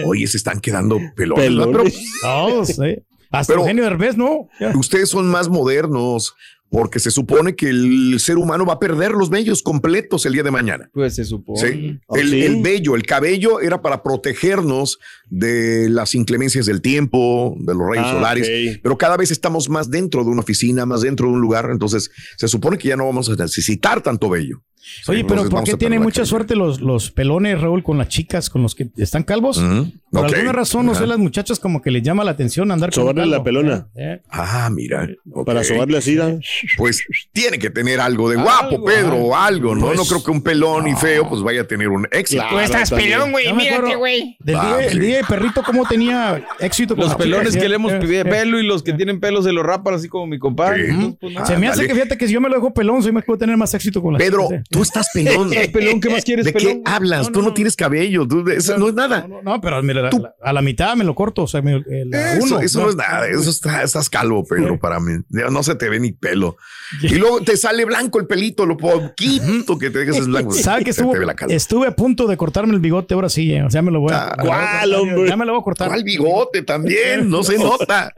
Oye, 0.06 0.28
se 0.28 0.38
están 0.38 0.60
quedando 0.60 1.00
pelones. 1.16 1.96
Todos, 2.22 2.68
sí. 2.70 2.96
Hasta 3.32 3.54
Pero- 3.54 3.62
Eugenio 3.62 3.84
Derbez, 3.86 4.16
¿no? 4.16 4.48
Ustedes 4.76 5.10
son 5.10 5.26
más 5.28 5.50
modernos 5.50 6.36
porque 6.74 6.98
se 7.00 7.12
supone 7.12 7.56
que 7.56 7.70
el 7.70 8.16
ser 8.20 8.38
humano 8.40 8.66
va 8.66 8.74
a 8.74 8.80
perder 8.80 9.12
los 9.12 9.30
vellos 9.30 9.62
completos 9.62 10.26
el 10.26 10.34
día 10.34 10.42
de 10.42 10.50
mañana. 10.50 10.90
Pues 10.92 11.14
se 11.14 11.24
supone. 11.24 11.60
Sí. 11.72 12.00
¿Ah, 12.10 12.16
El, 12.18 12.30
sí? 12.32 12.42
el 12.42 12.64
vello, 12.64 12.96
el 12.96 13.04
cabello 13.04 13.60
era 13.62 13.80
para 13.84 14.02
protegernos 14.02 14.98
de 15.30 15.88
las 15.90 16.16
inclemencias 16.16 16.66
del 16.66 16.82
tiempo, 16.82 17.56
de 17.60 17.76
los 17.76 17.88
rayos 17.88 18.06
Ah, 18.08 18.14
solares, 18.14 18.80
pero 18.82 18.98
cada 18.98 19.18
vez 19.18 19.30
estamos 19.30 19.70
más 19.70 19.92
dentro 19.92 20.24
de 20.24 20.32
una 20.32 20.42
oficina, 20.42 20.88
más 20.88 21.02
dentro 21.02 21.28
de 21.28 21.34
un 21.34 21.42
lugar, 21.42 21.70
entonces 21.72 22.10
se 22.38 22.48
supone 22.48 22.80
que 22.80 22.88
ya 22.88 22.98
no 22.98 23.06
vamos 23.06 23.30
a 23.30 23.36
necesitar 23.36 24.02
tanto 24.02 24.28
vello. 24.30 24.64
Oye, 25.08 25.20
Sí, 25.20 25.26
pero 25.26 25.48
¿por 25.50 25.64
qué 25.64 25.72
a 25.72 25.78
tienen 25.78 26.02
mucha 26.02 26.26
suerte 26.26 26.58
los, 26.58 26.82
los 26.82 27.10
pelones, 27.10 27.62
Raúl, 27.62 27.84
con 27.84 27.98
las 27.98 28.10
chicas, 28.10 28.50
con 28.50 28.64
los 28.64 28.76
que 28.76 28.90
están 28.98 29.24
calvos? 29.24 29.64
Por 30.12 30.26
alguna 30.26 30.52
razón, 30.52 30.86
no 30.86 30.92
sé, 30.94 31.00
Ajá. 31.04 31.08
las 31.08 31.20
muchachas 31.20 31.58
como 31.58 31.82
que 31.82 31.90
les 31.90 32.04
llama 32.04 32.26
la 32.26 32.32
atención 32.32 32.70
andar 32.70 32.90
con 32.90 32.96
Sobarle 33.04 33.24
un 33.24 33.32
la 33.32 33.44
pelona. 33.44 33.88
Eh, 33.96 34.20
Ah, 34.30 34.70
mira. 34.74 35.08
ok. 35.32 35.46
Para 35.46 35.64
sobarle 35.64 36.00
así, 36.00 36.16
¿no? 36.16 36.38
Pues 36.78 37.04
tiene 37.32 37.60
que 37.60 37.70
tener 37.70 38.00
algo 38.00 38.30
de 38.30 38.36
guapo, 38.38 38.76
Algo, 38.76 38.86
Pedro, 38.86 39.16
o 39.18 39.36
algo, 39.36 39.76
¿no? 39.76 39.88
Pues, 39.88 39.98
no 39.98 40.06
creo 40.06 40.24
que 40.24 40.32
un 40.32 40.42
pelón 40.42 40.88
y 40.88 40.96
feo 40.96 41.28
pues 41.30 41.42
vaya 41.42 41.62
a 41.62 41.68
tener 41.68 41.90
un 41.90 42.08
éxito. 42.12 42.44
Tú 42.50 42.60
estás 42.60 42.90
también. 42.90 43.12
pelón, 43.12 43.32
güey. 43.32 43.48
No 43.48 43.56
me 43.56 43.64
Mírate, 43.64 43.96
güey. 43.96 44.38
Del 44.40 44.56
Ah, 44.56 44.78
día, 44.78 44.90
sí. 44.90 44.98
el 44.98 45.00
día 45.00 45.18
de 45.18 45.24
perrito, 45.24 45.64
¿cómo 45.64 45.86
tenía 45.86 46.44
éxito 46.60 46.96
con 46.96 47.02
Los 47.06 47.10
las 47.10 47.18
pelones 47.18 47.56
que 47.58 47.68
le 47.70 47.76
hemos 47.76 47.92
Eh, 47.94 48.00
pedido 48.00 48.22
eh, 48.22 48.26
pelo 48.26 48.60
y 48.60 48.66
los 48.66 48.84
que 48.84 48.94
tienen 48.94 49.20
pelos 49.20 49.46
se 49.46 49.52
lo 49.54 49.64
rapan 49.64 49.94
así 49.96 50.08
como 50.08 50.28
mi 50.28 50.40
compadre. 50.40 50.86
Sí. 50.86 50.92
Entonces, 50.92 51.18
pues, 51.22 51.34
no. 51.34 51.46
Se 51.46 51.58
me 51.58 51.68
hace 51.68 51.88
que 51.88 51.94
fíjate 51.94 52.18
que 52.18 52.28
si 52.28 52.34
yo 52.34 52.42
me 52.42 52.50
lo 52.50 52.56
dejo 52.56 52.74
pelón, 52.74 53.02
soy 53.04 53.12
más 53.12 53.24
puedo 53.26 53.38
tener 53.40 53.58
más 53.58 53.74
éxito 53.74 54.02
con 54.02 54.14
las 54.14 54.22
Pedro, 54.22 54.48
eh. 54.52 54.64
tú 54.70 54.82
estás 54.82 55.10
pelón. 55.14 55.52
Estás 55.54 55.68
pelón, 55.70 56.00
¿qué 56.02 56.10
más 56.10 56.24
quieres, 56.24 56.46
¿De 56.46 56.54
pelón? 56.54 56.84
qué 56.84 56.92
hablas? 56.92 57.32
Tú 57.32 57.42
no, 57.42 57.54
tienes 57.54 57.76
cabello, 57.76 58.28
tú- 58.28 58.44
eso 58.50 58.78
no 58.78 58.88
es 58.90 58.94
nada. 58.94 59.26
No, 59.28 59.42
no, 59.42 59.62
pero 59.62 59.82
mira, 59.84 60.02
la- 60.04 60.10
la- 60.12 60.34
a 60.42 60.54
la 60.54 60.62
mitad 60.62 60.96
me 60.96 61.04
lo 61.04 61.14
corto, 61.16 61.44
o 61.44 61.48
sea, 61.48 61.62
me- 61.62 61.84
la 62.06 62.34
Eso, 62.36 62.46
uno, 62.46 62.60
eso 62.60 62.82
no 62.82 62.90
es 62.90 62.96
nada, 62.96 63.28
eso 63.28 63.50
está, 63.50 63.84
estás 63.84 64.10
calvo, 64.10 64.44
Pedro, 64.46 64.80
para 64.80 65.00
mí. 65.00 65.14
No 65.30 65.64
se 65.64 65.76
te 65.76 65.90
ve 65.90 66.00
ni 66.00 66.12
pelo. 66.12 66.53
Y 67.02 67.16
luego 67.16 67.42
te 67.42 67.58
sale 67.58 67.86
blanco 67.86 68.20
el 68.20 68.28
pelito, 68.28 68.66
lo 68.66 68.78
poquito 68.78 69.78
que 69.78 69.90
te 69.90 70.00
dejas 70.00 70.18
es 70.18 70.28
blanco. 70.28 70.52
¿Sabe 70.54 70.84
que 70.84 70.94
Se 70.94 71.02
estuvo, 71.02 71.14
te 71.14 71.20
ve 71.20 71.26
la 71.26 71.36
calva. 71.36 71.54
estuve 71.54 71.88
a 71.88 71.96
punto 71.96 72.28
de 72.28 72.38
cortarme 72.38 72.74
el 72.74 72.80
bigote 72.80 73.14
ahora 73.14 73.30
sí, 73.30 73.54
eh, 73.54 73.64
o 73.64 73.70
sea, 73.70 73.82
me 73.82 73.92
lo 73.92 74.00
voy 74.00 74.14
a... 74.14 74.30
Ah, 74.30 74.36
¿cuál, 74.40 74.94
hombre? 74.96 75.28
Ya 75.30 75.36
me 75.36 75.46
lo 75.46 75.54
voy 75.54 75.62
a 75.62 75.64
cortar. 75.64 75.88
¿Cuál 75.90 76.04
bigote 76.04 76.62
también? 76.64 77.30
No 77.30 77.44
se 77.44 77.58
nota. 77.60 78.14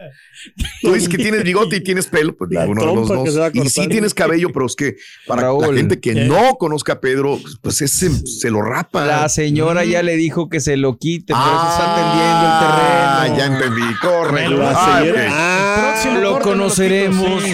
Tú 0.81 0.93
dices 0.93 1.09
que 1.09 1.17
tienes 1.17 1.43
bigote 1.43 1.77
y 1.77 1.81
tienes 1.81 2.07
pelo, 2.07 2.35
pues 2.35 2.51
ninguno 2.51 2.81
de 2.81 2.93
los 2.95 3.07
se 3.33 3.39
dos. 3.39 3.51
Y 3.55 3.69
sí 3.69 3.87
tienes 3.87 4.13
cabello, 4.13 4.49
pero 4.53 4.65
es 4.67 4.75
que 4.75 4.95
para 5.25 5.43
Raúl, 5.43 5.65
la 5.67 5.73
gente 5.77 5.99
que 5.99 6.11
eh. 6.11 6.27
no 6.27 6.35
no 6.35 6.55
conozca 6.57 6.93
a 6.93 6.99
Pedro, 6.99 7.39
pues 7.61 7.81
ese 7.81 8.09
se 8.27 8.51
lo 8.51 8.61
rapa. 8.61 9.05
La 9.05 9.29
señora 9.29 9.85
ya 9.85 10.03
le 10.03 10.15
dijo 10.17 10.49
que 10.49 10.59
se 10.59 10.75
lo 10.77 10.97
quite, 10.97 11.33
por 11.33 11.41
eso 11.41 11.69
está 11.69 11.85
Ah, 11.85 13.21
atendiendo 13.23 13.35
el 13.35 13.35
terreno. 13.37 13.37
ya 13.37 13.45
entendí, 13.65 13.95
correcto. 14.01 14.57
La 14.57 14.73
Ah. 14.75 16.03
Ah, 16.05 16.17
lo 16.19 16.39
conoceremos. 16.39 17.41
sí. 17.43 17.53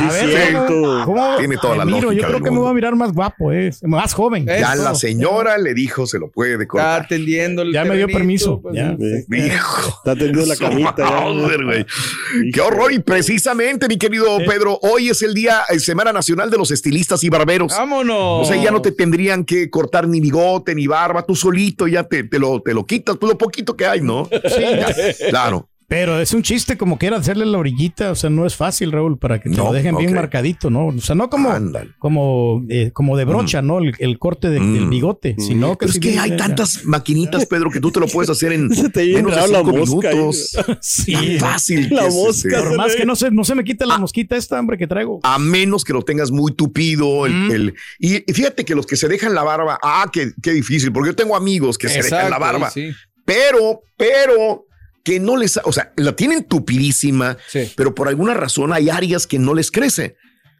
A 0.00 0.10
ver, 0.10 0.21
cierto. 0.28 1.02
¿cómo- 1.04 1.36
Tiene 1.38 1.56
toda 1.56 1.76
la 1.76 1.84
miro, 1.84 2.02
lógica 2.08 2.22
Yo 2.22 2.28
creo 2.28 2.42
que 2.42 2.50
me 2.50 2.58
voy 2.58 2.70
a 2.70 2.74
mirar 2.74 2.94
más 2.96 3.12
guapo, 3.12 3.52
eh, 3.52 3.70
más 3.82 4.14
joven. 4.14 4.46
Ya 4.46 4.74
Eso. 4.74 4.82
la 4.84 4.94
señora 4.94 5.58
le 5.58 5.74
dijo 5.74 6.06
se 6.06 6.18
lo 6.18 6.30
puede 6.30 6.52
Está 6.52 6.66
cortar. 6.66 7.02
atendiendo 7.02 7.62
el 7.62 7.72
Ya 7.72 7.84
me 7.84 7.96
dio 7.96 8.06
permiso, 8.08 8.60
pues, 8.60 8.74
ya. 8.74 8.96
sí. 8.98 9.24
Hijo. 9.46 9.88
Está 9.98 10.14
tendiendo 10.16 10.46
la 10.46 10.56
camita. 10.56 10.94
ya. 10.98 11.06
Joder. 11.22 11.86
Qué 12.52 12.60
horror. 12.60 12.92
Y 12.92 12.98
precisamente, 13.00 13.88
mi 13.88 13.96
querido 13.98 14.38
Pedro, 14.46 14.78
hoy 14.82 15.08
es 15.08 15.22
el 15.22 15.34
día, 15.34 15.60
eh, 15.70 15.78
Semana 15.78 16.12
Nacional 16.12 16.50
de 16.50 16.58
los 16.58 16.70
Estilistas 16.70 17.22
y 17.24 17.28
Barberos. 17.28 17.72
Vámonos. 17.76 18.42
O 18.42 18.44
sea, 18.44 18.62
ya 18.62 18.70
no 18.70 18.82
te 18.82 18.92
tendrían 18.92 19.44
que 19.44 19.70
cortar 19.70 20.06
ni 20.08 20.20
bigote 20.20 20.74
ni 20.74 20.86
barba, 20.86 21.24
tú 21.24 21.34
solito 21.34 21.86
ya 21.86 22.04
te, 22.04 22.24
te 22.24 22.38
lo, 22.38 22.60
te 22.60 22.74
lo 22.74 22.84
quitas, 22.86 23.16
pues 23.16 23.32
lo 23.32 23.38
poquito 23.38 23.76
que 23.76 23.86
hay, 23.86 24.00
¿no? 24.00 24.28
Sí, 24.30 24.64
claro. 25.30 25.68
Pero 25.92 26.18
es 26.18 26.32
un 26.32 26.42
chiste 26.42 26.78
como 26.78 26.96
quiera 26.96 27.18
hacerle 27.18 27.44
la 27.44 27.58
orillita, 27.58 28.12
o 28.12 28.14
sea, 28.14 28.30
no 28.30 28.46
es 28.46 28.56
fácil, 28.56 28.92
Raúl, 28.92 29.18
para 29.18 29.40
que 29.42 29.50
te 29.50 29.56
No, 29.56 29.64
lo 29.64 29.72
dejen 29.74 29.94
bien 29.98 30.14
marcadito, 30.14 30.70
¿no? 30.70 30.86
O 30.86 30.98
sea, 31.02 31.14
no 31.14 31.28
como, 31.28 31.50
Ándale. 31.50 31.90
como, 31.98 32.64
eh, 32.70 32.92
como 32.94 33.14
de 33.18 33.26
brocha, 33.26 33.60
¿no? 33.60 33.78
El, 33.78 33.94
el 33.98 34.18
corte 34.18 34.48
de- 34.48 34.54
del 34.58 34.86
Mm. 34.86 34.90
bigote, 34.90 35.34
sino 35.38 35.72
que 35.76 35.84
Pero 35.84 35.92
es 35.92 35.98
que 36.00 36.18
hay 36.18 36.34
tantas 36.38 36.86
maquinitas, 36.86 37.44
Pedro, 37.44 37.70
que 37.70 37.78
tú 37.78 37.90
te 37.90 38.00
lo 38.00 38.06
puedes 38.06 38.30
hacer 38.30 38.52
en 38.54 38.70
Se 38.74 38.88
te 38.88 39.04
menos 39.12 39.36
de 39.36 39.42
cinco 39.42 39.64
minutos. 39.72 40.56
Sí. 40.80 41.12
Tan 41.12 41.38
fácil. 41.50 41.88
La 41.94 42.08
mosca 42.08 42.58
Por 42.62 42.76
más 42.78 42.96
que 42.96 43.04
no 43.04 43.14
se, 43.14 43.30
no 43.30 43.44
se 43.44 43.54
me 43.54 43.62
quita 43.62 43.84
Ah. 43.84 43.88
la 43.88 43.98
mosquita 43.98 44.34
esta, 44.36 44.58
hombre, 44.58 44.78
que 44.78 44.86
traigo. 44.86 45.20
a 45.22 45.38
menos 45.38 45.84
que 45.84 45.92
lo 45.92 46.00
tengas 46.00 46.30
muy 46.30 46.54
tupido. 46.54 47.26
el- 47.26 47.32
Mm. 47.34 47.50
el- 47.50 47.74
y, 47.98 48.32
fíjate 48.32 48.64
que 48.64 48.74
los 48.74 48.86
que 48.86 48.96
se 48.96 49.08
dejan 49.08 49.34
la 49.34 49.42
barba, 49.42 49.78
ah, 49.82 50.06
qué, 50.10 50.30
qué 50.42 50.52
difícil, 50.52 50.90
porque 50.90 51.10
yo 51.10 51.14
tengo 51.16 51.36
amigos 51.36 51.76
que 51.76 51.90
se 51.90 52.02
dejan 52.02 52.30
la 52.30 52.38
barba, 52.38 52.70
sí. 52.70 52.92
pero, 53.26 53.82
pero 53.98 54.64
que 55.04 55.18
no 55.20 55.36
les, 55.36 55.58
o 55.64 55.72
sea, 55.72 55.92
la 55.96 56.14
tienen 56.14 56.44
tupidísima, 56.44 57.36
Sí. 57.48 57.72
pero 57.76 57.94
por 57.94 58.08
alguna 58.08 58.34
razón 58.34 58.72
hay 58.72 58.88
áreas 58.90 59.26
que 59.26 59.38
no 59.38 59.54
les 59.54 59.70
crece. 59.70 60.16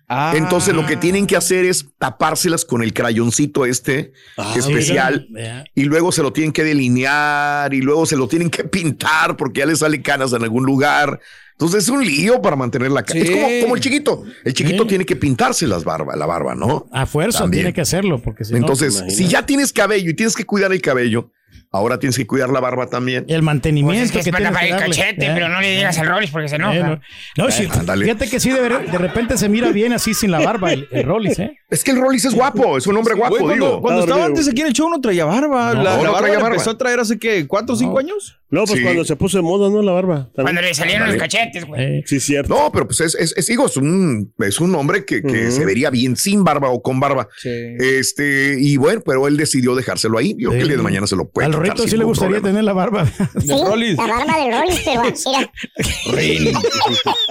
Ah. 0.08 0.34
Entonces 0.36 0.74
lo 0.74 0.84
que 0.84 0.96
tienen 0.96 1.26
que 1.26 1.36
hacer 1.36 1.64
es 1.64 1.86
tapárselas 1.96 2.64
con 2.66 2.82
el 2.82 2.92
crayoncito 2.92 3.64
este 3.64 4.12
Ah, 4.36 4.52
especial 4.56 5.26
y 5.74 5.84
luego 5.84 6.12
se 6.12 6.22
lo 6.22 6.32
tienen 6.34 6.52
que 6.52 6.64
delinear 6.64 7.72
y 7.72 7.80
luego 7.80 8.04
se 8.04 8.16
lo 8.16 8.28
tienen 8.28 8.50
que 8.50 8.64
pintar 8.64 9.36
porque 9.36 9.60
ya 9.60 9.66
le 9.66 9.76
sale 9.76 10.02
canas 10.02 10.32
en 10.32 10.42
algún 10.42 10.64
lugar. 10.64 11.18
Entonces 11.52 11.84
es 11.84 11.88
un 11.88 12.04
lío 12.04 12.42
para 12.42 12.56
mantener 12.56 12.90
la 12.90 13.04
cara. 13.04 13.20
Sí. 13.20 13.26
Es 13.26 13.30
como, 13.30 13.48
como 13.62 13.76
el 13.76 13.80
chiquito. 13.80 14.24
El 14.44 14.52
chiquito 14.52 14.82
Sí. 14.82 14.88
tiene 14.88 15.06
que 15.06 15.16
pintarse 15.16 15.66
las 15.66 15.84
barba, 15.84 16.14
la 16.16 16.26
barba, 16.26 16.54
¿no? 16.54 16.86
A 16.92 17.06
fuerza 17.06 17.38
También. 17.40 17.62
tiene 17.62 17.72
que 17.74 17.80
hacerlo, 17.80 18.20
porque 18.20 18.44
si 18.44 18.52
no, 18.52 18.58
Entonces, 18.58 19.04
si 19.08 19.28
ya 19.28 19.46
tienes 19.46 19.72
cabello 19.72 20.10
y 20.10 20.14
tienes 20.14 20.34
que 20.34 20.44
cuidar 20.44 20.72
el 20.72 20.82
cabello, 20.82 21.30
ahora 21.72 21.98
tienes 21.98 22.16
que 22.16 22.26
cuidar 22.26 22.50
la 22.50 22.60
barba 22.60 22.86
también. 22.86 23.24
el 23.28 23.42
mantenimiento 23.42 23.98
Pues 23.98 24.04
es 24.10 24.12
que 24.12 24.18
es 24.20 24.24
que 24.26 24.30
para 24.32 24.50
que 24.50 24.66
el 24.66 24.70
darle, 24.72 24.86
cachete, 24.94 25.26
¿eh? 25.26 25.30
pero 25.34 25.48
no 25.48 25.60
le 25.60 25.70
digas 25.74 25.98
al 25.98 26.06
Rollis 26.06 26.30
porque 26.30 26.48
se 26.48 26.56
enoja. 26.56 26.76
Eh, 26.76 26.82
no, 26.82 27.00
No, 27.44 27.50
sí, 27.50 27.66
ándale. 27.72 28.04
fíjate 28.04 28.28
que 28.28 28.38
sí, 28.40 28.50
de, 28.50 28.60
ver- 28.60 28.90
de 28.90 28.98
repente 28.98 29.36
se 29.38 29.48
mira 29.48 29.70
bien 29.72 29.92
así 29.92 30.12
sin 30.14 30.30
la 30.30 30.40
barba 30.40 30.72
el, 30.72 30.86
el 30.92 31.04
Rollis, 31.04 31.38
¿eh? 31.38 31.58
Es 31.70 31.82
que 31.82 31.90
el 31.92 32.00
Rollis 32.00 32.24
es 32.26 32.34
guapo, 32.34 32.76
es 32.76 32.86
un 32.86 32.96
hombre 32.96 33.14
guapo, 33.14 33.30
Güey, 33.38 33.44
cuando, 33.46 33.66
digo. 33.66 33.80
cuando 33.80 34.00
estaba 34.02 34.24
antes 34.26 34.46
aquí 34.48 34.60
en 34.60 34.66
el 34.68 34.72
show 34.74 34.90
no 34.90 35.00
traía 35.00 35.24
barba. 35.24 35.72
No, 35.74 35.82
la, 35.82 35.96
no 35.96 36.02
la 36.02 36.10
barba 36.10 36.18
traía 36.18 36.34
la 36.34 36.40
barba. 36.42 36.54
empezó 36.56 36.70
a 36.70 36.78
traer 36.78 37.00
hace 37.00 37.18
que 37.18 37.46
cuatro 37.46 37.74
o 37.74 37.78
cinco 37.78 37.98
años. 37.98 38.38
No, 38.52 38.64
pues 38.64 38.78
Sí. 38.78 38.84
cuando 38.84 39.04
se 39.04 39.16
puso 39.16 39.38
de 39.38 39.42
moda, 39.42 39.68
¿no? 39.70 39.82
La 39.82 39.92
barba. 39.92 40.30
También. 40.34 40.44
Cuando 40.44 40.60
le 40.62 40.74
salieron 40.74 41.08
los 41.08 41.16
cachetes, 41.16 41.64
güey. 41.64 41.98
Eh, 41.98 42.02
Sí, 42.06 42.20
cierto. 42.20 42.54
No, 42.54 42.70
pero 42.70 42.86
pues 42.86 43.00
es, 43.00 43.14
es, 43.14 43.34
es, 43.36 43.46
digo, 43.46 43.66
es 43.66 43.76
un, 43.78 44.32
es 44.38 44.60
un 44.60 44.74
hombre 44.74 45.04
que, 45.04 45.22
que 45.22 45.50
se 45.50 45.64
vería 45.64 45.88
bien 45.90 46.16
sin 46.16 46.44
barba 46.44 46.68
o 46.68 46.82
con 46.82 47.00
barba. 47.00 47.28
Sí. 47.38 47.48
Este, 47.80 48.56
y 48.60 48.76
bueno, 48.76 49.00
pero 49.04 49.26
él 49.26 49.36
decidió 49.36 49.74
dejárselo 49.74 50.18
ahí. 50.18 50.36
Yo 50.38 50.50
que 50.50 50.58
el 50.60 50.68
día 50.68 50.76
de 50.76 50.82
mañana 50.82 51.06
se 51.06 51.16
lo 51.16 51.28
puede 51.30 51.46
Al 51.46 51.54
Rito 51.54 51.88
sí 51.88 51.96
le 51.96 52.04
gustaría 52.04 52.40
problema. 52.40 52.48
tener 52.48 52.64
la 52.64 52.72
barba. 52.74 53.06
Sí, 53.40 53.46
De 53.48 53.64
Rollis. 53.64 53.96
la 53.96 54.06
barba 54.06 54.38
del 54.38 54.52
Rollis, 54.60 54.80
pero 54.84 55.02
mira. 55.02 55.52
Rin. 56.12 56.52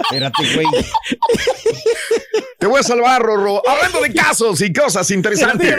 Espérate, 0.04 0.42
güey. 0.54 0.66
Te 2.62 2.68
voy 2.68 2.78
a 2.78 2.84
salvar, 2.84 3.20
Rorro. 3.20 3.60
Hablando 3.68 4.00
de 4.02 4.14
casos 4.14 4.60
y 4.60 4.72
cosas 4.72 5.10
interesantes. 5.10 5.74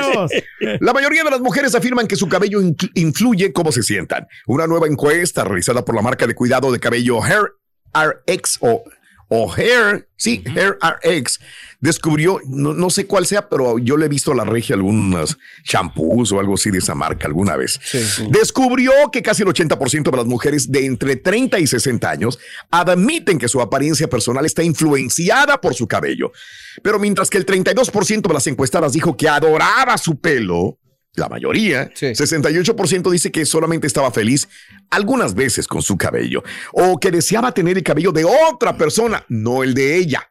La 0.82 0.92
mayoría 0.92 1.24
de 1.24 1.32
las 1.32 1.40
mujeres 1.40 1.74
afirman 1.76 2.08
que 2.08 2.18
su 2.18 2.28
cabello 2.28 2.60
influye 2.96 3.54
cómo 3.54 3.72
se 3.72 3.84
sientan. 3.84 4.28
Una 4.48 4.68
nueva 4.68 4.88
encuesta 4.88 5.46
realizada 5.46 5.86
por 5.86 5.96
la 5.96 6.02
marca 6.02 6.28
de 6.28 6.36
cuidado 6.36 6.74
de 6.74 6.82
cabello 6.82 7.24
Hair 7.24 7.54
RX 7.96 8.58
o, 8.60 8.84
o 9.30 9.54
Hair, 9.56 10.10
sí, 10.18 10.44
Hair 10.46 10.78
RX, 10.82 11.40
descubrió, 11.84 12.40
no, 12.48 12.74
no 12.74 12.90
sé 12.90 13.06
cuál 13.08 13.26
sea, 13.26 13.50
pero 13.50 13.78
yo 13.78 13.98
le 13.98 14.06
he 14.06 14.10
visto 14.10 14.32
a 14.32 14.36
la 14.36 14.46
regia 14.46 14.76
algunos 14.76 15.38
shampoos 15.66 16.32
o 16.32 16.40
algo 16.40 16.54
así 16.54 16.72
de 16.72 16.78
esa 16.78 16.96
marca 16.96 17.28
alguna 17.28 17.58
vez. 17.58 17.78
Descubrió 18.30 18.94
que 19.12 19.22
casi 19.22 19.44
el 19.44 19.50
80% 19.50 20.10
de 20.10 20.18
las 20.18 20.26
mujeres 20.26 20.72
de 20.72 20.86
entre 20.86 21.18
30 21.18 21.60
y 21.60 21.68
60 21.68 22.10
años 22.10 22.40
admiten 22.72 23.38
que 23.38 23.50
su 23.50 23.60
apariencia 23.60 24.08
personal 24.08 24.46
está 24.46 24.64
influenciada 24.64 25.60
por 25.60 25.74
su 25.76 25.86
cabello. 25.86 26.32
Pero 26.82 27.00
mientras 27.00 27.30
que 27.30 27.38
el 27.38 27.46
32% 27.46 28.22
de 28.30 28.34
las 28.34 28.48
encuestadas 28.48 28.94
dijo 28.94 29.18
que 29.18 29.28
adoraba 29.28 29.98
su 29.98 30.22
pelo, 30.22 30.80
la 31.16 31.28
mayoría, 31.28 31.92
Sí. 31.94 32.08
68% 32.08 33.12
dice 33.12 33.30
que 33.30 33.46
solamente 33.46 33.88
estaba 33.88 34.10
feliz 34.10 34.48
algunas 34.90 35.36
veces 35.36 35.68
con 35.68 35.82
su 35.82 35.98
cabello 35.98 36.44
o 36.72 36.98
que 36.98 37.12
deseaba 37.12 37.54
tener 37.54 37.78
el 37.78 37.84
cabello 37.84 38.14
de 38.14 38.24
otra 38.24 38.78
persona, 38.78 39.26
no 39.28 39.64
el 39.64 39.74
de 39.74 39.98
ella. 39.98 40.30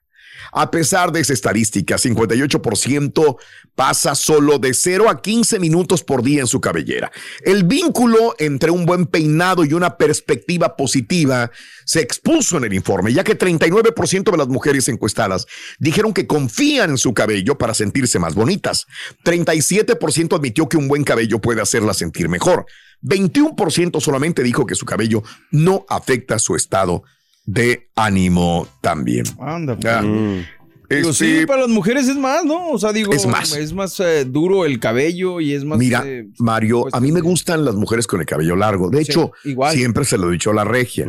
A 0.53 0.71
pesar 0.71 1.12
de 1.12 1.21
esa 1.21 1.33
estadística, 1.33 1.97
58% 1.97 3.37
pasa 3.75 4.15
solo 4.15 4.59
de 4.59 4.75
0 4.75 5.09
a 5.09 5.23
15 5.23 5.59
minutos 5.59 6.05
por 6.05 6.23
día 6.23 6.43
en 6.43 6.47
su 6.47 6.61
cabellera. 6.61 7.11
El 7.43 7.65
vínculo 7.65 8.35
entre 8.38 8.71
un 8.71 8.85
buen 8.85 9.07
peinado 9.07 9.65
y 9.65 9.73
una 9.73 9.97
perspectiva 9.97 10.77
positiva 10.77 11.51
se 11.87 12.01
expuso 12.01 12.59
en 12.59 12.65
el 12.65 12.75
informe, 12.75 13.15
ya 13.15 13.25
que 13.25 13.38
39% 13.38 14.31
de 14.31 14.37
las 14.37 14.49
mujeres 14.49 14.88
encuestadas 14.88 15.47
dijeron 15.79 16.12
que 16.12 16.27
confían 16.27 16.91
en 16.91 16.99
su 16.99 17.15
cabello 17.15 17.57
para 17.57 17.73
sentirse 17.73 18.19
más 18.19 18.35
bonitas. 18.35 18.87
37% 19.25 20.37
admitió 20.37 20.69
que 20.69 20.77
un 20.77 20.87
buen 20.87 21.03
cabello 21.03 21.41
puede 21.41 21.62
hacerla 21.62 21.95
sentir 21.95 22.29
mejor. 22.29 22.67
21% 23.03 24.01
solamente 24.03 24.43
dijo 24.43 24.67
que 24.67 24.75
su 24.75 24.85
cabello 24.85 25.23
no 25.51 25.87
afecta 25.88 26.38
su 26.38 26.57
estado 26.57 27.05
de 27.45 27.89
ánimo 27.97 28.67
también. 28.81 29.25
Anda. 29.41 29.75
Mm. 30.03 30.45
Digo, 30.91 31.09
este, 31.11 31.41
sí, 31.41 31.47
para 31.47 31.63
las 31.63 31.71
mujeres 31.71 32.07
es 32.07 32.17
más, 32.17 32.45
¿no? 32.45 32.69
O 32.71 32.79
sea, 32.79 32.93
digo, 32.93 33.13
Es 33.15 33.25
más. 33.27 33.57
es 33.57 33.73
más 33.73 33.99
eh, 34.01 34.27
duro 34.27 34.67
el 34.67 34.79
cabello 34.79 35.41
y 35.41 35.55
es 35.55 35.65
más. 35.65 35.79
Mira, 35.79 36.03
eh, 36.05 36.27
Mario, 36.39 36.85
a 36.93 37.01
mí 37.01 37.09
me 37.13 37.21
de- 37.23 37.27
gustan 37.29 37.65
las 37.65 37.75
mujeres 37.77 38.07
con 38.07 38.21
el 38.21 38.27
cabello 38.27 38.57
largo. 38.57 38.91
De 38.91 39.03
Sí, 39.03 39.11
hecho, 39.11 39.33
igual. 39.45 39.75
siempre 39.75 40.05
se 40.05 40.19
lo 40.19 40.29
he 40.29 40.33
dicho 40.33 40.51
a 40.51 40.55
la 40.55 40.65
regia. 40.65 41.07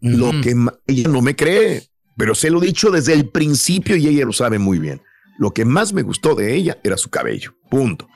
Lo 0.00 0.30
que 0.42 0.54
ella 0.86 1.08
no 1.08 1.22
me 1.22 1.34
cree, 1.34 1.82
pero 2.16 2.36
se 2.36 2.50
lo 2.50 2.62
he 2.62 2.66
dicho 2.66 2.90
desde 2.92 3.14
el 3.14 3.28
principio 3.28 3.96
y 3.96 4.06
ella 4.06 4.24
lo 4.24 4.32
sabe 4.32 4.60
muy 4.60 4.78
bien. 4.78 5.02
Lo 5.38 5.50
que 5.52 5.64
más 5.64 5.92
me 5.92 6.02
gustó 6.02 6.36
de 6.36 6.54
ella 6.54 6.78
era 6.84 6.96
su 6.96 7.10
cabello. 7.10 7.52
Punto. 7.68 8.06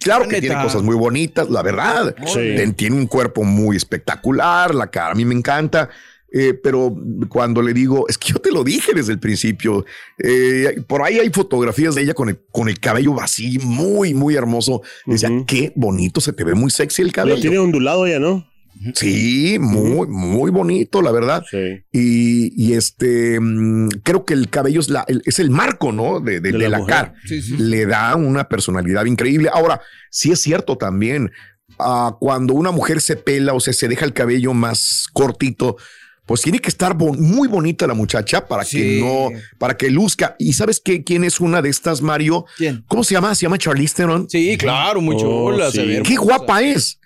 Claro 0.00 0.24
La 0.24 0.30
que 0.30 0.40
tiene 0.40 0.60
cosas 0.62 0.82
muy 0.82 0.96
bonitas, 0.96 1.48
la 1.48 1.62
verdad. 1.62 2.14
Sí. 2.26 2.72
Tiene 2.74 2.96
un 2.96 3.06
cuerpo 3.06 3.44
muy 3.44 3.76
espectacular, 3.76 4.74
la 4.74 4.88
cara 4.90 5.12
a 5.12 5.14
mí 5.14 5.24
me 5.24 5.34
encanta. 5.34 5.88
Eh, 6.38 6.52
pero 6.54 6.94
cuando 7.28 7.62
le 7.62 7.72
digo, 7.72 8.06
es 8.08 8.18
que 8.18 8.32
yo 8.32 8.38
te 8.38 8.50
lo 8.52 8.62
dije 8.62 8.92
desde 8.94 9.12
el 9.12 9.18
principio, 9.18 9.84
eh, 10.18 10.82
por 10.86 11.02
ahí 11.02 11.18
hay 11.18 11.30
fotografías 11.30 11.94
de 11.94 12.02
ella 12.02 12.14
con 12.14 12.28
el, 12.28 12.38
con 12.50 12.68
el 12.68 12.78
cabello 12.78 13.18
así, 13.20 13.58
muy, 13.58 14.12
muy 14.12 14.34
hermoso. 14.34 14.82
Decía, 15.06 15.30
qué 15.46 15.72
bonito 15.76 16.20
se 16.20 16.32
te 16.32 16.44
ve 16.44 16.54
muy 16.54 16.70
sexy 16.70 17.02
el 17.02 17.08
Lo 17.08 17.12
cabello. 17.14 17.40
tiene 17.40 17.58
ondulado 17.58 18.06
ya, 18.06 18.18
¿no? 18.18 18.46
Sí, 18.94 19.56
muy, 19.58 20.06
muy 20.06 20.50
bonito, 20.50 21.00
la 21.00 21.10
verdad. 21.10 21.42
Sí. 21.50 21.82
Y, 21.92 22.52
y 22.62 22.74
este, 22.74 23.40
mm, 23.40 23.88
creo 24.02 24.26
que 24.26 24.34
el 24.34 24.50
cabello 24.50 24.80
es, 24.80 24.90
la, 24.90 25.02
el- 25.08 25.22
es 25.24 25.38
el 25.38 25.48
marco, 25.50 25.92
¿no? 25.92 26.20
De, 26.20 26.40
de- 26.40 26.52
De 26.52 26.58
de 26.58 26.68
la 26.68 26.84
cara. 26.84 27.14
Sí, 27.24 27.40
sí. 27.40 27.56
Le 27.56 27.86
da 27.86 28.14
una 28.16 28.48
personalidad 28.50 29.06
increíble. 29.06 29.48
Ahora, 29.50 29.80
sí 30.10 30.30
es 30.30 30.40
cierto 30.42 30.76
también, 30.76 31.30
ah, 31.78 32.16
cuando 32.20 32.52
una 32.52 32.70
mujer 32.70 33.00
se 33.00 33.16
pela 33.16 33.54
o 33.54 33.60
sea, 33.60 33.72
se 33.72 33.88
deja 33.88 34.04
el 34.04 34.12
cabello 34.12 34.52
más 34.52 35.06
cortito, 35.12 35.76
pues 36.26 36.42
tiene 36.42 36.58
que 36.58 36.68
estar 36.68 36.94
bon- 36.96 37.20
muy 37.20 37.48
bonita 37.48 37.86
la 37.86 37.94
muchacha 37.94 38.46
para 38.46 38.64
Sí. 38.64 38.78
que 38.78 39.00
no, 39.00 39.28
para 39.58 39.76
que 39.76 39.88
luzca. 39.90 40.36
¿Y 40.38 40.52
sabes 40.52 40.80
qué? 40.84 41.02
¿Quién 41.04 41.24
es 41.24 41.40
una 41.40 41.62
de 41.62 41.68
estas, 41.70 42.02
Mario? 42.02 42.44
¿Quién? 42.56 42.84
¿Cómo 42.88 43.04
se 43.04 43.14
llama? 43.14 43.34
Se 43.34 43.42
llama 43.42 43.58
Charlize 43.58 43.94
Theron. 43.94 44.28
Sí, 44.28 44.56
claro, 44.58 45.00
muy 45.00 45.16
Oh, 45.16 45.52
chula. 45.52 45.70
sí. 45.70 46.00
Qué 46.04 46.16
guapa 46.16 46.62
es. 46.62 46.98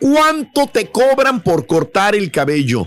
¿Cuánto 0.00 0.66
te 0.66 0.90
cobran 0.90 1.42
por 1.42 1.66
cortar 1.66 2.14
el 2.14 2.30
cabello? 2.30 2.86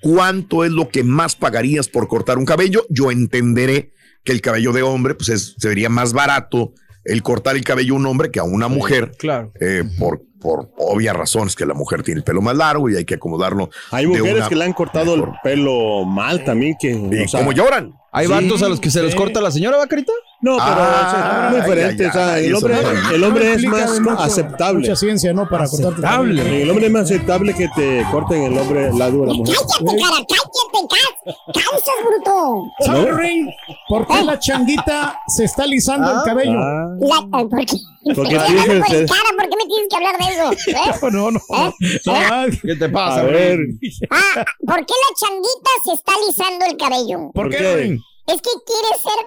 ¿Cuánto 0.00 0.64
es 0.64 0.70
lo 0.70 0.88
que 0.88 1.04
más 1.04 1.36
pagarías 1.36 1.88
por 1.88 2.08
cortar 2.08 2.38
un 2.38 2.44
cabello? 2.46 2.86
Yo 2.88 3.10
entenderé 3.10 3.92
que 4.24 4.32
el 4.32 4.40
cabello 4.40 4.72
de 4.72 4.82
hombre, 4.82 5.14
pues 5.14 5.28
es- 5.28 5.54
sería 5.58 5.88
más 5.88 6.12
barato 6.12 6.72
el 7.04 7.22
cortar 7.22 7.56
el 7.56 7.64
cabello 7.64 7.94
a 7.94 7.96
un 7.96 8.06
hombre 8.06 8.30
que 8.30 8.38
a 8.40 8.44
una 8.44 8.68
mujer. 8.68 9.12
Claro. 9.18 9.52
eh, 9.60 9.84
por, 9.98 10.22
por 10.40 10.70
obvias 10.76 11.14
razones, 11.16 11.56
que 11.56 11.66
la 11.66 11.74
mujer 11.74 12.02
tiene 12.02 12.18
el 12.18 12.24
pelo 12.24 12.40
más 12.40 12.56
largo 12.56 12.88
y 12.88 12.96
hay 12.96 13.04
que 13.04 13.14
acomodarlo. 13.14 13.70
Hay 13.90 14.06
mujeres 14.06 14.36
una 14.36 14.48
que 14.48 14.56
le 14.56 14.64
han 14.64 14.72
cortado 14.72 15.14
el 15.14 15.24
pelo 15.42 16.04
mal 16.04 16.44
también, 16.44 16.76
que 16.78 16.90
Y 16.90 17.24
o 17.24 17.28
sea, 17.28 17.40
como 17.40 17.52
lloran. 17.52 17.92
¿Hay 18.12 18.26
Sí, 18.26 18.32
vatos 18.32 18.62
a 18.62 18.68
los 18.68 18.80
que 18.80 18.90
se 18.90 19.02
les 19.02 19.12
sí. 19.12 19.16
corta 19.18 19.40
la 19.40 19.50
señora, 19.50 19.76
vacarita? 19.76 20.12
No, 20.40 20.52
pero 20.56 20.66
Ah, 20.68 21.06
o 21.06 21.10
sea, 21.10 21.44
es 21.46 21.50
muy 21.50 21.60
diferente. 21.60 22.06
o 22.06 22.12
sea, 22.12 22.38
el 22.38 22.54
hombre, 22.54 22.74
no. 22.80 23.10
el 23.10 23.24
hombre 23.24 23.52
es 23.54 23.64
más 23.64 24.00
mucho- 24.00 24.20
aceptable. 24.22 24.80
Mucha 24.80 24.94
ciencia, 24.96 25.32
¿no? 25.32 25.48
Para 25.48 25.66
cortarte. 25.68 25.88
Aceptable. 26.06 26.62
El 26.62 26.70
hombre 26.70 26.86
es 26.86 26.92
más 26.92 27.02
aceptable 27.02 27.54
que 27.54 27.68
te 27.74 28.06
corten 28.12 28.42
el 28.44 28.56
hombre 28.58 28.92
la 28.94 29.10
mujer. 29.10 29.56
Cállate, 29.56 30.00
cara, 30.00 30.26
cállate, 30.28 31.34
calzas, 31.54 31.94
bruto. 32.06 32.64
¿Por 33.88 34.06
qué 34.06 34.22
la 34.24 34.38
changuita 34.38 35.20
se 35.26 35.44
está 35.44 35.64
alisando 35.64 36.10
el 36.10 36.18
cabello? 36.24 36.58
Ah, 36.58 36.86
La- 37.00 37.26
¿Por 37.48 37.64
qué? 37.66 37.76
Porque 38.14 38.30
que 38.30 38.36
por 38.38 38.70
el 38.70 38.84
ser- 38.86 39.06
cara, 39.08 39.30
¿por 39.36 39.48
qué 39.48 39.56
me 39.56 39.66
tienes 39.66 39.88
que 39.90 39.96
hablar 39.96 40.16
de 40.18 40.24
eso? 40.34 40.52
¿Eh? 40.52 41.10
No, 41.12 41.30
no. 41.30 41.38
¿Eh? 41.38 41.72
no. 42.06 42.58
¿Qué 42.62 42.76
te 42.76 42.88
pasa, 42.88 43.20
a 43.20 43.24
ver, 43.24 43.58
Ah, 44.10 44.44
¿por 44.66 44.86
qué 44.86 44.94
la 44.94 45.14
changuita 45.20 45.70
se 45.84 45.92
está 45.94 46.12
alisando 46.14 46.66
el 46.66 46.76
cabello? 46.76 47.18
¿Por 47.34 47.48
¿Por 47.48 47.50
qué? 47.50 47.98
Es 48.26 48.42
que 48.42 48.50
quiere 48.66 48.98
ser 49.02 49.26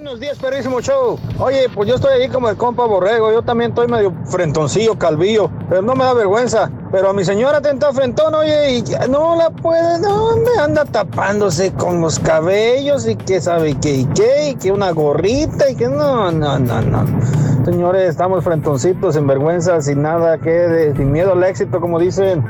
Buenos 0.00 0.20
días, 0.20 0.38
perrísimo 0.38 0.80
show. 0.80 1.18
Oye, 1.40 1.68
pues 1.74 1.88
yo 1.88 1.96
estoy 1.96 2.12
ahí 2.12 2.28
como 2.28 2.48
el 2.48 2.56
compa 2.56 2.84
Borrego. 2.86 3.32
Yo 3.32 3.42
también 3.42 3.72
estoy 3.72 3.88
medio 3.88 4.14
frentoncillo, 4.26 4.96
calvillo, 4.96 5.50
pero 5.68 5.82
no 5.82 5.96
me 5.96 6.04
da 6.04 6.14
vergüenza. 6.14 6.70
Pero 6.92 7.10
a 7.10 7.12
mi 7.12 7.24
señora 7.24 7.60
tenta 7.60 7.92
frentón, 7.92 8.32
oye, 8.32 8.76
y 8.76 8.84
no 9.10 9.34
la 9.34 9.50
puede, 9.50 9.98
no, 9.98 10.36
me 10.36 10.62
anda 10.62 10.84
tapándose 10.84 11.72
con 11.72 12.00
los 12.00 12.20
cabellos 12.20 13.08
y 13.08 13.16
que 13.16 13.40
sabe 13.40 13.76
qué 13.80 13.96
y 13.96 14.04
qué, 14.14 14.50
y 14.50 14.54
que 14.54 14.70
una 14.70 14.92
gorrita 14.92 15.68
y 15.68 15.74
que 15.74 15.88
no, 15.88 16.30
no, 16.30 16.60
no, 16.60 16.80
no. 16.80 17.64
Señores, 17.64 18.08
estamos 18.08 18.44
frentoncitos, 18.44 19.16
sin 19.16 19.26
vergüenza, 19.26 19.80
sin 19.82 20.02
nada 20.02 20.38
que, 20.38 20.92
sin 20.96 21.10
miedo 21.10 21.32
al 21.32 21.42
éxito, 21.42 21.80
como 21.80 21.98
dicen. 21.98 22.46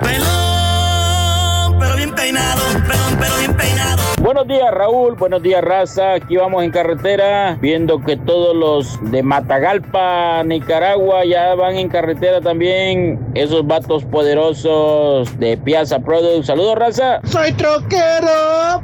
Buenos 4.20 4.46
días 4.46 4.70
Raúl, 4.72 5.14
buenos 5.14 5.42
días 5.42 5.62
Raza, 5.62 6.14
aquí 6.14 6.36
vamos 6.36 6.62
en 6.62 6.70
carretera 6.70 7.56
viendo 7.60 8.00
que 8.00 8.16
todos 8.16 8.54
los 8.54 9.10
de 9.10 9.22
Matagalpa, 9.22 10.42
Nicaragua 10.44 11.24
ya 11.24 11.54
van 11.54 11.76
en 11.76 11.88
carretera 11.88 12.40
también, 12.40 13.18
esos 13.34 13.66
vatos 13.66 14.04
poderosos 14.04 15.38
de 15.38 15.56
Piazza 15.56 16.00
Products. 16.00 16.46
Saludos 16.46 16.76
Raza. 16.76 17.20
Soy 17.24 17.52
troquero. 17.52 18.82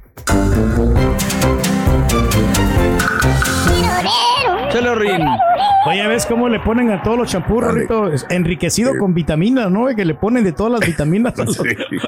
Chale, 4.71 4.95
Rin. 4.95 5.25
Oye, 5.87 6.07
¿ves 6.09 6.25
cómo 6.27 6.49
le 6.49 6.61
ponen 6.61 6.91
a 6.91 7.03
todos 7.03 7.19
los 7.19 7.31
champús, 7.31 7.63
Rorrito? 7.63 8.11
Es 8.11 8.25
Enriquecido 8.31 8.97
con 8.99 9.13
vitaminas, 9.13 9.71
¿no? 9.71 9.87
Que 9.95 10.05
le 10.05 10.15
ponen 10.15 10.43
de 10.43 10.53
todas 10.53 10.73
las 10.73 10.81
vitaminas 10.81 11.39
a 11.39 11.45
los, 11.45 11.59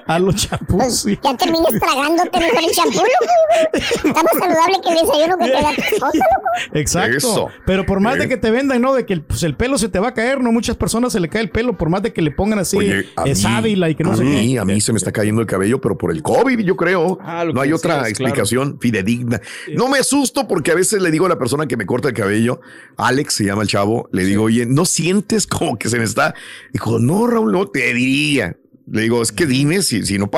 a 0.06 0.18
los 0.18 0.34
champús. 0.36 0.76
Pues 0.76 1.00
sí. 1.00 1.18
ya 1.22 1.36
termines 1.36 1.78
tragándote 1.78 2.40
mejor 2.40 2.58
el 2.64 2.70
champú, 2.74 2.98
loco. 2.98 3.72
Está 3.74 4.22
más 4.22 4.32
saludable 4.32 4.76
que 4.82 4.88
el 4.88 4.94
desayuno 5.06 5.38
que 5.38 5.44
te 5.44 5.50
da 5.52 5.74
tu 5.74 5.80
esposa, 5.82 6.06
loco. 6.14 6.46
Exacto. 6.72 7.16
Eso. 7.18 7.48
Pero 7.66 7.84
por 7.84 8.00
más 8.00 8.18
de 8.18 8.28
que 8.28 8.36
te 8.38 8.50
vendan, 8.50 8.80
¿no? 8.80 8.94
De 8.94 9.04
que 9.04 9.12
el, 9.12 9.22
pues, 9.22 9.42
el 9.42 9.54
pelo 9.56 9.76
se 9.76 9.88
te 9.90 9.98
va 9.98 10.08
a 10.08 10.14
caer, 10.14 10.40
¿no? 10.40 10.52
Muchas 10.52 10.76
personas 10.76 11.12
se 11.12 11.20
le 11.20 11.28
cae 11.28 11.42
el 11.42 11.50
pelo 11.50 11.76
por 11.76 11.90
más 11.90 12.02
de 12.02 12.12
que 12.14 12.22
le 12.22 12.30
pongan 12.30 12.58
así 12.58 12.78
Oye, 12.78 13.06
a 13.16 13.24
es 13.24 13.38
mí- 13.38 13.42
sábila 13.42 13.90
y 13.90 13.94
que 13.94 14.04
no 14.04 14.12
a 14.12 14.16
sé 14.16 14.24
mí, 14.24 14.54
qué. 14.54 14.58
A 14.58 14.64
mí 14.64 14.80
se 14.80 14.92
me 14.92 14.98
está 14.98 15.12
cayendo 15.12 15.42
el 15.42 15.46
cabello, 15.46 15.80
pero 15.82 15.98
por 15.98 16.12
el 16.12 16.22
COVID, 16.22 16.60
yo 16.60 16.76
creo. 16.76 17.18
Ah, 17.20 17.44
no 17.52 17.60
hay 17.60 17.72
otra 17.72 17.96
decías, 17.98 18.16
claro. 18.18 18.30
explicación 18.30 18.78
fidedigna. 18.80 19.40
No 19.74 19.88
me 19.88 19.98
asusto 19.98 20.48
porque 20.48 20.70
a 20.70 20.74
veces 20.74 21.02
le 21.02 21.10
digo 21.10 21.26
a 21.26 21.28
la 21.28 21.38
persona 21.38 21.66
que 21.66 21.76
me 21.76 21.84
corta 21.84 22.08
el 22.08 22.14
cabello, 22.14 22.60
Alex 22.96 23.34
se 23.34 23.44
llama 23.44 23.65
chavo, 23.66 24.08
le 24.12 24.24
digo, 24.24 24.44
oye, 24.44 24.66
¿no 24.66 24.84
sientes 24.84 25.46
como 25.46 25.78
que 25.78 25.88
se 25.88 25.98
me 25.98 26.04
está? 26.04 26.34
Dijo, 26.72 26.98
no, 26.98 27.26
Raúl, 27.26 27.52
no 27.52 27.66
te 27.66 27.92
diría. 27.94 28.56
Le 28.88 29.02
digo, 29.02 29.20
es 29.20 29.32
que 29.32 29.46
dime 29.46 29.82
si, 29.82 30.04
si 30.06 30.16
no, 30.16 30.30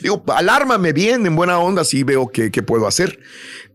digo, 0.00 0.24
alármame 0.28 0.94
bien, 0.94 1.26
en 1.26 1.36
buena 1.36 1.58
onda, 1.58 1.82
así 1.82 2.02
veo 2.02 2.28
qué, 2.28 2.50
qué 2.50 2.62
puedo 2.62 2.86
hacer. 2.86 3.18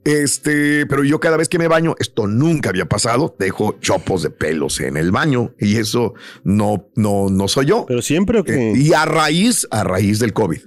Este, 0.04 0.86
pero 0.86 1.04
yo 1.04 1.20
cada 1.20 1.38
vez 1.38 1.50
que 1.50 1.60
me 1.60 1.68
baño, 1.68 1.96
esto 2.00 2.28
nunca 2.28 2.70
había 2.70 2.86
pasado, 2.86 3.36
dejo 3.40 3.78
chopos 3.82 4.24
de 4.24 4.30
pelos 4.30 4.80
en 4.80 4.98
el 4.98 5.12
baño 5.12 5.54
y 5.60 5.78
eso 5.78 6.14
no, 6.44 6.90
no, 6.96 7.28
no 7.30 7.48
soy 7.48 7.68
yo. 7.68 7.86
pero 7.88 8.02
siempre 8.02 8.40
o 8.40 8.42
Eh, 8.42 8.46
que 8.46 8.74
y 8.76 8.94
a 8.94 9.06
raíz, 9.06 9.68
a 9.72 9.84
raíz 9.84 10.20
del 10.20 10.34
COVID. 10.34 10.60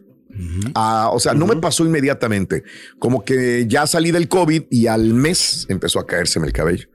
Ah, 0.74 1.11
o 1.12 1.18
sea, 1.18 1.35
no 1.35 1.46
me 1.46 1.57
pasó 1.57 1.85
inmediatamente. 1.85 2.62
Como 3.01 3.24
que 3.24 3.66
ya 3.66 3.87
salí 3.88 4.12
del 4.12 4.29
COVID 4.29 4.64
y 4.70 4.87
al 4.87 5.14
mes 5.14 5.66
empezó 5.68 5.98
a 5.98 6.07
caérseme 6.07 6.46
el 6.46 6.53
cabello. 6.53 6.88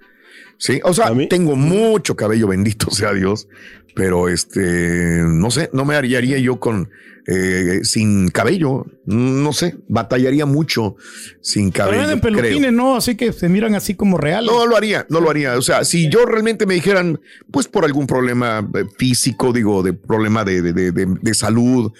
Sí, 0.57 0.79
o 0.83 0.93
sea, 0.93 1.11
tengo 1.29 1.55
mucho 1.55 2.15
cabello, 2.15 2.47
bendito 2.47 2.89
sea 2.91 3.13
Dios, 3.13 3.47
pero 3.95 4.29
este, 4.29 5.21
no 5.23 5.51
sé, 5.51 5.69
no 5.73 5.85
me 5.85 5.95
haría 5.95 6.19
yo 6.39 6.59
con 6.59 6.89
eh, 7.25 7.79
sin 7.83 8.27
cabello, 8.29 8.85
no 9.05 9.53
sé, 9.53 9.75
batallaría 9.87 10.45
mucho 10.45 10.95
sin 11.41 11.71
Pero 11.71 11.85
cabello. 11.85 12.01
venden 12.01 12.19
creo. 12.19 12.33
peluquines, 12.35 12.73
¿no? 12.73 12.95
Así 12.97 13.15
que 13.15 13.31
se 13.31 13.47
miran 13.49 13.75
así 13.75 13.93
como 13.95 14.17
reales. 14.17 14.51
No 14.51 14.65
lo 14.65 14.75
haría, 14.75 15.05
no 15.09 15.21
lo 15.21 15.29
haría. 15.29 15.57
O 15.57 15.61
sea, 15.61 15.85
si 15.85 16.09
yo 16.09 16.25
realmente 16.25 16.65
me 16.65 16.73
dijeran, 16.73 17.21
pues 17.51 17.67
por 17.69 17.85
algún 17.85 18.07
problema 18.07 18.67
eh, 18.75 18.83
físico, 18.97 19.53
digo, 19.53 19.83
de 19.83 19.93
problema 19.93 20.43
de, 20.43 20.61
de, 20.61 20.73
de- 20.73 20.91
de- 20.91 21.17
de 21.21 21.33
salud, 21.33 21.91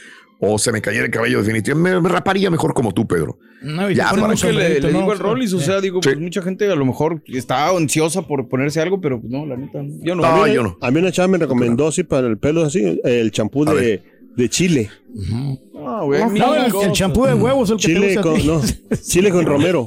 o 0.46 0.58
se 0.58 0.72
me 0.72 0.82
cayera 0.82 1.06
el 1.06 1.12
cabello 1.12 1.40
definitivamente, 1.40 1.96
me, 1.96 2.02
me 2.02 2.10
raparía 2.10 2.50
mejor 2.52 2.74
como 2.74 2.94
tú, 2.94 3.08
Pedro. 3.08 3.38
No, 3.62 3.90
y 3.90 3.96
Ya, 3.96 4.12
te 4.12 4.20
para 4.20 4.34
Es 4.34 4.42
que 4.42 4.52
le, 4.54 4.80
le 4.82 4.92
¿no? 4.92 5.00
digo 5.00 5.12
al 5.12 5.20
Rollis, 5.20 5.54
o 5.54 5.60
sea, 5.60 5.80
digo, 5.80 6.02
Sí. 6.04 6.10
pues 6.10 6.20
mucha 6.20 6.42
gente 6.42 6.70
a 6.70 6.76
lo 6.76 6.86
mejor 6.86 7.22
está 7.28 7.70
ansiosa 7.70 8.22
por 8.28 8.48
ponerse 8.50 8.82
algo, 8.82 9.00
pero 9.00 9.20
pues, 9.22 9.32
no, 9.32 9.46
la 9.46 9.56
neta, 9.56 9.82
no. 9.82 9.94
yo 10.04 10.16
no. 10.16 10.22
No, 10.22 10.28
a 10.44 10.48
mí, 10.48 10.54
yo 10.54 10.64
no. 10.64 10.78
a 10.82 10.92
mí 10.92 11.00
una 11.00 11.12
chava 11.12 11.28
me 11.30 11.38
recomendó 11.38 11.88
así 11.88 12.04
para 12.04 12.28
el 12.28 12.38
pelo 12.38 12.64
así, 12.64 13.00
el 13.04 13.32
champú 13.32 13.64
de, 13.66 14.02
de 14.36 14.50
chile. 14.50 14.90
No, 15.14 16.06
güey, 16.06 16.22
No, 16.38 16.56
el, 16.56 16.92
champú 16.92 17.26
de 17.26 17.34
huevos 17.36 17.70
el 17.70 17.78
que 17.78 17.88
te 17.88 17.94
Chile 17.94 18.06
gusta 18.16 18.20
a 18.22 18.24
con, 18.24 18.48
no, 18.48 18.62
chile 19.08 19.30
con 19.32 19.46
romero. 19.46 19.86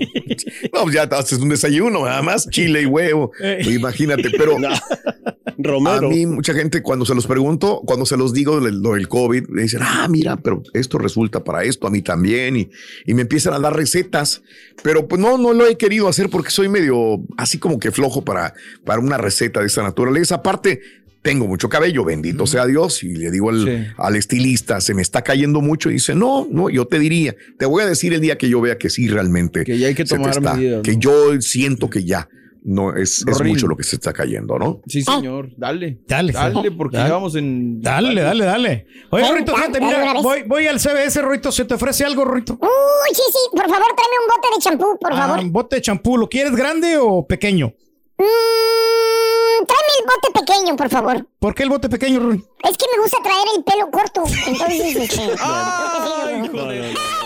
No, 0.73 0.83
pues 0.83 0.95
ya 0.95 1.09
te 1.09 1.17
haces 1.17 1.39
un 1.41 1.49
desayuno, 1.49 2.05
nada 2.05 2.23
más, 2.23 2.49
chile 2.49 2.83
y 2.83 2.87
huevo. 2.87 3.33
Eh. 3.43 3.59
Imagínate, 3.75 4.31
pero 4.37 4.59
No, 4.59 4.69
a 5.59 5.63
romero. 5.69 6.09
mí 6.11 6.27
mucha 6.27 6.53
gente 6.55 6.83
cuando 6.83 7.05
se 7.07 7.15
los 7.15 7.27
pregunto, 7.27 7.83
cuando 7.87 8.05
se 8.07 8.17
los 8.17 8.33
digo 8.33 8.61
lo 8.61 8.93
del 8.95 9.09
COVID, 9.09 9.49
me 9.49 9.63
dicen, 9.63 9.81
ah, 9.83 10.07
mira, 10.09 10.37
pero 10.37 10.63
esto 10.75 10.99
resulta 10.99 11.43
para 11.45 11.65
esto, 11.65 11.87
a 11.87 11.91
mí 11.91 12.03
también, 12.03 12.57
y, 12.57 12.71
y 13.07 13.15
me 13.15 13.23
empiezan 13.23 13.55
a 13.55 13.59
dar 13.59 13.75
recetas, 13.77 14.43
pero 14.83 15.09
pues 15.09 15.21
no, 15.21 15.39
no 15.39 15.53
lo 15.53 15.67
he 15.67 15.77
querido 15.77 16.09
hacer 16.09 16.29
porque 16.31 16.51
soy 16.51 16.69
medio 16.69 17.21
así 17.37 17.59
como 17.59 17.79
que 17.79 17.91
flojo 17.91 18.25
para, 18.25 18.55
para 18.85 19.01
una 19.01 19.19
receta 19.19 19.61
de 19.61 19.67
esta 19.67 19.83
naturaleza. 19.83 20.37
Aparte, 20.37 20.81
tengo 21.23 21.49
mucho 21.49 21.69
cabello, 21.69 22.05
bendito 22.05 22.47
sea 22.47 22.67
Dios, 22.67 23.03
y 23.03 23.15
le 23.17 23.33
digo 23.33 23.51
al, 23.51 23.65
Sí. 23.65 23.93
al 23.97 24.15
estilista, 24.15 24.81
se 24.81 24.95
me 24.95 25.03
está 25.03 25.23
cayendo 25.23 25.61
mucho, 25.61 25.91
y 25.91 25.95
dice, 25.95 26.15
no, 26.15 26.47
no, 26.51 26.71
yo 26.71 26.87
te 26.87 27.01
diría, 27.01 27.35
te 27.59 27.67
voy 27.67 27.83
a 27.83 27.87
decir 27.87 28.13
el 28.15 28.21
día 28.21 28.39
que 28.39 28.49
yo 28.49 28.61
vea 28.61 28.79
que 28.79 28.91
sí 28.91 29.09
realmente 29.09 29.65
Que 29.65 29.77
ya 29.77 29.89
hay 29.89 29.95
que 29.95 30.05
tomar 30.05 30.41
medidas, 30.41 30.83
que 30.83 30.97
yo 30.99 31.41
siento 31.41 31.91
que 31.91 32.05
ya 32.05 32.29
no 32.69 32.95
es, 32.97 33.25
es 33.27 33.43
mucho 33.43 33.67
lo 33.69 33.77
que 33.77 33.85
se 33.85 33.95
está 33.97 34.13
cayendo, 34.13 34.59
¿no? 34.59 34.81
Sí, 34.89 35.01
señor. 35.03 35.51
Dale. 35.57 36.01
Dale, 36.07 36.33
Dale, 36.33 36.71
porque 36.73 36.97
vamos 36.99 37.37
en. 37.37 37.81
Dale, 37.81 38.21
dale, 38.21 38.45
dale. 38.45 38.87
Oye, 39.11 39.23
Ven, 39.23 39.37
Rito, 39.37 39.53
dale, 39.53 39.67
fíjate, 39.67 39.81
mira, 39.85 40.15
voy, 40.21 40.43
voy 40.43 40.67
al 40.67 40.81
CBS, 40.81 41.23
Rito. 41.23 41.53
¿Se 41.53 41.65
te 41.65 41.75
ofrece 41.75 42.05
algo, 42.05 42.25
Rito? 42.25 42.55
Uy, 42.61 43.15
sí, 43.15 43.23
sí. 43.33 43.39
Por 43.53 43.69
favor, 43.69 43.87
tráeme 43.95 44.17
un 44.21 44.27
bote 44.35 44.49
de 44.55 44.61
champú, 44.63 44.99
por 45.01 45.13
Ah, 45.13 45.17
favor. 45.17 45.39
un 45.39 45.53
bote 45.53 45.77
de 45.77 45.83
champú. 45.83 46.17
¿Lo 46.19 46.29
quieres 46.29 46.55
grande 46.57 46.97
o 46.99 47.25
pequeño? 47.27 47.73
Mm, 48.19 49.65
tráeme 49.67 49.93
el 50.01 50.07
bote 50.07 50.31
pequeño, 50.41 50.75
por 50.77 50.89
favor. 50.89 51.25
¿Por 51.39 51.55
qué 51.55 51.63
el 51.63 51.69
bote 51.69 51.89
pequeño, 51.89 52.19
Rui? 52.21 52.43
Es 52.65 52.77
que 52.77 52.87
me 52.97 53.03
gusta 53.03 53.19
traer 53.23 53.47
el 53.57 53.63
pelo 53.65 53.91
corto. 53.93 54.25
Entonces, 54.49 55.21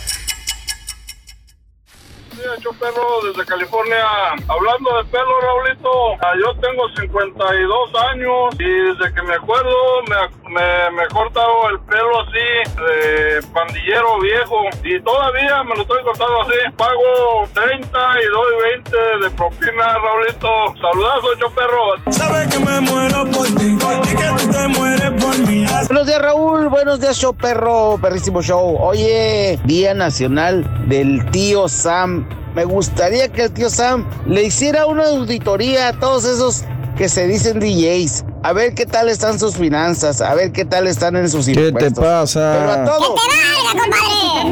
Yo 2.59 2.71
perro 2.73 3.21
desde 3.23 3.45
California. 3.45 4.05
Hablando 4.47 4.97
de 4.97 5.03
pelo, 5.05 5.39
Raulito, 5.41 6.13
ah, 6.21 6.33
yo 6.35 6.53
tengo 6.59 6.83
52 6.99 7.95
años 8.11 8.55
y 8.59 8.63
desde 8.63 9.13
que 9.13 9.21
me 9.21 9.35
acuerdo 9.35 9.71
me, 10.09 10.51
me, 10.51 10.91
me 10.91 11.03
he 11.03 11.07
cortado 11.07 11.69
el 11.69 11.79
pelo 11.81 12.21
así 12.21 12.71
de 12.75 13.41
pandillero 13.53 14.19
viejo 14.19 14.63
y 14.83 14.99
todavía 15.01 15.63
me 15.63 15.75
lo 15.75 15.81
estoy 15.83 16.03
cortando 16.03 16.41
así. 16.41 16.75
Pago 16.75 17.47
30 17.53 17.87
y 17.87 18.27
doy 18.27 18.53
20 18.83 18.97
de 19.23 19.31
propina, 19.31 19.97
Raulito. 19.97 20.49
Saludazo, 20.81 21.27
yo 21.39 21.49
perro. 21.51 22.11
Sabes 22.11 22.47
que 22.49 22.59
me 22.59 22.81
muero 22.81 23.25
por 23.31 23.47
ti 23.47 23.77
y 23.77 24.15
que 24.15 24.27
tú 24.37 24.51
te 24.51 24.67
mueres 24.67 25.11
por 25.23 25.37
mí. 25.47 25.65
Buenos 25.87 26.07
días, 26.07 26.21
Raúl. 26.21 26.67
Buenos 26.67 26.99
días, 26.99 27.17
show 27.17 27.33
perro. 27.33 27.97
Perrísimo 28.01 28.41
show. 28.41 28.77
Oye, 28.79 29.57
Día 29.63 29.93
Nacional 29.93 30.65
del 30.87 31.25
Tío 31.31 31.67
Sam. 31.67 32.40
Me 32.55 32.65
gustaría 32.65 33.29
que 33.29 33.43
el 33.43 33.51
tío 33.51 33.69
Sam 33.69 34.05
le 34.27 34.43
hiciera 34.43 34.85
una 34.85 35.05
auditoría 35.07 35.89
a 35.89 35.93
todos 35.93 36.25
esos 36.25 36.63
que 36.97 37.07
se 37.09 37.27
dicen 37.27 37.59
DJs. 37.59 38.25
A 38.43 38.53
ver 38.53 38.73
qué 38.73 38.85
tal 38.85 39.07
están 39.09 39.39
sus 39.39 39.55
finanzas. 39.55 40.19
A 40.21 40.33
ver 40.35 40.51
qué 40.51 40.65
tal 40.65 40.87
están 40.87 41.15
en 41.15 41.29
sus 41.29 41.45
¿Qué 41.45 41.53
te 41.53 41.67
impuestos. 41.69 42.03
pasa? 42.03 42.57
Pero 42.59 42.71
a 42.71 42.85
todos. 42.85 43.21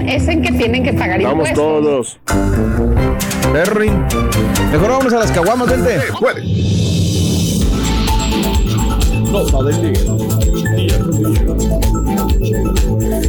Es 0.08 0.28
en 0.28 0.42
que 0.42 0.52
tienen 0.54 0.84
que 0.84 0.94
pagar 0.94 1.22
Vamos 1.22 1.50
impuestos. 1.50 1.56
todos. 1.58 2.20
Perry. 3.52 3.90
Mejor 4.72 4.90
vámonos 4.90 5.14
a 5.14 5.18
las 5.20 5.32
caguamas, 5.32 5.70
vente. 5.70 6.00
Puede. 6.20 6.44
Nota 9.32 9.64
del 9.64 9.94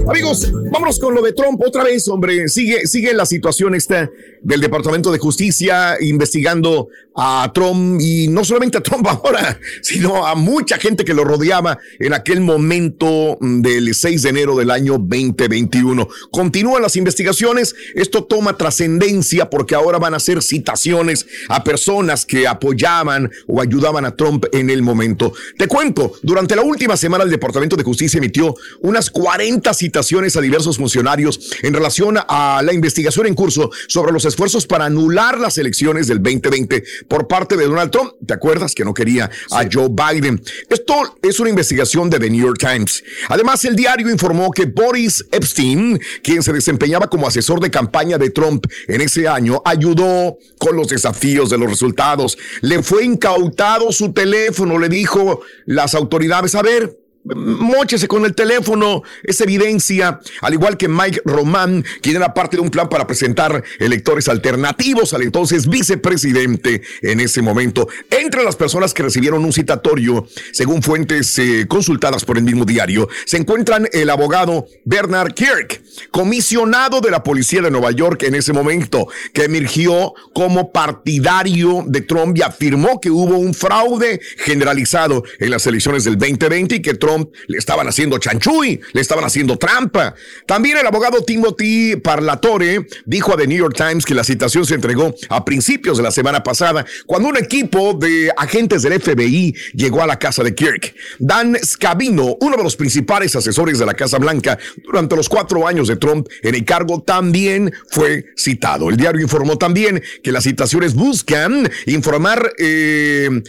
Amigos, 0.09 0.51
vámonos 0.71 0.99
con 0.99 1.15
lo 1.15 1.23
de 1.23 1.33
Trump 1.33 1.61
otra 1.65 1.85
vez, 1.85 2.09
hombre. 2.09 2.49
Sigue, 2.49 2.87
sigue 2.87 3.13
la 3.15 3.27
situación 3.27 3.75
esta 3.75 4.11
del 4.43 4.61
Departamento 4.61 5.13
de 5.13 5.19
Justicia 5.19 5.97
investigando 6.01 6.89
a 7.15 7.51
Trump 7.53 8.01
y 8.01 8.29
no 8.29 8.45
solamente 8.45 8.79
a 8.79 8.83
Trump 8.83 9.07
ahora, 9.09 9.59
sino 9.83 10.27
a 10.27 10.35
mucha 10.35 10.79
gente 10.79 11.05
que 11.05 11.15
lo 11.15 11.25
rodeaba 11.25 11.79
en 11.99 12.15
aquel 12.15 12.41
momento 12.41 13.37
del 13.41 13.95
6 13.95 14.23
de 14.23 14.29
enero 14.29 14.57
del 14.57 14.71
año 14.71 14.93
2021. 14.93 16.09
Continúan 16.31 16.83
las 16.83 16.97
investigaciones. 16.97 17.75
Esto 17.95 18.25
toma 18.25 18.57
trascendencia 18.57 19.51
porque 19.51 19.75
ahora 19.75 19.99
van 19.99 20.15
a 20.15 20.19
hacer 20.19 20.43
citaciones 20.43 21.27
a 21.49 21.65
personas 21.65 22.25
que 22.25 22.47
apoyaban 22.47 23.31
o 23.47 23.61
ayudaban 23.61 24.05
a 24.05 24.17
Trump 24.17 24.47
en 24.53 24.71
el 24.71 24.83
momento. 24.83 25.33
Te 25.59 25.67
cuento, 25.67 26.13
durante 26.23 26.57
la 26.57 26.63
última 26.63 26.97
semana 26.97 27.25
el 27.25 27.31
Departamento 27.31 27.77
de 27.77 27.85
Justicia 27.85 28.19
emitió 28.19 28.55
unas 28.81 29.11
40 29.11 29.73
citaciones 29.75 30.37
a 30.37 30.41
diversos 30.41 30.60
funcionarios 30.77 31.51
en 31.62 31.75
relación 31.75 32.18
a 32.29 32.62
la 32.62 32.73
investigación 32.73 33.27
en 33.27 33.35
curso 33.35 33.70
sobre 33.88 34.12
los 34.12 34.25
esfuerzos 34.25 34.66
para 34.66 34.87
anular 34.87 35.38
las 35.38 35.59
elecciones 35.59 36.07
del 36.07 36.23
2020 36.23 36.85
por 37.09 37.27
parte 37.29 37.57
de 37.57 37.66
Donald 37.66 37.90
Trump. 37.90 38.12
¿Te 38.27 38.35
acuerdas 38.35 38.75
que 38.75 38.85
no 38.85 38.94
quería 38.94 39.31
a 39.51 39.64
Joe 39.70 39.88
Biden? 39.88 40.42
Esto 40.68 41.16
es 41.23 41.40
una 41.40 41.51
investigación 41.51 42.11
de 42.11 42.18
The 42.18 42.31
New 42.31 42.46
York 42.46 42.59
Times. 42.59 43.03
Además, 43.29 43.64
el 43.64 43.77
diario 43.77 44.11
informó 44.11 44.51
que 44.51 44.66
Boris 44.66 45.25
Epstein, 45.33 46.01
quien 46.23 46.42
se 46.42 46.53
desempeñaba 46.53 47.09
como 47.09 47.27
asesor 47.27 47.61
de 47.61 47.70
campaña 47.70 48.18
de 48.18 48.31
Trump 48.31 48.66
en 48.88 49.01
ese 49.01 49.27
año, 49.29 49.62
ayudó 49.64 50.38
con 50.59 50.77
los 50.77 50.88
desafíos 50.88 51.51
de 51.51 51.59
los 51.59 51.68
resultados. 51.68 52.37
Le 52.61 52.83
fue 52.83 53.05
incautado 53.05 53.92
su 53.92 54.12
teléfono, 54.12 54.79
le 54.79 54.88
dijo 54.88 55.42
las 55.66 55.94
autoridades, 55.94 56.55
a 56.55 56.62
ver, 56.62 57.00
Móchese 57.23 58.09
con 58.09 58.25
el 58.25 58.35
teléfono, 58.35 59.03
es 59.23 59.43
evidencia, 59.43 60.21
al 60.41 60.55
igual 60.55 60.79
que 60.79 60.89
Mike 60.89 61.21
Roman, 61.27 61.85
quien 62.01 62.17
era 62.17 62.33
parte 62.33 62.57
de 62.57 62.63
un 62.63 62.71
plan 62.71 62.89
para 62.89 63.07
presentar 63.07 63.63
electores 63.79 64.27
alternativos 64.27 65.13
al 65.13 65.23
entonces 65.23 65.69
vicepresidente 65.69 66.81
en 67.03 67.21
ese 67.21 67.43
momento. 67.43 67.89
Entre 68.11 68.43
las 68.43 68.57
personas 68.57 68.95
que 68.95 69.03
recibieron 69.03 69.45
un 69.45 69.53
citatorio, 69.53 70.27
según 70.53 70.83
fuentes 70.83 71.39
eh, 71.39 71.67
consultadas 71.69 72.25
por 72.25 72.39
el 72.39 72.45
mismo 72.45 72.65
diario, 72.65 73.07
se 73.27 73.37
encuentran 73.37 73.87
el 73.93 74.09
abogado 74.09 74.67
Bernard 74.87 75.35
Kirk, 75.35 75.83
comisionado 76.11 77.03
de 77.03 77.11
la 77.11 77.23
policía 77.23 77.61
de 77.61 77.71
Nueva 77.71 77.91
York 77.91 78.23
en 78.23 78.35
ese 78.35 78.55
momento, 78.55 79.09
que 79.35 79.45
emergió 79.45 80.15
como 80.33 80.73
partidario 80.73 81.85
de 81.87 82.01
Trump 82.01 82.39
y 82.39 82.43
afirmó 82.43 82.99
que 82.99 83.11
hubo 83.11 83.37
un 83.37 83.53
fraude 83.53 84.21
generalizado 84.39 85.23
en 85.39 85.51
las 85.51 85.67
elecciones 85.67 86.05
del 86.05 86.17
2020 86.17 86.77
y 86.77 86.83
que 86.83 86.95
Trump 86.95 87.10
le 87.46 87.59
estaban 87.59 87.87
haciendo 87.88 88.18
chanchuy, 88.18 88.81
le 88.92 89.01
estaban 89.01 89.25
haciendo 89.25 89.57
trampa. 89.57 90.14
También 90.46 90.79
el 90.79 90.87
abogado 90.87 91.23
Timothy 91.23 91.96
Parlatore 91.96 92.87
dijo 93.05 93.35
a 93.35 93.37
The 93.37 93.46
New 93.46 93.59
York 93.59 93.75
Times 93.77 94.05
que 94.05 94.14
la 94.14 94.25
citación 94.25 94.64
se 94.66 94.75
entregó 94.75 95.14
a 95.29 95.44
principios 95.44 95.96
de 95.96 96.03
la 96.03 96.11
semana 96.11 96.42
pasada 96.42 96.85
cuando 97.07 97.29
un 97.29 97.37
equipo 97.37 97.94
de 97.94 98.33
agentes 98.37 98.83
del 98.83 99.01
FBI 99.01 99.55
llegó 99.75 100.03
a 100.03 100.07
la 100.07 100.18
casa 100.18 100.42
de 100.42 100.55
Kirk. 100.55 100.94
Dan 101.18 101.57
Scavino, 101.62 102.37
uno 102.40 102.57
de 102.57 102.62
los 102.62 102.77
principales 102.77 103.35
asesores 103.37 103.79
de 103.79 103.87
la 103.87 103.94
Casa 103.94 104.18
Blanca 104.18 104.59
durante 104.85 105.16
los 105.16 105.29
cuatro 105.29 105.66
años 105.66 105.88
de 105.88 105.96
Trump 105.96 106.29
en 106.42 106.55
el 106.55 106.64
cargo, 106.64 107.03
también 107.03 107.73
fue 107.90 108.27
citado. 108.37 108.90
El 108.90 108.96
diario 108.96 109.20
informó 109.20 109.59
también 109.59 110.03
que 110.23 110.33
las 110.33 110.44
citaciones 110.44 110.94
buscan 110.94 111.70
informar 111.87 112.53
eh, 112.59 113.42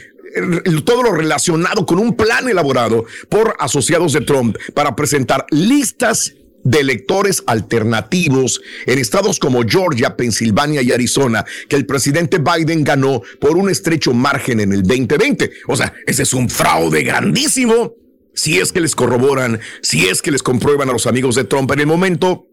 todo 0.86 1.04
lo 1.04 1.12
relacionado 1.12 1.86
con 1.86 2.00
un 2.00 2.16
plan 2.16 2.48
elaborado 2.48 3.06
por 3.30 3.56
asociados 3.60 4.14
de 4.14 4.22
Trump 4.22 4.58
para 4.74 4.96
presentar 4.96 5.46
listas 5.50 6.34
de 6.64 6.80
electores 6.80 7.44
alternativos 7.48 8.62
en 8.86 9.00
estados 9.00 9.40
como 9.40 9.64
Georgia, 9.64 10.16
Pensilvania 10.16 10.82
y 10.82 10.92
Arizona, 10.92 11.46
que 11.68 11.76
el 11.76 11.86
presidente 11.86 12.40
Biden 12.40 12.84
ganó 12.84 13.22
por 13.40 13.58
un 13.58 13.70
estrecho 13.70 14.14
margen 14.14 14.60
en 14.60 14.74
el 14.74 14.84
2020. 14.84 15.52
O 15.68 15.76
sea, 15.76 15.94
ese 16.06 16.24
es 16.24 16.34
un 16.34 16.50
fraude 16.50 17.04
grandísimo. 17.04 17.94
Si 18.34 18.60
es 18.60 18.72
que 18.72 18.80
les 18.80 18.96
corroboran, 18.96 19.60
si 19.82 20.08
es 20.08 20.22
que 20.22 20.32
les 20.32 20.44
comprueban 20.44 20.90
a 20.90 20.94
los 20.94 21.08
amigos 21.08 21.36
de 21.36 21.44
Trump 21.44 21.72
en 21.72 21.82
el 21.82 21.88
momento, 21.88 22.48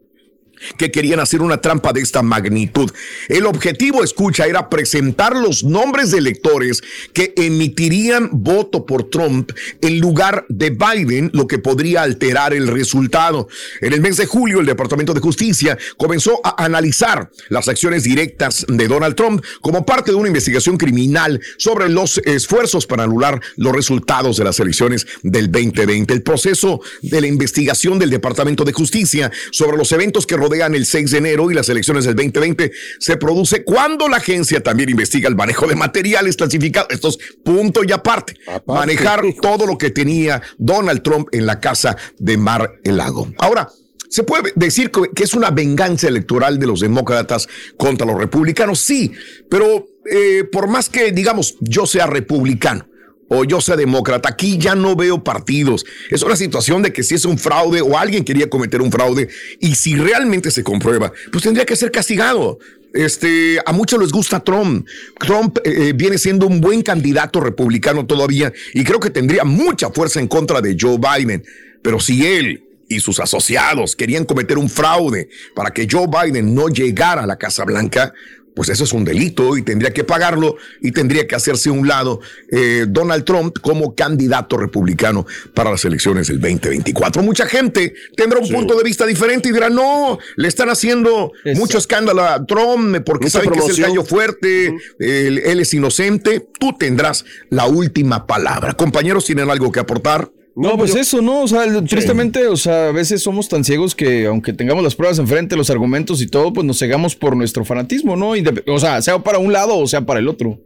que 0.77 0.91
querían 0.91 1.19
hacer 1.19 1.41
una 1.41 1.61
trampa 1.61 1.93
de 1.93 2.01
esta 2.01 2.21
magnitud. 2.21 2.91
El 3.27 3.45
objetivo, 3.45 4.03
escucha, 4.03 4.45
era 4.45 4.69
presentar 4.69 5.35
los 5.35 5.63
nombres 5.63 6.11
de 6.11 6.17
electores 6.17 6.81
que 7.13 7.33
emitirían 7.35 8.29
voto 8.31 8.85
por 8.85 9.09
Trump 9.09 9.51
en 9.81 9.99
lugar 9.99 10.45
de 10.49 10.69
Biden, 10.69 11.31
lo 11.33 11.47
que 11.47 11.59
podría 11.59 12.03
alterar 12.03 12.53
el 12.53 12.67
resultado. 12.67 13.47
En 13.81 13.93
el 13.93 14.01
mes 14.01 14.17
de 14.17 14.25
julio, 14.25 14.59
el 14.59 14.65
Departamento 14.65 15.13
de 15.13 15.19
Justicia 15.19 15.77
comenzó 15.97 16.39
a 16.43 16.63
analizar 16.63 17.29
las 17.49 17.67
acciones 17.67 18.03
directas 18.03 18.65
de 18.67 18.87
Donald 18.87 19.15
Trump 19.15 19.43
como 19.61 19.85
parte 19.85 20.11
de 20.11 20.17
una 20.17 20.27
investigación 20.27 20.77
criminal 20.77 21.39
sobre 21.57 21.89
los 21.89 22.17
esfuerzos 22.19 22.85
para 22.85 23.03
anular 23.03 23.41
los 23.57 23.73
resultados 23.73 24.37
de 24.37 24.43
las 24.43 24.59
elecciones 24.59 25.07
del 25.23 25.51
2020. 25.51 26.13
El 26.13 26.23
proceso 26.23 26.81
de 27.01 27.21
la 27.21 27.27
investigación 27.27 27.99
del 27.99 28.09
Departamento 28.09 28.63
de 28.63 28.73
Justicia 28.73 29.31
sobre 29.51 29.77
los 29.77 29.91
eventos 29.91 30.25
que 30.25 30.37
rodean 30.49 30.73
el 30.73 30.85
6 30.85 31.11
de 31.11 31.17
enero 31.19 31.51
y 31.51 31.53
las 31.53 31.69
elecciones 31.69 32.05
del 32.05 32.15
2020 32.15 32.71
se 32.99 33.17
produce 33.17 33.63
cuando 33.63 34.07
la 34.07 34.17
agencia 34.17 34.61
también 34.61 34.89
investiga 34.89 35.29
el 35.29 35.35
manejo 35.35 35.67
de 35.67 35.75
materiales 35.75 36.35
clasificados. 36.35 36.89
Esto 36.91 37.09
es 37.09 37.17
punto 37.43 37.83
y 37.83 37.91
aparte. 37.91 38.35
Manejar 38.65 39.21
todo 39.41 39.65
lo 39.65 39.77
que 39.77 39.91
tenía 39.91 40.41
Donald 40.57 41.03
Trump 41.03 41.27
en 41.31 41.45
la 41.45 41.59
casa 41.59 41.95
de 42.17 42.37
Mar 42.37 42.79
el 42.83 42.97
Lago. 42.97 43.31
Ahora, 43.37 43.69
¿Se 44.11 44.23
puede 44.23 44.51
decir 44.55 44.89
que 44.89 45.23
es 45.23 45.35
una 45.35 45.51
venganza 45.51 46.07
electoral 46.07 46.57
de 46.57 46.65
los 46.65 46.79
demócratas 46.79 47.47
contra 47.77 48.07
los 48.07 48.17
republicanos? 48.17 48.79
Sí, 48.79 49.11
pero 49.47 49.85
eh, 50.11 50.45
por 50.51 50.67
más 50.67 50.89
que, 50.89 51.11
digamos, 51.11 51.57
yo 51.59 51.85
sea 51.85 52.07
republicano, 52.07 52.87
o 53.29 53.45
yo 53.45 53.61
sea 53.61 53.75
demócrata, 53.75 54.29
aquí 54.29 54.57
ya 54.57 54.75
no 54.75 54.95
veo 54.95 55.23
partidos. 55.23 55.85
Es 56.09 56.21
una 56.23 56.35
situación 56.35 56.81
de 56.81 56.91
que 56.91 57.03
si 57.03 57.15
es 57.15 57.25
un 57.25 57.37
fraude 57.37 57.81
o 57.81 57.97
alguien 57.97 58.25
quería 58.25 58.49
cometer 58.49 58.81
un 58.81 58.91
fraude 58.91 59.29
y 59.59 59.75
si 59.75 59.95
realmente 59.95 60.51
se 60.51 60.63
comprueba, 60.63 61.13
pues 61.31 61.43
tendría 61.43 61.65
que 61.65 61.75
ser 61.75 61.91
castigado. 61.91 62.59
Este, 62.93 63.59
a 63.63 63.71
muchos 63.71 63.99
les 63.99 64.11
gusta 64.11 64.39
Trump. 64.39 64.87
Trump 65.19 65.59
eh, 65.63 65.93
viene 65.95 66.17
siendo 66.17 66.47
un 66.47 66.59
buen 66.59 66.81
candidato 66.81 67.39
republicano 67.39 68.05
todavía 68.05 68.51
y 68.73 68.83
creo 68.83 68.99
que 68.99 69.11
tendría 69.11 69.43
mucha 69.43 69.91
fuerza 69.91 70.19
en 70.19 70.27
contra 70.27 70.59
de 70.61 70.75
Joe 70.79 70.97
Biden. 70.97 71.43
Pero 71.83 71.99
si 71.99 72.25
él 72.25 72.63
y 72.89 72.99
sus 72.99 73.19
asociados 73.19 73.95
querían 73.95 74.25
cometer 74.25 74.57
un 74.57 74.69
fraude 74.69 75.29
para 75.55 75.69
que 75.69 75.87
Joe 75.89 76.07
Biden 76.07 76.55
no 76.55 76.67
llegara 76.67 77.23
a 77.23 77.27
la 77.27 77.37
Casa 77.37 77.63
Blanca, 77.63 78.13
pues 78.55 78.69
eso 78.69 78.83
es 78.83 78.93
un 78.93 79.05
delito 79.05 79.57
y 79.57 79.61
tendría 79.61 79.91
que 79.91 80.03
pagarlo 80.03 80.57
y 80.81 80.91
tendría 80.91 81.27
que 81.27 81.35
hacerse 81.35 81.69
a 81.69 81.73
un 81.73 81.87
lado 81.87 82.19
eh, 82.51 82.85
Donald 82.87 83.23
Trump 83.23 83.57
como 83.61 83.95
candidato 83.95 84.57
republicano 84.57 85.25
para 85.53 85.71
las 85.71 85.85
elecciones 85.85 86.27
del 86.27 86.39
2024. 86.39 87.21
Mucha 87.23 87.45
gente 87.45 87.93
tendrá 88.15 88.39
un 88.39 88.49
punto 88.49 88.75
de 88.77 88.83
vista 88.83 89.05
diferente 89.05 89.49
y 89.49 89.51
dirá, 89.51 89.69
no, 89.69 90.19
le 90.35 90.47
están 90.47 90.69
haciendo 90.69 91.31
mucho 91.55 91.77
escándalo 91.77 92.23
a 92.23 92.45
Trump 92.45 92.97
porque 93.05 93.25
Mucha 93.25 93.39
saben 93.39 93.51
que 93.51 93.59
es 93.59 93.77
el 93.77 93.83
gallo 93.83 94.03
fuerte, 94.03 94.75
él, 94.99 95.39
él 95.39 95.59
es 95.59 95.73
inocente, 95.73 96.47
tú 96.59 96.75
tendrás 96.77 97.25
la 97.49 97.65
última 97.65 98.27
palabra. 98.27 98.73
Compañeros, 98.73 99.25
¿tienen 99.25 99.49
algo 99.49 99.71
que 99.71 99.79
aportar? 99.79 100.29
No, 100.59 100.77
pues 100.77 100.95
eso, 100.95 101.21
¿no? 101.21 101.43
O 101.43 101.47
sea, 101.47 101.65
tristemente, 101.83 102.47
o 102.47 102.57
sea, 102.57 102.89
a 102.89 102.91
veces 102.91 103.23
somos 103.23 103.47
tan 103.47 103.63
ciegos 103.63 103.95
que 103.95 104.25
aunque 104.25 104.51
tengamos 104.53 104.83
las 104.83 104.95
pruebas 104.95 105.17
enfrente, 105.19 105.55
los 105.55 105.69
argumentos 105.69 106.21
y 106.21 106.27
todo, 106.27 106.51
pues 106.51 106.65
nos 106.65 106.79
cegamos 106.79 107.15
por 107.15 107.35
nuestro 107.37 107.63
fanatismo, 107.63 108.15
¿no? 108.15 108.33
O 108.67 108.79
sea, 108.79 109.01
sea 109.01 109.19
para 109.23 109.37
un 109.37 109.53
lado 109.53 109.77
o 109.77 109.87
sea 109.87 110.05
para 110.05 110.19
el 110.19 110.27
otro. 110.27 110.59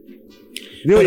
Digo, 0.84 1.00
y, 1.02 1.06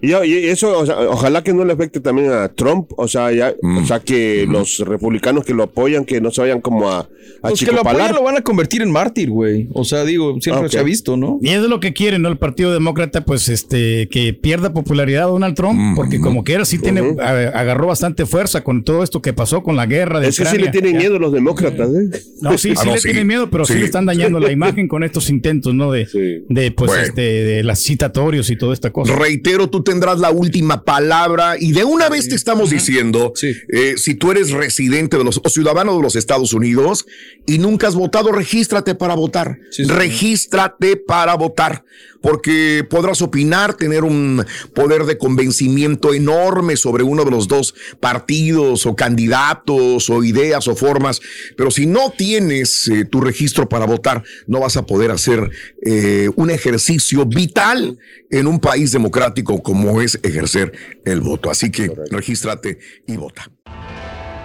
y- 0.00 0.14
y 0.24 0.46
eso, 0.46 0.78
o 0.78 0.86
sea, 0.86 0.98
ojalá 1.10 1.42
que 1.42 1.52
no 1.52 1.64
le 1.64 1.72
afecte 1.72 2.00
también 2.00 2.30
a 2.30 2.48
Trump, 2.48 2.90
o 2.96 3.08
sea, 3.08 3.32
ya, 3.32 3.52
o 3.62 3.84
sea, 3.84 4.00
que 4.00 4.46
los 4.48 4.78
republicanos 4.78 5.44
que 5.44 5.54
lo 5.54 5.64
apoyan, 5.64 6.04
que 6.04 6.20
no 6.20 6.30
se 6.30 6.40
vayan 6.40 6.60
como 6.60 6.88
a, 6.88 7.08
a 7.42 7.50
Los 7.50 7.58
que 7.60 7.72
lo 7.72 7.80
apoyan 7.80 8.12
lo 8.14 8.22
van 8.22 8.36
a 8.36 8.42
convertir 8.42 8.80
en 8.82 8.90
mártir, 8.92 9.30
güey. 9.30 9.68
O 9.72 9.84
sea, 9.84 10.04
digo, 10.04 10.40
siempre 10.40 10.68
se 10.68 10.78
ha 10.78 10.82
visto, 10.82 11.16
¿no? 11.16 11.38
Y 11.42 11.48
es 11.50 11.62
lo 11.62 11.80
que 11.80 11.92
quiere, 11.92 12.18
¿no? 12.18 12.28
El 12.28 12.38
Partido 12.38 12.72
Demócrata, 12.72 13.24
pues, 13.24 13.48
este, 13.48 14.08
que 14.08 14.32
pierda 14.34 14.72
popularidad 14.72 15.26
Donald 15.26 15.54
Trump, 15.56 15.96
porque 15.96 16.20
como 16.20 16.44
quiera 16.44 16.64
sí 16.64 16.78
tiene, 16.78 17.16
a- 17.20 17.48
agarró 17.58 17.88
bastante 17.88 18.24
fuerza 18.26 18.62
con 18.62 18.84
todo 18.84 19.02
esto 19.02 19.20
que 19.20 19.32
pasó 19.32 19.62
con 19.62 19.74
la 19.76 19.86
guerra 19.86 20.20
de 20.20 20.28
Es 20.28 20.38
que 20.38 20.44
sí 20.46 20.58
le 20.58 20.68
tienen 20.68 20.96
miedo 20.96 21.18
los 21.18 21.32
demócratas, 21.32 21.88
¿eh? 21.90 22.20
No, 22.40 22.56
sí, 22.56 22.74
sí 22.76 22.88
le 22.88 23.00
tienen 23.00 23.26
miedo, 23.26 23.50
pero 23.50 23.64
sí. 23.64 23.74
le 23.74 23.84
están 23.84 24.06
dañando 24.06 24.38
la 24.38 24.52
imagen 24.58 24.86
con 24.88 25.02
estos 25.02 25.28
intentos, 25.28 25.74
¿no? 25.74 25.90
De, 25.90 26.06
de 26.48 26.70
pues, 26.70 26.88
Bueno. 26.90 27.02
este, 27.04 27.20
de 27.22 27.64
las 27.64 27.82
citatorios 27.82 28.48
y 28.50 28.56
toda 28.56 28.74
esta 28.74 28.90
cosa. 28.90 29.07
Reitero, 29.08 29.70
tú 29.70 29.82
tendrás 29.82 30.18
la 30.18 30.30
última 30.30 30.84
palabra 30.84 31.56
y 31.58 31.72
de 31.72 31.82
una 31.84 32.10
vez 32.10 32.28
te 32.28 32.34
estamos 32.34 32.68
diciendo, 32.68 33.32
eh, 33.42 33.94
si 33.96 34.14
tú 34.14 34.30
eres 34.30 34.50
residente 34.50 35.16
de 35.16 35.24
los 35.24 35.40
o 35.42 35.48
ciudadano 35.48 35.96
de 35.96 36.02
los 36.02 36.14
Estados 36.14 36.52
Unidos 36.52 37.06
y 37.46 37.58
nunca 37.58 37.88
has 37.88 37.94
votado, 37.94 38.32
regístrate 38.32 38.94
para 38.94 39.14
votar. 39.14 39.58
Regístrate 39.78 40.96
para 40.96 41.34
votar, 41.36 41.84
porque 42.20 42.86
podrás 42.88 43.22
opinar, 43.22 43.74
tener 43.74 44.04
un 44.04 44.44
poder 44.74 45.04
de 45.04 45.18
convencimiento 45.18 46.14
enorme 46.14 46.76
sobre 46.76 47.02
uno 47.02 47.24
de 47.24 47.30
los 47.30 47.48
dos 47.48 47.74
partidos 48.00 48.86
o 48.86 48.96
candidatos 48.96 50.10
o 50.10 50.24
ideas 50.24 50.68
o 50.68 50.76
formas, 50.76 51.20
pero 51.56 51.70
si 51.70 51.86
no 51.86 52.12
tienes 52.16 52.88
eh, 52.88 53.04
tu 53.04 53.20
registro 53.20 53.68
para 53.68 53.86
votar, 53.86 54.22
no 54.46 54.60
vas 54.60 54.76
a 54.76 54.86
poder 54.86 55.10
hacer 55.10 55.50
eh, 55.84 56.30
un 56.36 56.50
ejercicio 56.50 57.26
vital 57.26 57.98
en 58.30 58.46
un 58.46 58.60
país 58.60 58.92
democrático 58.92 59.62
como 59.62 60.00
es 60.00 60.18
ejercer 60.22 60.72
el 61.04 61.20
voto. 61.20 61.50
Así 61.50 61.70
que 61.70 61.90
regístrate 62.10 62.78
y 63.06 63.16
vota. 63.16 63.50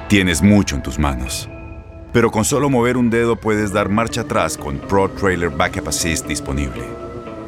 Tienes 0.09 0.41
mucho 0.41 0.75
en 0.75 0.83
tus 0.83 0.99
manos. 0.99 1.49
Pero 2.13 2.29
con 2.29 2.45
solo 2.45 2.69
mover 2.69 2.97
un 2.97 3.09
dedo 3.09 3.35
puedes 3.35 3.73
dar 3.73 3.89
marcha 3.89 4.21
atrás 4.21 4.57
con 4.57 4.77
Pro 4.77 5.09
Trailer 5.09 5.49
Backup 5.49 5.87
Assist 5.87 6.27
disponible. 6.27 7.02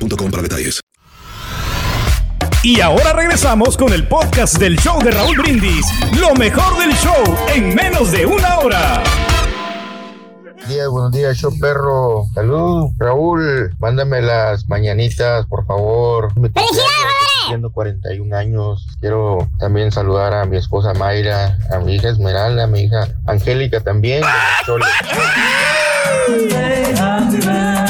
boostmobile.com 0.00 0.30
para 0.30 0.42
detalles. 0.42 0.80
Y 2.62 2.80
ahora 2.80 3.14
regresamos 3.14 3.76
con 3.76 3.92
el 3.92 4.06
podcast 4.06 4.58
del 4.58 4.78
show 4.78 5.02
de 5.02 5.10
Raúl 5.10 5.38
Brindis. 5.38 5.86
Lo 6.18 6.34
mejor 6.34 6.78
del 6.78 6.92
show 6.92 7.24
en 7.54 7.74
menos 7.74 8.12
de 8.12 8.26
una 8.26 8.58
hora. 8.58 9.02
Buenos 10.42 10.68
días, 10.68 10.88
buenos 10.88 11.12
días, 11.12 11.38
show 11.38 11.58
perro. 11.58 12.26
Salud, 12.34 12.90
Raúl. 12.98 13.74
Mándame 13.78 14.20
las 14.20 14.68
mañanitas, 14.68 15.46
por 15.46 15.64
favor. 15.64 16.34
Tengo 17.48 17.72
41 17.72 18.36
años. 18.36 18.86
Quiero 19.00 19.48
también 19.58 19.90
saludar 19.90 20.34
a 20.34 20.44
mi 20.44 20.58
esposa 20.58 20.92
Mayra, 20.92 21.56
a 21.72 21.78
mi 21.78 21.94
hija 21.94 22.10
Esmeralda, 22.10 22.64
a 22.64 22.66
mi 22.66 22.82
hija 22.82 23.08
Angélica 23.26 23.80
también. 23.80 24.22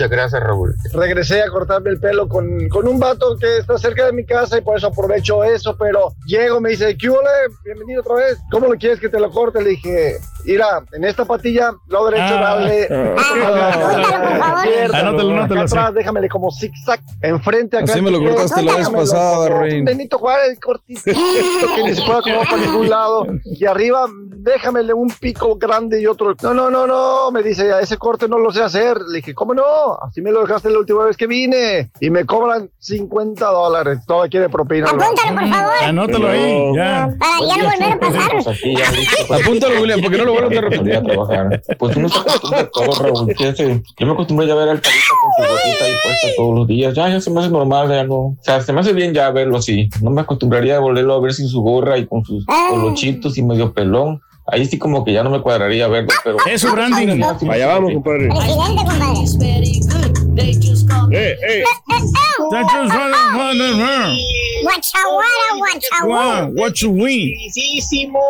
Muchas 0.00 0.16
gracias, 0.16 0.42
Raúl. 0.42 0.74
Regresé 0.94 1.42
a 1.42 1.50
cortarme 1.50 1.90
el 1.90 2.00
pelo 2.00 2.26
con, 2.26 2.70
con 2.70 2.88
un 2.88 2.98
vato 2.98 3.36
que 3.36 3.58
está 3.58 3.76
cerca 3.76 4.06
de 4.06 4.14
mi 4.14 4.24
casa 4.24 4.56
y 4.56 4.62
por 4.62 4.78
eso 4.78 4.86
aprovecho 4.86 5.44
eso, 5.44 5.76
pero 5.76 6.14
llego, 6.24 6.58
me 6.58 6.70
dice, 6.70 6.96
¿qué 6.96 7.10
ole? 7.10 7.28
Bienvenido 7.62 8.00
otra 8.00 8.14
vez. 8.14 8.38
¿Cómo 8.50 8.72
le 8.72 8.78
quieres 8.78 8.98
que 8.98 9.10
te 9.10 9.20
lo 9.20 9.30
corte? 9.30 9.62
Le 9.62 9.68
dije, 9.68 10.16
mira, 10.44 10.82
en 10.92 11.04
esta 11.04 11.24
patilla, 11.24 11.72
lado 11.88 12.06
derecho, 12.10 12.34
Ah. 12.36 12.40
dale. 12.56 12.80
Izquierda, 12.82 14.98
Anótalo, 14.98 15.30
anótalo, 15.36 15.60
atrás, 15.62 15.94
déjamele 15.94 16.28
como 16.28 16.50
zigzag 16.50 17.00
enfrente 17.22 17.78
acá. 17.78 17.92
Así 17.92 18.02
me 18.02 18.10
lo 18.10 18.20
cortaste 18.20 18.62
la 18.62 18.76
vez 18.76 18.88
pasada, 18.88 19.48
como 19.48 19.60
Rey. 19.60 19.82
Benito 19.82 20.18
Juárez, 20.18 20.58
cortito, 20.60 21.02
que 21.04 21.82
ni 21.84 21.94
se 21.94 22.02
pueda 22.02 22.18
acomodar 22.18 22.48
para 22.48 22.62
ningún 22.62 22.88
lado. 22.88 23.26
Y 23.44 23.64
arriba, 23.66 24.06
déjamele 24.36 24.92
un 24.94 25.10
pico 25.10 25.56
grande 25.56 26.00
y 26.00 26.06
otro. 26.06 26.34
No, 26.42 26.54
no, 26.54 26.70
no, 26.70 26.86
no, 26.86 27.30
me 27.30 27.42
dice, 27.42 27.70
ese 27.80 27.96
corte 27.96 28.28
no 28.28 28.38
lo 28.38 28.50
sé 28.52 28.62
hacer. 28.62 28.96
Le 29.08 29.16
dije, 29.18 29.34
¿cómo 29.34 29.54
no? 29.54 29.62
Así 30.02 30.20
me 30.22 30.30
lo 30.30 30.42
dejaste 30.42 30.70
la 30.70 30.78
última 30.78 31.04
vez 31.04 31.16
que 31.16 31.26
vine. 31.26 31.90
Y 32.00 32.10
me 32.10 32.24
cobran 32.24 32.70
50 32.78 33.46
dólares. 33.46 34.00
Todo 34.06 34.28
quiere 34.28 34.48
propina. 34.48 34.86
Apúntalo, 34.88 35.40
por 35.40 35.48
favor. 35.48 35.72
Anótalo 35.84 36.28
ahí, 36.28 36.72
ya. 36.74 37.08
Para 37.18 37.38
ya 37.46 37.56
no 37.56 37.64
volver 37.70 37.92
a 37.92 37.98
pasar. 37.98 39.40
Apúntalo, 39.42 39.80
William, 39.80 40.00
porque 40.00 40.18
no 40.18 40.24
lo 40.34 40.48
vuelvo 40.48 40.58
a 40.58 40.70
repetir. 40.70 40.96
a 40.96 41.02
trabajar. 41.02 41.62
Pues 41.78 41.96
uno 41.96 42.08
se 42.08 42.18
acostumbra 42.18 42.60
a 42.60 42.70
todo, 42.70 43.02
Raúl. 43.02 43.34
Yo 43.98 44.06
me 44.06 44.12
acostumbré 44.12 44.46
ya 44.46 44.52
a 44.54 44.56
ver 44.56 44.68
al 44.68 44.80
carita 44.80 45.14
con 45.20 45.46
su 45.46 45.52
gotita 45.52 45.84
ahí 45.84 45.92
puesta 46.02 46.28
todos 46.36 46.58
los 46.58 46.66
días. 46.68 46.94
Ya, 46.94 47.08
ya 47.08 47.20
se 47.20 47.30
me 47.30 47.40
hace 47.40 47.50
normal, 47.50 47.88
ya 47.88 48.04
no. 48.04 48.14
O 48.14 48.36
sea, 48.40 48.60
se 48.60 48.72
me 48.72 48.80
hace 48.80 48.92
bien 48.92 49.12
ya 49.14 49.30
verlo 49.30 49.58
así. 49.58 49.88
No 50.00 50.10
me 50.10 50.20
acostumbraría 50.20 50.76
a 50.76 50.80
volverlo 50.80 51.14
a 51.14 51.20
ver 51.20 51.32
sin 51.32 51.48
su 51.48 51.60
gorra 51.62 51.98
y 51.98 52.06
con 52.06 52.24
sus 52.24 52.44
colochitos 52.46 53.36
y 53.38 53.42
medio 53.42 53.72
pelón. 53.72 54.20
Ahí 54.46 54.66
sí 54.66 54.78
como 54.78 55.04
que 55.04 55.12
ya 55.12 55.22
no 55.22 55.30
me 55.30 55.40
cuadraría 55.40 55.86
verlo, 55.86 56.10
pero... 56.24 56.38
Eso, 56.50 56.72
branding. 56.72 57.22
Allá 57.22 57.66
vamos, 57.66 57.92
compadre. 57.92 58.28
Presidente, 58.28 58.82
compadre. 58.84 59.80
Eh, 61.12 61.36
eh. 61.42 61.64
Guachaguara, 64.62 65.48
guachaguara. 65.56 66.50
What 66.54 66.80
you 66.80 66.90
win? 66.90 67.34
Felicísimo. 67.34 68.22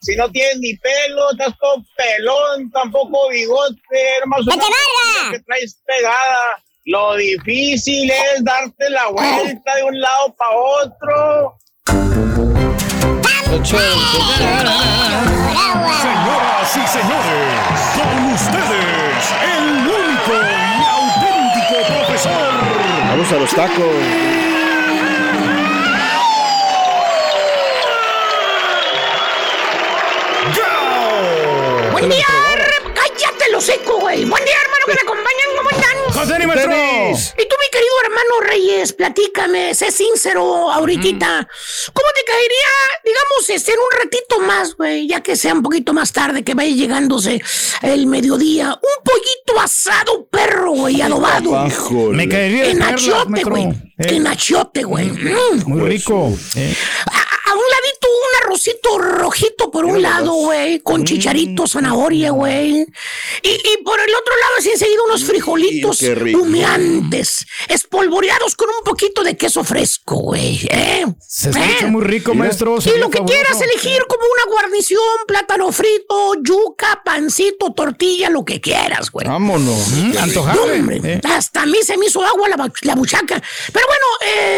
Si 0.00 0.16
no 0.16 0.28
tienes 0.30 0.58
ni 0.58 0.76
pelo, 0.76 1.30
estás 1.32 1.54
todo 1.60 1.84
pelón, 1.96 2.70
tampoco 2.70 3.28
bigote, 3.30 3.76
hermano. 4.20 4.44
¡Que 4.44 4.56
te 4.56 4.64
valga! 4.64 5.32
que 5.32 5.38
traes 5.40 5.78
pegada. 5.86 6.62
Lo 6.84 7.14
difícil 7.14 8.10
es 8.10 8.42
darte 8.44 8.90
la 8.90 9.08
vuelta 9.08 9.76
de 9.76 9.82
un 9.84 10.00
lado 10.00 10.34
para 10.36 10.56
otro. 10.56 11.58
Señoras 16.02 16.76
y 16.76 16.86
señores, 16.88 17.60
con 17.94 18.32
ustedes, 18.32 18.91
a 23.32 23.38
los 23.38 23.54
tacos. 23.54 23.86
Buen 31.92 32.08
día, 32.10 32.26
lo 33.52 33.60
seco, 33.60 34.00
güey. 34.00 34.24
Buen 34.24 34.44
día, 34.44 34.54
hermano, 34.62 34.84
que 34.86 34.94
me 34.94 35.00
acompañan, 35.02 35.48
¿cómo 35.56 35.70
están? 35.70 35.96
José, 36.14 36.46
maestro. 36.46 36.72
¿Y 36.72 37.48
tú, 37.48 37.54
mi 37.60 37.70
querido 37.70 37.92
hermano? 38.04 38.40
Reyes, 38.40 38.92
platícame, 38.94 39.74
sé 39.74 39.92
sincero 39.92 40.72
ahorita. 40.72 41.48
¿Cómo 41.92 42.08
te 42.14 42.24
caería, 42.24 42.72
digamos, 43.04 43.50
este, 43.50 43.72
en 43.72 43.78
un 43.78 43.98
ratito 43.98 44.40
más, 44.40 44.74
güey, 44.74 45.06
ya 45.06 45.20
que 45.20 45.36
sea 45.36 45.52
un 45.52 45.62
poquito 45.62 45.92
más 45.92 46.12
tarde, 46.12 46.42
que 46.42 46.54
vaya 46.54 46.74
llegándose 46.74 47.42
el 47.82 48.06
mediodía, 48.06 48.68
un 48.72 49.04
pollito 49.04 49.60
asado, 49.60 50.26
perro, 50.28 50.72
güey, 50.72 51.02
adobado. 51.02 51.52
Me 52.10 52.28
caería 52.28 52.62
de 52.62 52.70
En 52.70 52.82
achiote, 52.82 53.44
güey. 53.44 53.91
Eh. 54.02 54.16
En 54.16 54.26
achiote, 54.26 54.82
güey. 54.84 55.08
Mm. 55.10 55.64
Muy 55.66 55.80
rico. 55.88 56.32
eh. 56.56 56.74
A, 57.06 57.50
a 57.50 57.54
un 57.54 57.60
ladito 57.60 58.08
un 58.12 58.44
arrocito 58.46 58.98
rojito 58.98 59.70
por 59.70 59.84
un 59.84 60.00
lado, 60.00 60.32
güey, 60.34 60.80
con 60.80 61.04
chicharito, 61.04 61.66
zanahoria, 61.66 62.30
güey. 62.30 62.70
Y, 63.42 63.48
y 63.48 63.82
por 63.84 63.98
el 64.00 64.14
otro 64.14 64.34
lado, 64.40 64.52
así 64.58 64.70
enseguida 64.70 65.02
unos 65.06 65.24
frijolitos 65.24 65.98
qué 65.98 66.14
rico. 66.14 66.42
humeantes, 66.42 67.46
espolvoreados 67.68 68.54
con 68.54 68.68
un 68.68 68.84
poquito 68.84 69.22
de 69.24 69.36
queso 69.36 69.64
fresco, 69.64 70.16
güey. 70.16 70.60
¿eh? 70.70 71.04
Se 71.20 71.48
¿Eh? 71.50 71.52
escucha 71.54 71.86
muy 71.88 72.02
rico, 72.04 72.34
maestro. 72.34 72.78
Y 72.84 72.98
lo 72.98 73.10
que 73.10 73.22
quieras 73.24 73.60
elegir 73.60 74.02
como 74.08 74.22
una 74.22 74.52
guarnición, 74.54 75.00
plátano 75.26 75.72
frito, 75.72 76.34
yuca, 76.42 77.02
pancito, 77.04 77.72
tortilla, 77.74 78.30
lo 78.30 78.44
que 78.44 78.60
quieras, 78.60 79.10
güey. 79.10 79.26
Vámonos. 79.26 79.88
Mm, 79.88 80.12
No, 80.12 80.20
antojable. 80.20 80.72
hombre, 80.72 81.00
eh. 81.04 81.20
hasta 81.24 81.62
a 81.62 81.66
mí 81.66 81.78
se 81.82 81.96
me 81.98 82.06
hizo 82.06 82.22
agua 82.24 82.48
la, 82.48 82.70
la 82.82 82.94
buchaca. 82.94 83.42
Pero 83.72 83.86
bueno, 83.92 84.06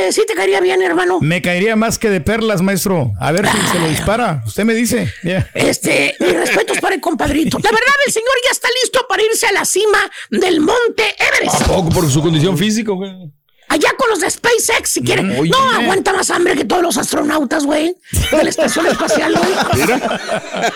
eh, 0.06 0.12
sí 0.12 0.22
te 0.26 0.34
caería 0.34 0.60
bien, 0.60 0.80
hermano. 0.82 1.18
Me 1.20 1.42
caería 1.42 1.74
más 1.76 1.98
que 1.98 2.08
de 2.08 2.20
perlas, 2.20 2.62
maestro. 2.62 3.12
A 3.20 3.32
ver 3.32 3.46
si 3.48 3.56
se 3.72 3.78
lo 3.80 3.88
dispara. 3.88 4.42
Usted 4.46 4.64
me 4.64 4.74
dice. 4.74 5.12
Ya. 5.22 5.50
Este, 5.54 6.14
mis 6.20 6.34
respetos 6.34 6.78
para 6.78 6.94
el 6.94 7.00
compadrito. 7.00 7.58
La 7.58 7.70
verdad, 7.70 7.94
el 8.06 8.12
señor 8.12 8.34
ya 8.44 8.50
está 8.52 8.68
listo 8.82 9.04
para 9.08 9.22
irse 9.22 9.46
a 9.46 9.52
la 9.52 9.64
cima 9.64 9.98
del 10.30 10.60
monte 10.60 11.14
Everest. 11.18 11.62
¿A 11.62 11.66
poco 11.66 11.90
por 11.90 12.10
su 12.10 12.22
condición 12.22 12.56
física, 12.56 12.92
güey? 12.92 13.10
Allá 13.68 13.92
con 13.96 14.08
los 14.10 14.20
de 14.20 14.30
SpaceX, 14.30 14.88
si 14.90 15.02
quieren. 15.02 15.28
Mm, 15.34 15.38
oye. 15.40 15.50
no 15.50 15.70
aguanta 15.70 16.12
más 16.12 16.30
hambre 16.30 16.54
que 16.54 16.64
todos 16.64 16.82
los 16.82 16.96
astronautas, 16.96 17.64
güey. 17.64 17.96
De 18.30 18.44
la 18.44 18.50
estación 18.50 18.86
espacial, 18.86 19.34
güey. 19.34 19.50
Mira. 19.74 20.20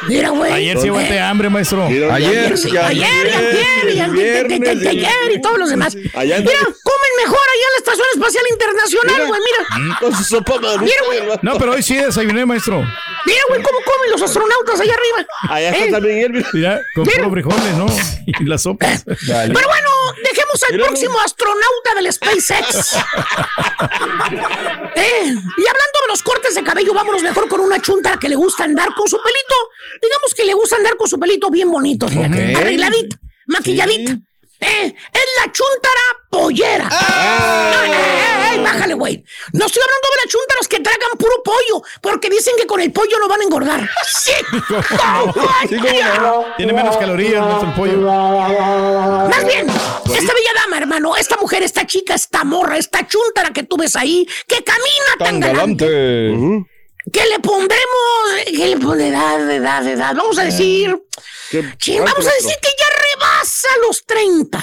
Mira, 0.09 0.29
güey. 0.31 0.53
Ayer 0.53 0.79
sí 0.81 0.87
Eh, 0.87 0.91
aguanté 0.91 1.21
hambre, 1.21 1.49
maestro. 1.51 1.89
Mira, 1.89 2.15
Ayer, 2.15 2.59
sí, 2.59 2.77
ayer, 2.77 2.97
y 2.97 3.03
ayer, 3.05 3.37
ayer, 3.37 3.95
y 3.95 4.01
ayer, 4.01 4.47
ayer, 4.47 4.83
y 4.85 4.89
ayer, 4.89 5.33
y 5.33 5.41
todos 5.41 5.59
los 5.59 5.71
demás. 5.71 5.95
Allá 6.15 6.39
Mira, 6.39 6.59
comen 6.63 7.13
mejor 7.19 7.39
allá 7.39 7.67
en 7.67 7.73
la 7.73 7.79
Estación 7.79 8.07
Espacial 8.15 8.45
Internacional, 8.51 9.27
güey, 9.29 9.41
mira. 9.45 9.99
Con 10.01 10.17
su 10.17 10.25
sopa 10.25 10.55
marucha. 10.61 10.83
Mira, 10.83 11.25
güey. 11.27 11.39
No, 11.43 11.59
pero 11.59 11.73
hoy 11.73 11.83
sí 11.83 11.97
desayuné, 11.97 12.47
maestro. 12.47 12.79
Mira, 13.27 13.41
güey, 13.49 13.63
cómo 13.63 13.79
comen 13.85 14.11
los 14.11 14.23
astronautas 14.23 14.81
allá 14.81 14.95
arriba. 14.95 15.29
Allá 15.51 15.71
Eh, 15.71 15.85
está 15.85 15.99
también 15.99 16.35
él. 16.37 16.47
Mira, 16.53 16.81
con 16.95 17.05
puro 17.05 17.31
frijoles, 17.31 17.75
¿no? 17.77 17.87
Y 18.27 18.45
las 18.45 18.63
sopas. 18.63 19.05
Pero 19.07 19.49
bueno, 19.53 19.91
dejemos 20.53 20.63
al 20.71 20.79
próximo 20.89 21.21
astronauta 21.21 21.95
del 21.97 22.13
SpaceX. 22.13 22.97
Eh, 24.95 25.23
y 25.27 25.33
hablando 25.67 25.99
de 26.03 26.09
los 26.09 26.23
cortes 26.23 26.55
de 26.55 26.63
cabello, 26.65 26.93
vámonos 26.93 27.23
mejor 27.23 27.49
con 27.49 27.61
una 27.61 27.81
chunta 27.81 28.19
que 28.19 28.29
le 28.29 28.35
gusta 28.35 28.65
andar 28.65 28.89
con 28.95 29.07
su 29.09 29.17
pelito. 29.17 29.55
Digamos 30.03 30.35
que 30.35 30.45
le 30.45 30.55
gusta 30.55 30.77
andar 30.77 30.97
con 30.97 31.09
su 31.09 31.19
pelito 31.19 31.51
bien 31.51 31.71
bonito, 31.71 32.09
fíjate, 32.09 32.53
Ok. 32.55 32.61
arregladito, 32.61 33.17
maquilladito. 33.47 34.13
Eh, 34.61 34.87
es 35.13 35.27
la 35.37 35.53
chuntara 35.53 36.01
pollera. 36.31 36.89
No, 36.89 37.85
eh, 37.85 37.91
eh, 37.93 38.55
eh, 38.55 38.61
bájale, 38.63 38.95
güey. 38.95 39.25
No 39.53 39.67
estoy 39.67 39.83
hablando 39.83 40.09
de 40.11 40.17
las 40.25 40.33
chuntaras 40.33 40.69
que 40.69 40.81
tragan 40.81 41.11
puro 41.17 41.43
pollo, 41.45 41.83
porque 42.01 42.29
dicen 42.29 42.55
que 42.59 42.67
con 42.67 42.81
el 42.81 42.93
pollo 42.93 43.19
no 43.21 43.29
van 43.29 43.41
a 43.41 43.45
engordar. 43.45 43.91
Sí. 44.07 44.33
Sí, 45.69 45.77
cómo 45.77 46.21
no. 46.21 46.45
Tiene 46.57 46.73
menos 46.73 46.97
calorías, 46.97 47.45
nuestro 47.45 47.75
pollo. 47.75 47.99
Más 48.01 49.45
bien, 49.47 49.67
esta 49.69 50.33
bella 50.33 50.51
dama, 50.63 50.79
hermano, 50.79 51.17
esta 51.17 51.37
mujer, 51.37 51.63
esta 51.63 51.87
chica, 51.87 52.15
esta 52.15 52.45
morra, 52.45 52.79
esta 52.79 53.07
chuntara 53.07 53.51
que 53.53 53.63
tú 53.65 53.77
ves 53.77 53.97
ahí, 53.97 54.27
que 54.47 54.63
camina 54.65 55.17
tan, 55.19 55.41
Tan 55.41 55.41
galante, 55.41 55.85
galante. 55.87 56.78
Que 57.13 57.25
le 57.27 57.39
pondremos, 57.41 58.45
que 58.47 58.67
le 58.69 58.77
pondremos 58.77 59.15
edad, 59.21 59.51
edad, 59.51 59.87
edad, 59.87 60.15
vamos 60.17 60.39
a 60.39 60.45
decir, 60.45 60.97
¿Qué- 61.51 61.65
che, 61.79 62.01
vamos 62.01 62.27
a 62.27 62.33
decir 62.33 62.55
que 62.61 62.69
ya 62.79 62.87
rebasa 63.15 63.69
los 63.87 64.05
30. 64.05 64.63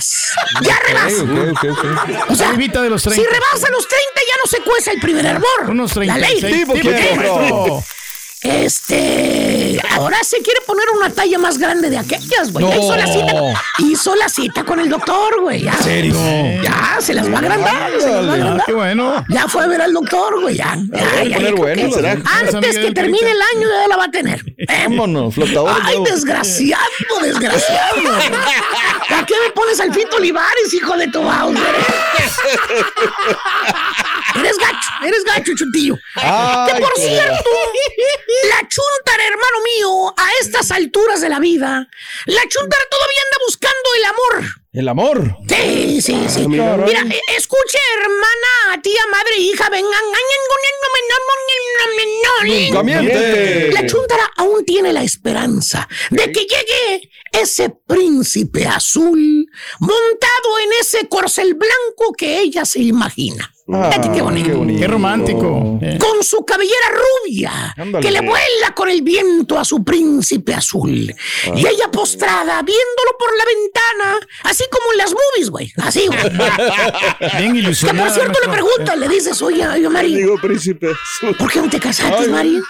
Ya 0.61 0.79
rebasa. 0.87 1.23
Ok, 1.23 1.57
ok, 1.57 1.65
ok. 1.71 2.31
O 2.31 2.35
sea, 2.35 2.49
Arribita 2.49 2.81
de 2.81 2.89
los 2.89 3.01
si 3.01 3.09
30. 3.09 3.29
rebasa 3.31 3.69
los 3.71 3.87
30 3.87 4.21
ya 4.27 4.35
no 4.43 4.49
se 4.49 4.61
cueza 4.61 4.91
el 4.91 4.99
primer 4.99 5.25
hervor. 5.25 5.69
Unos 5.69 5.95
La 5.95 6.17
ley. 6.17 6.39
36. 6.39 6.55
Sí, 6.55 6.65
poquito, 6.65 6.89
¿qué, 6.89 7.13
bro. 7.17 7.35
maestro? 7.37 7.83
Este, 8.45 9.79
ahora 9.91 10.17
se 10.23 10.37
quiere 10.41 10.61
poner 10.67 10.85
una 10.95 11.09
talla 11.09 11.39
más 11.39 11.57
grande 11.57 11.89
de 11.89 11.97
aquellas, 11.97 12.51
güey. 12.51 12.63
No. 12.65 12.71
hizo 12.75 12.95
la 12.95 13.07
cita. 13.07 13.33
Hizo 13.79 14.15
la 14.15 14.29
cita 14.29 14.63
con 14.63 14.79
el 14.79 14.87
doctor, 14.89 15.41
güey. 15.41 15.67
¿En 15.67 15.77
serio? 15.83 16.15
Ya, 16.61 16.97
se 16.99 17.13
las 17.15 17.27
va 17.31 17.35
a 17.37 17.39
agrandar. 17.39 17.91
se 17.99 18.07
las 18.07 18.15
va 18.15 18.19
a 18.19 18.31
Ah, 18.31 18.33
agrandar. 18.35 18.65
qué 18.67 18.73
bueno. 18.73 19.25
Ya 19.29 19.47
fue 19.47 19.63
a 19.63 19.67
ver 19.67 19.81
al 19.81 19.93
doctor, 19.93 20.41
güey. 20.41 20.55
Ya. 20.57 20.77
Ya, 21.27 21.51
bueno, 21.55 21.89
que 21.89 21.91
¿será? 21.91 22.11
Antes 22.11 22.77
que 22.77 22.91
termine 22.91 23.31
el 23.31 23.41
año 23.55 23.67
ya 23.81 23.87
la 23.87 23.97
va 23.97 24.03
a 24.05 24.11
tener. 24.11 24.43
Eh, 24.57 24.65
Vámonos, 24.83 25.33
flotador. 25.33 25.71
Ay, 25.83 25.97
desgraciado, 26.05 26.83
desgraciado. 27.23 27.95
¿Para 29.09 29.25
qué 29.25 29.33
me 29.43 29.49
pones 29.51 29.79
al 29.79 29.93
Fito 29.93 30.17
Olivares, 30.17 30.73
hijo 30.73 30.95
de 30.97 31.07
tu 31.07 31.21
Bowser? 31.21 31.75
Eres 34.35 34.57
gacho, 34.57 34.89
eres 35.03 35.23
gacho, 35.23 35.51
chutillo. 35.55 35.97
Ay, 36.15 36.73
que 36.73 36.81
por 36.81 36.93
qué 36.93 37.01
cierto, 37.01 37.49
la 38.49 38.67
chuntara, 38.67 39.23
hermano 39.23 39.57
mío, 39.63 40.13
a 40.17 40.27
estas 40.41 40.71
alturas 40.71 41.21
de 41.21 41.29
la 41.29 41.39
vida, 41.39 41.87
la 42.25 42.41
chuntara 42.47 42.83
todavía 42.89 43.21
anda 43.25 43.37
buscando 43.45 43.89
el 43.97 44.05
amor. 44.05 44.64
El 44.75 44.89
amor. 44.89 45.37
Sí, 45.47 46.01
sí, 46.01 46.17
sí. 46.27 46.47
mira. 46.49 46.75
Mira, 46.75 47.01
eh, 47.01 47.21
escuche, 47.37 47.77
hermana, 47.97 48.81
tía, 48.81 48.99
madre, 49.09 49.37
hija, 49.39 49.69
vengan. 49.69 50.03
Nunca 52.43 52.83
miente. 52.83 53.71
La 53.71 53.85
chuntara 53.85 54.29
aún 54.37 54.65
tiene 54.65 54.91
la 54.93 55.03
esperanza 55.03 55.87
de 56.11 56.31
que 56.31 56.41
llegue 56.41 57.09
ese 57.31 57.69
príncipe 57.69 58.65
azul 58.65 59.47
montado 59.79 60.59
en 60.63 60.69
ese 60.81 61.07
corcel 61.07 61.53
blanco 61.53 62.13
que 62.17 62.39
ella 62.41 62.65
se 62.65 62.81
imagina. 62.81 63.51
Fíjate 63.67 64.11
qué 64.11 64.21
bonito. 64.21 64.63
Qué 64.79 64.87
romántico. 64.87 65.79
Eh. 65.81 65.97
Con 65.99 66.23
su 66.23 66.45
cabellera 66.45 66.85
rubia, 66.91 67.73
Ándale. 67.75 68.05
que 68.05 68.11
le 68.11 68.21
vuela 68.21 68.75
con 68.75 68.89
el 68.89 69.01
viento 69.01 69.57
a 69.57 69.65
su 69.65 69.83
príncipe 69.83 70.53
azul. 70.53 71.11
Y 71.55 71.59
ella 71.67 71.89
postrada, 71.91 72.61
viéndolo 72.61 73.17
por 73.17 73.35
la 73.35 73.43
ventana, 73.43 74.27
así 74.43 74.64
como 74.71 74.91
en 74.91 74.97
las 74.97 75.11
movies, 75.11 75.49
güey. 75.49 75.73
Así, 75.77 76.07
güey. 76.07 76.19
Bien 77.37 77.53
Que 77.53 77.59
ilusionado. 77.59 78.07
por 78.07 78.13
cierto 78.15 78.39
le 78.45 78.49
preguntas, 78.51 78.97
le 78.97 79.07
dices, 79.07 79.41
oye, 79.41 79.67
oye, 79.67 79.89
Mari, 79.89 80.15
Digo, 80.15 80.37
príncipe. 80.41 80.93
¿por 81.37 81.51
qué 81.51 81.61
no 81.61 81.69
te 81.69 81.79
casaste, 81.79 82.27
Mari? 82.27 82.61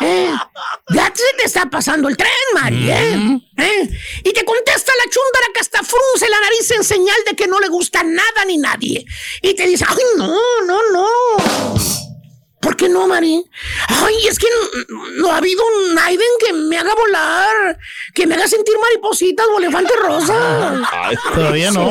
¿Eh? 0.00 0.32
Ya 0.88 1.12
se 1.14 1.36
te 1.38 1.44
está 1.44 1.66
pasando 1.70 2.08
el 2.08 2.16
tren, 2.16 2.30
Mari, 2.54 2.90
¿eh? 2.90 3.40
¿Eh? 3.58 3.90
Y 4.24 4.32
te 4.32 4.44
contesta 4.44 4.92
la 4.96 5.04
chúndara 5.04 5.46
que 5.54 5.60
hasta 5.60 5.78
frunce 5.82 6.28
la 6.28 6.40
nariz 6.40 6.70
en 6.72 6.82
señal 6.82 7.16
de 7.26 7.36
que 7.36 7.46
no 7.46 7.60
le 7.60 7.68
gusta 7.68 8.02
nada 8.02 8.44
ni 8.46 8.56
nadie. 8.58 9.04
Y 9.42 9.54
te 9.54 9.66
dice, 9.66 9.84
ay, 9.88 9.96
no, 10.16 10.34
no, 10.66 10.80
no. 10.92 11.06
¿Por 12.62 12.76
qué 12.76 12.88
no, 12.88 13.08
Mari? 13.08 13.44
Ay, 13.88 14.14
es 14.28 14.38
que 14.38 14.46
no 15.16 15.32
ha 15.32 15.38
habido 15.38 15.62
un 15.66 15.96
Naiden 15.96 16.28
que 16.38 16.52
me 16.52 16.78
haga 16.78 16.94
volar, 16.94 17.76
que 18.14 18.24
me 18.24 18.36
haga 18.36 18.46
sentir 18.46 18.74
maripositas 18.80 19.44
o 19.52 19.58
elefante 19.58 19.92
rosa. 19.96 20.80
Todavía 21.34 21.72
no. 21.72 21.90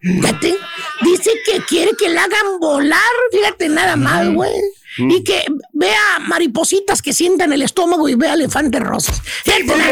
Fíjate, 0.00 0.56
dice 1.02 1.32
que 1.44 1.60
quiere 1.64 1.90
que 1.98 2.08
la 2.08 2.22
hagan 2.22 2.60
volar, 2.60 3.00
fíjate 3.32 3.68
nada 3.68 3.96
más, 3.96 4.32
güey. 4.32 4.54
Y 4.96 5.22
que 5.22 5.44
vea 5.72 6.18
maripositas 6.26 7.02
que 7.02 7.12
sientan 7.12 7.52
el 7.52 7.62
estómago 7.62 8.08
y 8.08 8.14
vea 8.14 8.34
elefantes 8.34 8.80
rosas. 8.80 9.20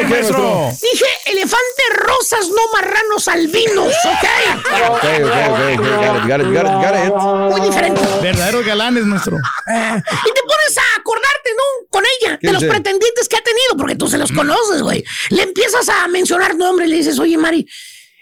Maestro? 0.08 0.70
Dije 0.70 1.04
elefantes 1.26 1.90
rosas, 1.96 2.48
no 2.48 2.62
marranos 2.72 3.28
albinos, 3.28 3.92
¿ok? 4.04 4.24
Ok, 4.90 5.04
ok, 5.04 5.30
ok. 5.50 5.80
ok. 5.80 5.86
Got 5.86 6.16
it, 6.16 6.28
got 6.28 6.40
it, 6.40 6.46
got 6.46 6.66
it, 6.66 6.72
got 6.82 7.06
it. 7.06 7.14
Muy 7.52 7.60
diferente. 7.68 8.00
Verdaderos 8.22 8.64
galanes, 8.64 9.04
maestro. 9.04 9.36
Y 9.36 10.32
te 10.34 10.42
pones 10.42 10.78
a 10.78 11.00
acordarte, 11.00 11.50
¿no? 11.56 11.86
Con 11.90 12.04
ella, 12.04 12.38
¿Qué 12.40 12.46
de 12.48 12.52
los 12.52 12.62
dice? 12.62 12.72
pretendientes 12.72 13.28
que 13.28 13.36
ha 13.36 13.42
tenido, 13.42 13.76
porque 13.76 13.96
tú 13.96 14.08
se 14.08 14.18
los 14.18 14.32
conoces, 14.32 14.82
güey. 14.82 15.04
Le 15.30 15.42
empiezas 15.42 15.88
a 15.88 16.08
mencionar 16.08 16.56
nombres, 16.56 16.88
le 16.88 16.96
dices, 16.96 17.18
oye, 17.18 17.36
Mari, 17.38 17.66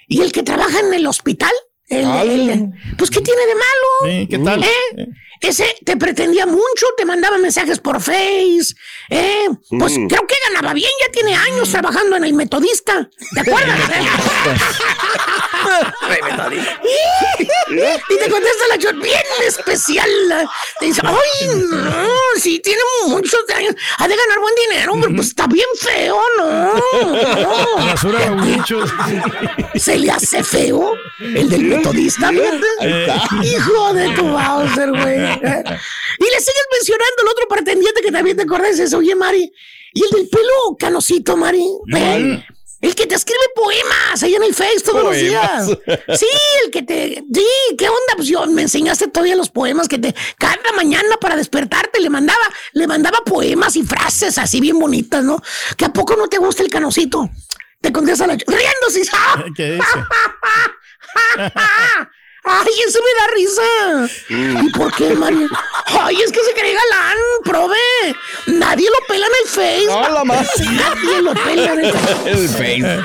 ¿y 0.08 0.20
el 0.22 0.32
que 0.32 0.42
trabaja 0.42 0.80
en 0.80 0.92
el 0.92 1.06
hospital? 1.06 1.52
El- 1.89 2.30
el- 2.30 2.70
pues, 2.97 3.11
¿qué 3.11 3.20
tiene 3.20 3.43
de 3.47 3.55
malo? 3.55 4.20
Sí, 4.20 4.26
¿qué 4.28 4.39
tal? 4.39 4.64
¿Eh? 4.64 5.09
ese 5.41 5.66
te 5.85 5.97
pretendía 5.99 6.47
mucho, 6.47 6.87
te 6.97 7.05
mandaba 7.05 7.37
mensajes 7.37 7.78
por 7.78 8.01
Face, 8.01 8.74
¿eh? 9.11 9.47
Pues 9.78 9.99
Mm. 9.99 10.07
creo 10.07 10.26
que 10.26 10.35
ganaba 10.49 10.72
bien, 10.72 10.89
ya 11.05 11.12
tiene 11.12 11.35
años 11.37 11.68
trabajando 11.70 12.16
en 12.16 12.24
el 12.24 12.32
Metodista. 12.32 13.11
¿Te 13.35 13.41
acuerdas? 13.41 13.78
y 18.09 18.16
te 18.18 18.30
contesta 18.30 18.64
la 18.70 18.78
chon, 18.78 19.01
bien 19.01 19.20
especial. 19.47 20.09
Te 20.80 20.87
dice, 20.87 21.01
ay, 21.05 21.49
no, 21.70 22.09
sí, 22.41 22.59
tiene 22.61 22.80
muchos 23.07 23.41
años. 23.55 23.74
Ha 23.99 24.09
de 24.09 24.16
ganar 24.16 24.39
buen 24.41 24.55
dinero, 24.68 24.93
pero 25.01 25.14
pues 25.14 25.28
está 25.28 25.47
bien 25.47 25.66
feo, 25.78 26.18
¿no? 26.39 26.74
no. 26.74 27.76
Basura 27.87 28.20
de 28.20 28.30
muchos. 28.30 28.91
Se 29.74 29.99
le 29.99 30.11
hace 30.11 30.43
feo 30.43 30.95
el 31.20 31.51
del 31.51 31.68
metodista. 31.76 32.28
Ahí 32.28 32.38
está. 32.38 33.28
Hijo 33.42 33.94
de 33.94 34.08
tu 34.10 34.24
Bowser, 34.24 34.90
güey. 34.90 35.16
Y 35.16 36.24
le 36.24 36.40
sigues 36.40 36.66
mencionando 36.72 37.22
el 37.22 37.28
otro 37.28 37.48
pretendiente 37.48 38.00
que 38.00 38.12
también 38.12 38.36
te 38.36 38.42
acordás 38.44 38.76
de 38.78 38.84
eso, 38.84 38.98
oye, 38.98 39.14
Mari. 39.14 39.52
Y 39.92 40.04
el 40.04 40.10
del 40.10 40.28
pelo 40.28 40.76
canosito, 40.78 41.36
Mari. 41.36 41.66
¿eh? 41.94 42.44
El 42.84 42.94
que 42.94 43.06
te 43.06 43.14
escribe 43.14 43.40
poemas 43.54 44.22
ahí 44.22 44.34
en 44.34 44.42
el 44.42 44.54
Face 44.54 44.80
todos 44.84 45.02
los 45.04 45.16
días. 45.16 45.68
Sí, 46.18 46.26
el 46.64 46.70
que 46.70 46.82
te. 46.82 47.24
Sí, 47.32 47.46
¿qué 47.78 47.88
onda? 47.88 48.12
Pues 48.14 48.28
yo 48.28 48.46
me 48.46 48.60
enseñaste 48.60 49.08
todavía 49.08 49.36
los 49.36 49.48
poemas 49.48 49.88
que 49.88 49.98
te. 49.98 50.14
Cada 50.36 50.70
mañana 50.76 51.16
para 51.18 51.34
despertarte 51.34 51.98
le 51.98 52.10
mandaba, 52.10 52.44
le 52.74 52.86
mandaba 52.86 53.22
poemas 53.24 53.74
y 53.76 53.84
frases 53.84 54.36
así 54.36 54.60
bien 54.60 54.78
bonitas, 54.78 55.24
¿no? 55.24 55.42
¿Que 55.78 55.86
a 55.86 55.94
poco 55.94 56.14
no 56.16 56.28
te 56.28 56.36
gusta 56.36 56.62
el 56.62 56.68
canosito? 56.68 57.30
Te 57.80 57.90
contesta 57.90 58.26
la. 58.26 58.34
Riéndose. 58.34 59.02
¡ah! 59.14 59.44
¿Qué 59.56 59.72
dice? 59.72 59.86
¡Ay, 62.46 62.72
eso 62.86 62.98
me 63.00 63.20
da 63.20 63.26
risa! 63.34 64.62
¿Y 64.62 64.70
por 64.72 64.94
qué, 64.94 65.14
Mario? 65.14 65.48
¡Ay, 65.86 66.16
es 66.22 66.30
que 66.30 66.40
se 66.44 66.52
cree 66.52 66.74
galán, 66.74 67.16
prove! 67.42 68.16
Nadie 68.46 68.88
lo 68.90 69.07
pela 69.07 69.26
en 69.26 69.32
el 69.42 69.48
Face. 69.48 69.86
No, 69.86 70.09
la 70.11 70.24
más. 70.24 70.46
Nadie 70.61 71.22
lo 71.22 71.32
pela 71.32 71.72
en 71.72 71.84
el 71.86 71.92
Face. 71.92 72.30
El 72.30 72.48
Face. 72.48 73.05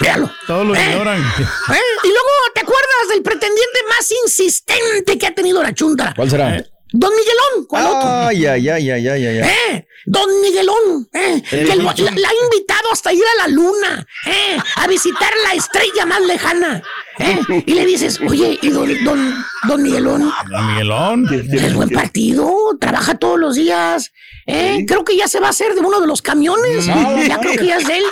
Véalo. 0.00 0.30
Todos 0.46 0.66
lo 0.66 0.74
¿Eh? 0.74 0.82
ignoran. 0.90 1.20
¿Eh? 1.20 1.80
Y 2.02 2.08
luego, 2.08 2.30
¿te 2.54 2.60
acuerdas 2.62 3.08
del 3.10 3.22
pretendiente 3.22 3.78
más 3.88 4.10
insistente 4.24 5.18
que 5.18 5.26
ha 5.26 5.34
tenido 5.34 5.62
la 5.62 5.72
chunta? 5.72 6.12
¿Cuál 6.16 6.28
será? 6.28 6.64
Don 6.92 7.10
Miguelón, 7.10 7.66
¿cuál 7.68 7.86
otro? 7.86 8.00
Ay, 8.28 8.46
ay, 8.46 8.68
ay, 8.68 8.90
ay, 8.90 9.08
ay, 9.08 9.26
ay. 9.26 9.38
ay. 9.40 9.50
¿Eh? 9.70 9.86
Don 10.04 10.28
Miguelón, 10.42 11.08
¿eh? 11.12 11.42
El 11.52 11.66
que 11.68 11.76
lo- 11.76 11.84
la, 11.96 12.10
la 12.10 12.28
ha 12.28 12.44
invitado 12.44 12.88
hasta 12.92 13.12
ir 13.12 13.22
a 13.34 13.42
la 13.42 13.48
luna, 13.48 14.06
¿eh? 14.26 14.58
A 14.76 14.86
visitar 14.86 15.30
la 15.44 15.54
estrella 15.54 16.04
más 16.06 16.20
lejana, 16.22 16.82
¿eh? 17.18 17.38
Y 17.66 17.74
le 17.74 17.86
dices, 17.86 18.20
oye, 18.20 18.58
¿y 18.60 18.68
don, 18.70 19.04
don, 19.04 19.44
don 19.68 19.82
Miguelón? 19.82 20.30
Don 20.50 20.66
Miguelón. 20.68 21.26
Es 21.52 21.74
buen 21.74 21.90
partido, 21.90 22.54
trabaja 22.80 23.14
todos 23.14 23.38
los 23.38 23.54
días, 23.54 24.10
¿eh? 24.46 24.84
Creo 24.86 25.04
que 25.04 25.16
ya 25.16 25.28
se 25.28 25.40
va 25.40 25.48
a 25.48 25.50
hacer 25.50 25.74
de 25.74 25.80
uno 25.80 26.00
de 26.00 26.06
los 26.06 26.22
camiones, 26.22 26.86
ya 27.28 27.38
creo 27.38 27.52
que 27.56 27.66
ya 27.66 27.76
es 27.78 27.86
de 27.86 27.98
él. 27.98 28.04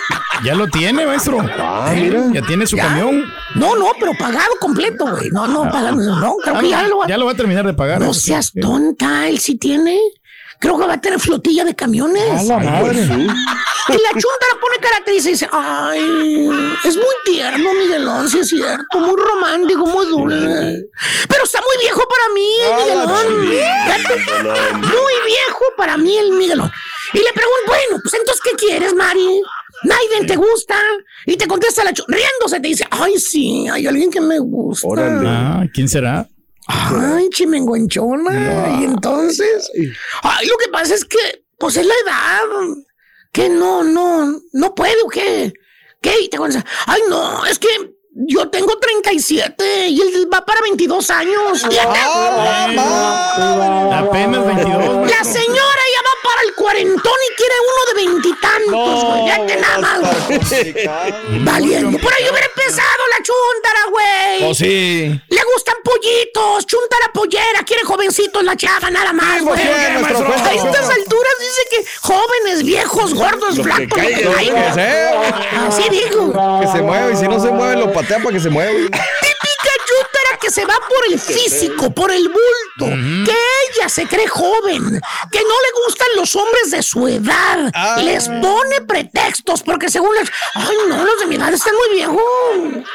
Ya 0.45 0.55
lo 0.55 0.69
tiene, 0.69 1.07
maestro. 1.07 1.39
¿Eh? 1.93 2.31
Ya 2.33 2.43
tiene 2.43 2.67
su 2.67 2.77
¿Ya? 2.77 2.85
camión. 2.85 3.25
No, 3.55 3.77
no, 3.77 3.93
pero 3.99 4.13
pagado 4.19 4.53
completo, 4.61 5.07
güey. 5.07 5.31
No, 5.31 5.47
no, 5.47 5.71
pagado, 5.71 5.97
no, 5.97 6.37
creo 6.43 6.57
Ah, 6.57 6.61
que 6.61 6.69
ya 6.69 6.83
no, 6.83 6.89
lo 6.89 6.99
va 6.99 7.07
ya 7.09 7.17
lo 7.19 7.27
va 7.27 7.33
a 7.33 7.37
terminar 7.37 7.67
de 7.67 7.75
pagar. 7.75 8.01
No 8.01 8.15
seas 8.15 8.53
tonta, 8.61 9.29
él 9.29 9.39
sí 9.39 9.57
tiene. 9.57 9.99
Creo 10.61 10.79
que 10.79 10.87
va 10.87 10.93
a 10.93 11.01
tener 11.01 11.19
flotilla 11.19 11.65
de 11.65 11.75
camiones. 11.75 12.23
A 12.29 12.43
la 12.43 12.59
madre. 12.59 13.01
Y 13.03 13.93
la 13.93 14.11
chunta 14.11 14.47
la 14.53 14.61
pone 14.61 14.77
caracteriza 14.79 15.29
y 15.31 15.33
dice, 15.33 15.49
ay, 15.51 16.51
es 16.85 16.97
muy 16.97 17.15
tierno, 17.25 17.73
Miguelón, 17.73 18.29
sí 18.29 18.41
es 18.41 18.49
cierto, 18.49 19.01
muy 19.01 19.17
romántico, 19.17 19.87
muy 19.87 20.05
dulce. 20.07 20.85
Pero 21.29 21.45
está 21.45 21.61
muy 21.61 21.83
viejo 21.83 22.03
para 22.07 22.35
mí, 22.35 22.51
el 22.63 22.77
Miguelón. 22.77 23.49
Fíjate, 23.87 24.75
Muy 24.75 25.15
viejo 25.27 25.65
para 25.79 25.97
mí 25.97 26.19
el 26.19 26.33
Miguelón. 26.33 26.71
Y 27.15 27.19
le 27.19 27.33
pregunto, 27.33 27.65
bueno, 27.67 27.99
pues 28.03 28.15
entonces, 28.15 28.43
¿qué 28.45 28.51
quieres, 28.57 28.95
Mari? 28.95 29.41
Naiden 29.85 30.27
te 30.27 30.37
gusta. 30.37 30.77
Y 31.25 31.37
te 31.39 31.47
contesta 31.49 31.85
la 31.85 31.95
chunta, 31.95 32.15
riéndose, 32.15 32.61
te 32.61 32.69
dice, 32.69 32.87
ay, 32.91 33.19
sí, 33.19 33.67
hay 33.67 33.87
alguien 33.87 34.11
que 34.11 34.21
me 34.21 34.39
gusta. 34.39 34.87
Ah, 35.25 35.65
¿quién 35.73 35.89
será? 35.89 36.29
Ay, 36.71 37.29
chimenguenchona. 37.31 38.81
Y 38.81 38.85
entonces, 38.85 39.71
ay, 40.23 40.47
lo 40.47 40.57
que 40.57 40.69
pasa 40.71 40.95
es 40.95 41.05
que, 41.05 41.45
pues 41.59 41.77
es 41.77 41.87
la 41.87 41.95
edad. 42.05 42.45
Que 43.33 43.49
no, 43.49 43.85
no, 43.85 44.41
no 44.53 44.75
puede 44.75 45.03
o 45.05 45.09
qué. 45.09 45.53
¿Qué? 46.01 46.13
Y 46.23 46.29
te 46.29 46.39
ay, 46.87 47.03
no, 47.09 47.45
es 47.47 47.59
que 47.59 47.69
yo 48.13 48.49
tengo 48.49 48.77
37 48.79 49.89
y 49.89 50.01
él 50.01 50.29
va 50.33 50.45
para 50.45 50.61
22 50.63 51.11
años. 51.11 51.65
Apenas 53.93 54.47
22. 54.47 55.11
La 55.11 55.25
señora 55.25 55.80
para 56.23 56.43
el 56.43 56.55
cuarentón 56.55 57.13
y 57.31 57.35
quiere 57.37 57.55
uno 57.71 57.83
de 57.87 57.95
veintitantos, 58.05 59.05
güey. 59.05 59.27
Ya 59.27 59.47
te 59.47 59.57
nada 59.57 59.79
más. 59.79 60.01
Valiendo. 61.45 61.99
Por 61.99 62.13
ahí 62.13 62.29
hubiera 62.31 62.47
empezado 62.47 63.03
la 63.11 63.23
chuntara, 63.23 63.85
güey. 63.91 64.51
Oh, 64.51 64.55
sí. 64.55 65.21
Le 65.29 65.43
gustan 65.55 65.77
pollitos, 65.85 66.67
chunta 66.67 66.97
la 67.07 67.13
pollera, 67.13 67.63
quiere 67.65 67.83
jovencitos 67.85 68.43
la 68.45 68.57
chava, 68.57 68.91
nada 68.91 69.13
más, 69.13 69.43
güey. 69.43 69.61
A 69.61 70.53
estas 70.55 70.91
alturas 70.91 71.35
dice 71.41 71.63
que 71.71 71.85
jóvenes, 72.01 72.65
viejos, 72.65 73.15
gordos, 73.15 73.57
Lo 73.57 73.65
que 73.65 73.71
flacos, 73.71 73.87
que 73.87 74.01
caiga, 74.01 74.31
lo 74.31 74.37
que 74.37 74.75
caiga. 74.75 75.67
Así 75.69 75.89
dijo. 75.91 76.33
Que 76.61 76.67
se 76.69 76.83
mueve. 76.83 77.13
Y 77.13 77.17
si 77.17 77.29
no 77.29 77.41
se 77.41 77.51
mueve, 77.51 77.77
lo 77.77 77.93
patea 77.93 78.19
para 78.19 78.33
que 78.33 78.41
se 78.41 78.51
mueva. 78.51 78.73
Típica 78.73 79.01
que 80.41 80.51
se 80.51 80.65
va 80.65 80.75
por 80.89 81.13
el 81.13 81.19
físico, 81.21 81.91
por 81.93 82.11
el 82.11 82.29
bulto, 82.29 82.87
que 83.27 83.37
ella 83.77 83.89
se 83.89 84.07
cree 84.07 84.27
joven, 84.29 84.83
que 85.31 85.39
no 85.41 85.55
le 85.65 85.85
gustan 85.87 86.09
los 86.17 86.35
hombres 86.37 86.71
de 86.71 86.83
su 86.83 87.07
edad, 87.09 87.71
Ah. 87.75 88.01
les 88.03 88.29
pone 88.29 88.81
pretextos 88.87 89.63
porque 89.63 89.89
según 89.89 90.15
les, 90.17 90.29
ay 90.55 90.77
no, 90.89 91.05
los 91.05 91.19
de 91.21 91.27
mi 91.27 91.37
edad 91.37 91.53
están 91.53 91.75
muy 91.75 91.97
viejos. 91.97 92.23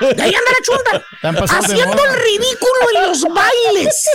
Y 0.02 0.22
ahí 0.22 0.34
anda 0.36 0.52
la 0.52 1.32
de 1.32 1.46
haciendo 1.50 2.04
el 2.06 2.14
ridículo 2.14 2.89
en 2.96 3.02
los 3.10 3.22
bailes, 3.24 4.10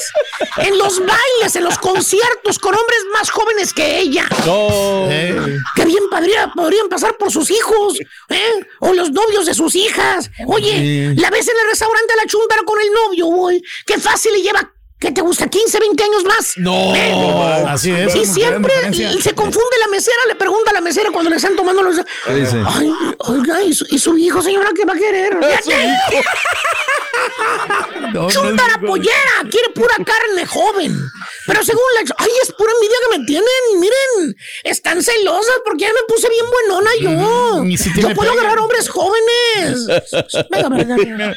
en 0.58 0.78
los 0.78 0.98
bailes, 0.98 1.56
en 1.56 1.64
los 1.64 1.78
conciertos 1.78 2.58
con 2.58 2.74
hombres 2.74 3.00
más 3.12 3.30
jóvenes 3.30 3.72
que 3.72 3.98
ella. 4.00 4.26
No. 4.46 5.06
Eh, 5.10 5.58
Que 5.76 5.84
bien 5.84 6.04
podría, 6.10 6.48
podrían 6.54 6.88
pasar 6.88 7.16
por 7.16 7.30
sus 7.30 7.50
hijos, 7.50 7.98
¿eh? 8.28 8.60
O 8.80 8.92
los 8.92 9.10
novios 9.10 9.46
de 9.46 9.54
sus 9.54 9.74
hijas. 9.74 10.30
Oye, 10.46 10.70
Sí. 11.14 11.20
la 11.20 11.30
ves 11.30 11.48
en 11.48 11.54
el 11.62 11.68
restaurante 11.70 12.12
a 12.12 12.16
la 12.16 12.26
chuntara 12.26 12.62
con 12.64 12.80
el 12.80 12.92
novio, 12.92 13.19
güey. 13.26 13.62
Qué 13.86 13.98
fácil 13.98 14.32
le 14.32 14.42
lleva. 14.42 14.72
¿Qué 14.98 15.12
te 15.12 15.22
gusta? 15.22 15.46
¿15, 15.46 15.80
20 15.80 16.04
años 16.04 16.24
más? 16.24 16.52
No. 16.56 16.94
¿Eh? 16.94 17.64
así 17.66 17.90
es. 17.90 18.14
Y 18.14 18.26
siempre 18.26 18.70
se 18.92 19.34
confunde 19.34 19.78
la 19.80 19.88
mesera, 19.88 20.18
le 20.28 20.34
pregunta 20.34 20.72
a 20.72 20.74
la 20.74 20.82
mesera 20.82 21.10
cuando 21.10 21.30
le 21.30 21.36
están 21.36 21.56
tomando 21.56 21.82
los. 21.82 21.96
¿Qué 22.26 22.34
dice? 22.34 22.62
Ay, 22.66 22.92
oiga, 23.18 23.62
¿y 23.62 23.72
su, 23.72 23.86
y 23.88 23.98
su 23.98 24.18
hijo, 24.18 24.42
señora, 24.42 24.68
qué 24.76 24.84
va 24.84 24.92
a 24.92 24.98
querer? 24.98 25.38
Su 25.64 25.70
hijo. 25.70 25.78
No, 28.12 28.28
no 28.28 28.42
mi- 28.44 28.86
pollera, 28.88 29.44
quiere 29.50 29.68
pura 29.74 29.94
carne 30.04 30.44
joven. 30.46 30.98
Pero 31.46 31.64
según 31.64 31.82
la... 31.94 32.14
Ay, 32.18 32.30
es 32.42 32.52
pura 32.52 32.72
envidia 32.72 32.96
que 33.10 33.18
me 33.18 33.24
tienen. 33.24 33.46
Miren, 33.78 34.36
están 34.64 35.02
celosas 35.02 35.60
porque 35.64 35.82
ya 35.84 35.88
me 35.92 36.00
puse 36.08 36.28
bien 36.28 36.44
buenona 36.50 36.90
yo. 37.00 37.62
Mm, 37.62 37.76
si 37.76 38.00
yo 38.00 38.12
puedo 38.14 38.32
agarrar 38.32 38.58
hombres 38.58 38.88
jóvenes. 38.88 39.86
Venga, 40.50 40.68
venga, 40.68 40.96
venga. 40.96 41.36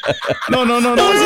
No, 0.50 0.66
no, 0.66 0.82
no, 0.82 0.96
no. 0.96 1.14
No, 1.14 1.20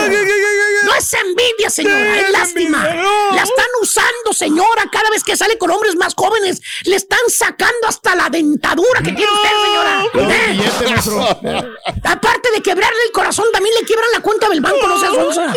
no 0.87 0.95
es 0.95 1.13
envidia, 1.13 1.69
señora, 1.69 2.19
es 2.19 2.29
lástima. 2.31 2.85
La 3.33 3.43
están 3.43 3.65
usando, 3.81 4.31
señora, 4.31 4.85
cada 4.91 5.09
vez 5.09 5.23
que 5.23 5.35
sale 5.35 5.57
con 5.57 5.69
hombres 5.69 5.95
más 5.95 6.13
jóvenes. 6.15 6.61
Le 6.85 6.95
están 6.95 7.19
sacando 7.27 7.87
hasta 7.87 8.15
la 8.15 8.29
dentadura 8.29 9.01
que 9.01 9.11
tiene 9.11 9.31
usted, 9.31 9.49
señora. 9.65 10.05
¿Eh? 10.33 11.71
Aparte 12.03 12.51
de 12.51 12.61
quebrarle 12.61 13.03
el 13.05 13.11
corazón, 13.11 13.45
también 13.51 13.75
le 13.79 13.85
quiebran 13.85 14.09
la 14.13 14.21
cuenta 14.21 14.47
del 14.49 14.61
banco, 14.61 14.87
no 14.87 14.99
seas 14.99 15.11
onza. 15.13 15.53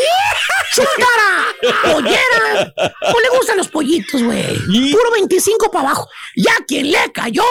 ¡Chuntara! 0.75 1.93
¡Pollera! 1.93 2.75
No 2.77 3.21
le 3.21 3.29
gustan 3.37 3.57
los 3.57 3.69
pollitos, 3.69 4.23
güey. 4.23 4.59
Puro 4.93 5.11
25 5.13 5.71
para 5.71 5.91
abajo. 5.91 6.09
Ya 6.37 6.53
quien 6.67 6.91
le 6.91 7.13
cayó. 7.13 7.45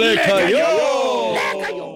Le 0.00 0.16
cayó. 0.16 1.34
Le 1.34 1.60
cayó. 1.62 1.92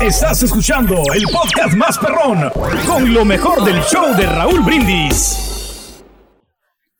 Estás 0.00 0.42
escuchando 0.42 1.02
el 1.14 1.24
podcast 1.24 1.74
más 1.76 1.98
perrón 1.98 2.50
con 2.86 3.12
lo 3.12 3.22
mejor 3.22 3.62
del 3.62 3.82
show 3.82 4.16
de 4.16 4.24
Raúl 4.24 4.60
Brindis. 4.60 6.02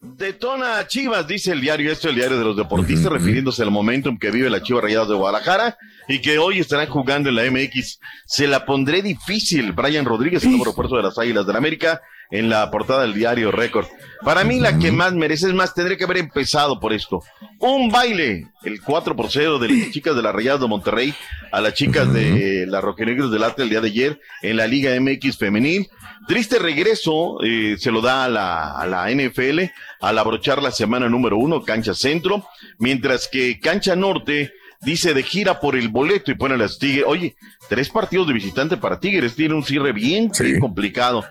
Detona 0.03 0.87
Chivas, 0.87 1.27
dice 1.27 1.53
el 1.53 1.63
diario 1.63 1.91
esto, 1.91 2.11
el 2.11 2.17
diario 2.17 2.39
de 2.39 2.45
los 2.45 2.59
deportistas, 2.59 3.11
refiriéndose 3.11 3.63
al 3.63 3.71
momentum 3.71 4.19
que 4.19 4.31
vive 4.31 4.51
la 4.51 4.63
Chivas 4.63 4.85
Rayadas 4.85 5.09
de 5.09 5.15
Guadalajara 5.15 5.79
y 6.09 6.21
que 6.21 6.39
hoy 6.39 6.59
estarán 6.59 6.89
jugando 6.89 7.31
en 7.31 7.37
la 7.37 7.51
MX. 7.51 8.01
Se 8.27 8.47
la 8.47 8.67
pondré 8.67 9.01
difícil. 9.01 9.73
Brian 9.73 10.05
Rodríguez, 10.05 10.45
el 10.45 10.51
nuevo 10.51 10.67
refuerzo 10.67 10.97
de 10.97 11.03
las 11.03 11.19
Águilas 11.19 11.47
del 11.47 11.57
América, 11.57 12.03
en 12.31 12.49
la 12.49 12.71
portada 12.71 13.03
del 13.03 13.15
diario 13.15 13.51
Récord. 13.51 13.87
Para 14.23 14.45
mí 14.45 14.61
la 14.61 14.79
que 14.79 14.93
más 14.93 15.15
merece 15.15 15.47
es 15.47 15.55
más, 15.55 15.75
tendría 15.75 15.97
que 15.97 16.05
haber 16.05 16.19
empezado 16.19 16.79
por 16.79 16.93
esto. 16.93 17.23
Un 17.59 17.91
baile, 17.91 18.49
el 18.65 18.83
4 18.83 19.17
por 19.17 19.31
0 19.31 19.59
de 19.59 19.69
las 19.69 19.91
chicas 19.91 20.15
de 20.15 20.23
la 20.23 20.33
Rayadas 20.33 20.61
de 20.61 20.69
Monterrey 20.69 21.15
a 21.51 21.61
las 21.61 21.75
chicas 21.75 22.13
de 22.13 22.67
la 22.67 22.81
Roquenegros 22.81 23.31
del 23.31 23.45
Atlas 23.45 23.65
el 23.65 23.71
día 23.71 23.81
de 23.81 23.89
ayer 23.89 24.21
en 24.43 24.57
la 24.57 24.67
Liga 24.67 24.99
MX 25.01 25.39
femenil. 25.39 25.89
Triste 26.29 26.59
regreso, 26.59 27.43
eh, 27.43 27.77
se 27.79 27.91
lo 27.91 28.03
da 28.03 28.25
a 28.25 28.29
la, 28.29 28.73
a 28.73 28.87
la 28.87 29.11
NFL 29.11 29.61
al 30.01 30.19
abrochar 30.19 30.63
la 30.63 30.71
semana 30.71 31.09
número 31.09 31.39
uno, 31.39 31.63
Cancha 31.63 31.95
Centro, 31.95 32.47
mientras 32.79 33.27
que 33.27 33.59
Cancha 33.59 33.97
Norte 33.97 34.53
dice 34.81 35.15
de 35.15 35.23
gira 35.23 35.61
por 35.61 35.77
el 35.77 35.89
boleto 35.89 36.31
y 36.31 36.35
pone 36.35 36.57
las 36.57 36.79
Tigres. 36.79 37.05
Oye, 37.07 37.37
tres 37.69 37.89
partidos 37.91 38.27
de 38.27 38.35
visitante 38.35 38.77
para 38.77 38.99
Tigres, 39.01 39.35
tiene 39.35 39.55
un 39.55 39.65
cierre 39.65 39.93
bien, 39.93 40.31
bien 40.39 40.61
complicado. 40.61 41.25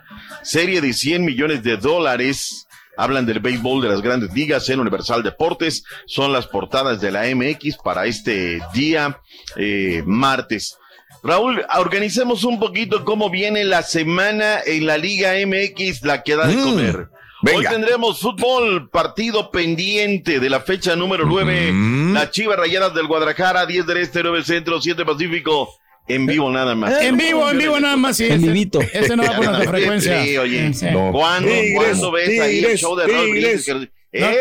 Serie 0.44 0.82
de 0.82 0.94
100 0.94 1.26
millones 1.26 1.64
de 1.64 1.78
dólares. 1.78 2.66
Hablan 2.98 3.26
del 3.26 3.40
béisbol 3.40 3.82
de 3.82 3.88
las 3.88 4.02
grandes 4.02 4.34
ligas 4.34 4.68
en 4.70 4.80
Universal 4.82 5.24
Deportes. 5.24 5.84
Son 6.06 6.34
las 6.34 6.48
portadas 6.48 7.00
de 7.00 7.12
la 7.12 7.24
MX 7.34 7.78
para 7.84 8.06
este 8.06 8.60
día 8.74 9.22
eh, 9.56 10.04
martes. 10.06 10.78
Raúl, 11.24 11.66
organicemos 11.78 12.44
un 12.44 12.60
poquito 12.60 13.04
cómo 13.06 13.30
viene 13.30 13.64
la 13.64 13.84
semana 13.84 14.60
en 14.66 14.86
la 14.86 14.98
Liga 14.98 15.34
MX, 15.46 16.04
la 16.04 16.24
que 16.24 16.36
da 16.36 16.48
de 16.48 16.56
Mm, 16.56 16.64
comer. 16.64 17.10
Hoy 17.42 17.66
tendremos 17.66 18.20
fútbol, 18.20 18.90
partido 18.90 19.50
pendiente 19.50 20.40
de 20.40 20.50
la 20.50 20.60
fecha 20.60 20.96
número 20.96 21.26
9. 21.26 21.72
Mm. 21.72 22.14
Las 22.14 22.32
Chivas 22.32 22.58
Rayadas 22.58 22.94
del 22.94 23.08
Guadalajara, 23.08 23.66
10 23.66 23.86
del 23.88 23.98
Este, 23.98 24.22
9 24.24 24.44
Centro, 24.44 24.82
7 24.82 25.06
Pacífico. 25.06 25.70
En 26.08 26.26
vivo 26.26 26.50
nada 26.52 26.74
más. 26.76 27.02
En 27.02 27.18
vivo, 27.18 27.50
en 27.50 27.58
vivo 27.60 27.80
nada 27.80 27.96
más. 27.96 28.18
Sí, 28.18 28.26
En 28.26 28.42
vivito. 28.42 28.82
Ese 28.82 29.16
no 29.16 29.24
va 29.24 29.36
por 29.38 29.46
nuestra 29.46 29.70
frecuencia. 29.70 30.24
Sí, 30.24 30.38
oye. 30.38 30.74
Sí. 30.74 30.88
No. 30.92 31.12
¿Cuándo, 31.12 31.52
¿cuándo 31.76 32.12
ves 32.12 32.40
ahí 32.40 32.66
el 32.66 32.78
show 32.78 32.96
de 32.96 33.08
Raúl 33.08 33.34
Tigres. 33.34 33.68
No, 33.68 33.86
¡Eh! 34.12 34.36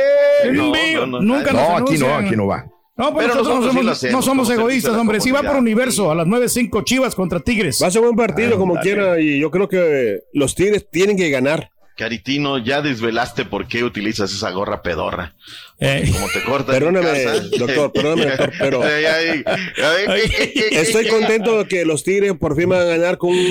en 0.44 0.56
No, 0.56 0.72
vivo, 0.72 1.06
no, 1.06 1.06
no, 1.06 1.20
nunca 1.20 1.52
no, 1.52 1.58
nos 1.78 1.82
aquí 1.82 1.98
no, 1.98 2.14
aquí 2.14 2.36
no 2.36 2.46
va. 2.46 2.64
No, 2.96 3.14
pero 3.14 3.18
Pero 3.18 3.34
nosotros 3.34 3.46
nosotros 3.60 3.70
sí 3.70 3.76
somos, 3.78 3.92
hacemos, 3.92 4.12
no 4.14 4.22
somos 4.22 4.48
como 4.48 4.60
egoístas, 4.60 4.96
hombre. 4.96 5.20
Si 5.20 5.30
va 5.30 5.42
por 5.42 5.56
universo 5.56 6.10
a 6.10 6.14
las 6.14 6.26
9.05 6.26 6.84
Chivas 6.84 7.14
contra 7.14 7.38
Tigres. 7.38 7.78
Va 7.80 7.86
a 7.88 7.90
ser 7.90 8.00
buen 8.02 8.16
partido 8.16 8.56
como 8.58 8.76
Ándale. 8.76 8.82
quiera 8.82 9.20
y 9.20 9.38
yo 9.38 9.50
creo 9.50 9.68
que 9.68 10.20
los 10.32 10.54
Tigres 10.54 10.88
tienen 10.90 11.16
que 11.16 11.28
ganar. 11.30 11.70
Caritino, 11.98 12.58
ya 12.58 12.80
desvelaste 12.80 13.44
por 13.44 13.66
qué 13.66 13.82
utilizas 13.82 14.32
esa 14.32 14.50
gorra 14.52 14.82
pedorra. 14.82 15.34
Eh, 15.80 16.08
Como 16.12 16.28
te 16.28 16.42
cortas. 16.44 16.74
Perdóname, 16.76 17.24
doctor, 17.58 17.92
perdóname, 17.92 18.30
doctor, 18.30 18.52
pero- 18.58 18.82
Ay, 18.84 19.04
ay, 19.04 19.44
ay, 19.46 20.32
Estoy 20.70 21.08
contento 21.08 21.58
de 21.58 21.68
que 21.68 21.84
los 21.84 22.04
Tigres 22.04 22.32
por 22.38 22.56
fin 22.56 22.68
van 22.68 22.82
a 22.82 22.84
ganar 22.84 23.18
con, 23.18 23.34
eh, 23.34 23.50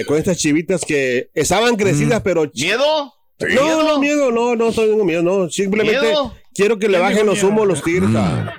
eh, 0.00 0.04
con 0.06 0.18
estas 0.18 0.36
chivitas 0.36 0.84
que 0.84 1.30
estaban 1.34 1.76
crecidas, 1.76 2.20
pero... 2.22 2.48
¿Miedo? 2.54 3.14
No, 3.40 3.82
no, 3.84 3.98
miedo, 4.00 4.30
no, 4.32 4.54
no 4.56 4.72
tengo 4.72 5.04
miedo, 5.04 5.22
no. 5.22 5.48
Simplemente 5.48 6.00
¿Miedo? 6.00 6.34
Quiero 6.58 6.78
que 6.78 6.88
le 6.88 6.98
¿Quién 6.98 7.08
bajen 7.08 7.26
los 7.26 7.42
humos 7.44 7.66
los 7.68 7.82
Tigres 7.84 8.10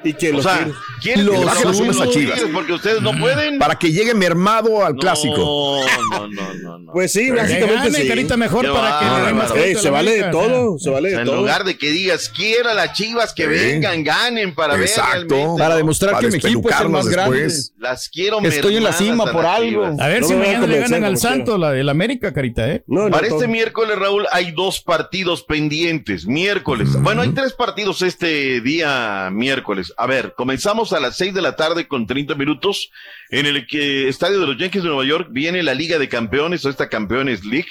y 0.06 0.14
que 0.14 0.30
O 0.30 0.34
los 0.36 0.44
sea, 0.44 0.58
Tigres... 0.60 0.76
¿quieren 1.02 1.26
Los 1.26 1.40
que 1.40 1.46
bajen 1.46 1.68
los 1.68 1.80
humos 1.80 1.96
humos 1.96 2.02
a 2.02 2.06
los 2.06 2.14
Chivas. 2.14 2.36
Tigres 2.36 2.52
porque 2.54 2.74
ustedes 2.74 3.02
no 3.02 3.12
pueden? 3.20 3.60
Para 3.60 3.76
que 3.76 3.92
llegue 3.92 4.14
mermado 4.14 4.86
al 4.86 4.96
clásico. 4.96 5.36
No, 5.38 5.82
no, 6.10 6.28
no, 6.30 6.54
no. 6.54 6.80
no. 6.80 6.94
Pues 6.94 7.12
sí, 7.12 7.26
que 7.26 7.34
básicamente 7.34 8.02
sí. 8.02 8.08
carita, 8.08 8.38
mejor 8.38 8.66
Qué 8.66 8.72
para 8.72 9.00
que 9.00 9.06
le 9.06 9.26
den 9.28 9.38
más. 9.38 9.52
Ey, 9.56 9.76
se 9.76 9.90
vale 9.90 10.12
de 10.12 10.32
todo, 10.32 10.80
se 10.80 10.90
vale 10.90 11.10
O 11.10 11.12
sea, 11.12 11.18
de 11.18 11.22
en 11.24 11.26
todo. 11.26 11.36
lugar 11.42 11.64
de 11.66 11.78
que 11.78 11.92
digas, 11.92 12.30
quiera 12.30 12.74
las 12.74 12.94
chivas 12.94 13.34
que 13.34 13.44
Sí. 13.44 13.50
vengan, 13.50 14.04
ganen 14.04 14.56
para 14.56 14.76
ver 14.76 14.84
Exacto. 14.88 15.56
Para 15.58 15.76
demostrar 15.76 16.14
Para 16.14 16.30
que 16.30 16.32
mi 16.32 16.38
equipo 16.38 16.70
es 16.70 16.80
el 16.80 16.90
más 16.90 17.08
grande. 17.08 17.48
Las 17.78 18.08
quiero 18.10 18.40
Estoy 18.40 18.78
en 18.78 18.84
la 18.84 18.94
cima 18.94 19.26
a 19.26 19.32
por 19.32 19.46
algo. 19.46 19.86
A 20.00 20.08
ver 20.08 20.24
si 20.24 20.34
mañana 20.36 20.66
le 20.68 20.80
ganan 20.80 21.04
al. 21.04 21.18
Santo, 21.18 21.58
la 21.58 21.72
del 21.72 21.90
América, 21.90 22.34
carita, 22.34 22.70
¿eh? 22.72 22.84
Para 23.12 23.28
este 23.28 23.48
miércoles, 23.48 23.98
Raúl, 24.00 24.26
hay 24.32 24.52
dos 24.52 24.80
partidos 24.82 25.44
pendientes. 25.44 26.26
Miércoles. 26.26 26.90
Bueno, 27.02 27.24
hay 27.24 27.30
tres 27.30 27.54
partidos 27.54 27.89
este 27.90 28.62
día 28.62 29.30
miércoles. 29.32 29.94
A 29.98 30.06
ver, 30.06 30.34
comenzamos 30.36 30.94
a 30.94 31.00
las 31.00 31.18
seis 31.18 31.34
de 31.34 31.42
la 31.42 31.56
tarde 31.56 31.88
con 31.88 32.08
30 32.08 32.36
minutos. 32.36 32.92
En 33.30 33.46
el 33.46 33.68
que 33.68 34.08
estadio 34.08 34.40
de 34.40 34.48
los 34.48 34.58
Yankees 34.58 34.84
de 34.84 34.90
Nueva 34.90 35.06
York 35.06 35.28
viene 35.32 35.64
la 35.64 35.74
Liga 35.74 35.98
de 35.98 36.08
Campeones 36.08 36.64
o 36.66 36.70
esta 36.70 36.90
Campeones 36.90 37.44
League 37.44 37.70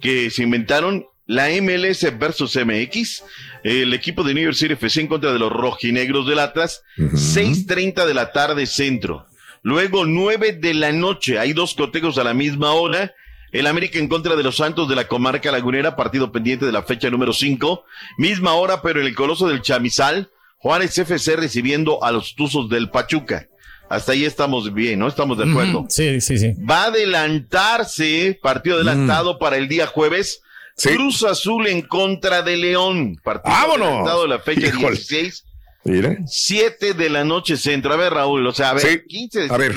que 0.00 0.30
se 0.30 0.42
inventaron 0.42 1.06
la 1.26 1.48
MLS 1.60 2.06
versus 2.18 2.56
MX. 2.56 3.24
El 3.64 3.92
equipo 3.94 4.22
de 4.22 4.34
New 4.34 4.44
York 4.44 4.56
City 4.56 4.74
FC 4.74 5.00
en 5.00 5.08
contra 5.08 5.32
de 5.32 5.38
los 5.38 5.50
rojinegros 5.52 6.26
del 6.26 6.38
Atlas. 6.38 6.82
6:30 6.96 8.06
de 8.06 8.14
la 8.14 8.32
tarde 8.32 8.66
centro. 8.66 9.26
Luego 9.62 10.06
9 10.06 10.52
de 10.52 10.74
la 10.74 10.92
noche. 10.92 11.38
Hay 11.38 11.52
dos 11.52 11.74
cotejos 11.74 12.18
a 12.18 12.24
la 12.24 12.34
misma 12.34 12.72
hora. 12.72 13.14
El 13.58 13.66
América 13.66 13.98
en 13.98 14.08
contra 14.08 14.36
de 14.36 14.42
los 14.42 14.56
Santos 14.56 14.88
de 14.88 14.94
la 14.96 15.08
comarca 15.08 15.50
lagunera, 15.50 15.96
partido 15.96 16.30
pendiente 16.30 16.66
de 16.66 16.72
la 16.72 16.82
fecha 16.82 17.08
número 17.08 17.32
5. 17.32 17.84
Misma 18.18 18.52
hora, 18.54 18.82
pero 18.82 19.00
en 19.00 19.06
el 19.06 19.14
Coloso 19.14 19.48
del 19.48 19.62
Chamizal, 19.62 20.30
Juárez 20.58 20.98
FC 20.98 21.36
recibiendo 21.36 22.04
a 22.04 22.12
los 22.12 22.34
Tuzos 22.34 22.68
del 22.68 22.90
Pachuca. 22.90 23.48
Hasta 23.88 24.12
ahí 24.12 24.24
estamos 24.24 24.74
bien, 24.74 24.98
¿no? 24.98 25.08
Estamos 25.08 25.38
de 25.38 25.48
acuerdo. 25.48 25.86
Sí, 25.88 26.20
sí, 26.20 26.36
sí. 26.38 26.52
Va 26.68 26.82
a 26.84 26.86
adelantarse, 26.86 28.38
partido 28.42 28.76
adelantado 28.76 29.38
para 29.38 29.56
el 29.56 29.68
día 29.68 29.86
jueves. 29.86 30.42
Sí. 30.76 30.90
Cruz 30.90 31.22
Azul 31.22 31.66
en 31.68 31.80
contra 31.82 32.42
de 32.42 32.56
León. 32.58 33.16
Partido 33.24 33.54
¡Vámonos! 33.54 33.86
adelantado 33.88 34.22
de 34.22 34.28
la 34.28 34.38
fecha 34.40 34.66
Híjole. 34.66 34.90
16. 34.90 35.44
Mire. 35.84 36.18
7 36.26 36.94
de 36.94 37.08
la 37.10 37.24
noche 37.24 37.56
centro. 37.56 37.92
A 37.92 37.96
ver, 37.96 38.12
Raúl, 38.12 38.46
o 38.46 38.52
sea, 38.52 38.70
a 38.70 38.74
ver, 38.74 38.82
Sí. 38.82 39.00
15 39.06 39.40
de 39.42 39.54
A 39.54 39.56
ver. 39.56 39.72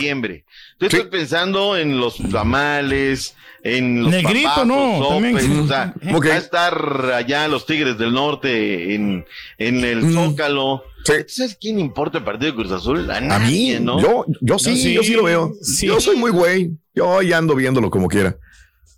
Tú 0.79 0.87
Sí. 0.89 0.95
estás 0.97 1.11
pensando 1.11 1.77
en 1.77 1.99
los 1.99 2.17
tamales, 2.31 3.35
en 3.63 4.01
los 4.03 4.11
Negrito, 4.11 4.47
papazos, 4.47 4.67
no, 4.67 5.07
también. 5.09 5.59
o 5.59 5.67
sea, 5.67 5.93
va 6.01 6.33
a 6.33 6.37
estar 6.37 7.11
allá 7.15 7.47
los 7.49 7.65
Tigres 7.65 7.97
del 7.97 8.13
Norte 8.13 8.95
en, 8.95 9.25
en 9.57 9.83
el 9.83 10.03
Mm. 10.03 10.13
Zócalo. 10.13 10.83
Sí. 11.03 11.13
¿Sabes 11.27 11.57
quién 11.59 11.79
importa 11.79 12.19
el 12.19 12.23
partido 12.23 12.51
de 12.51 12.55
Cruz 12.57 12.71
Azul? 12.71 13.09
A, 13.11 13.17
A 13.17 13.21
nadie, 13.21 13.79
mí, 13.79 13.85
¿no? 13.85 14.01
yo, 14.01 14.25
yo 14.41 14.57
sí, 14.59 14.69
No, 14.71 14.75
sí, 14.77 14.93
yo 14.93 15.03
sí 15.03 15.13
lo 15.13 15.23
veo. 15.23 15.53
sí. 15.61 15.87
Yo 15.87 15.99
soy 15.99 16.15
muy 16.15 16.31
güey. 16.31 16.71
Yo 16.95 17.21
ya 17.21 17.37
ando 17.37 17.55
viéndolo 17.55 17.89
como 17.89 18.07
quiera. 18.07 18.35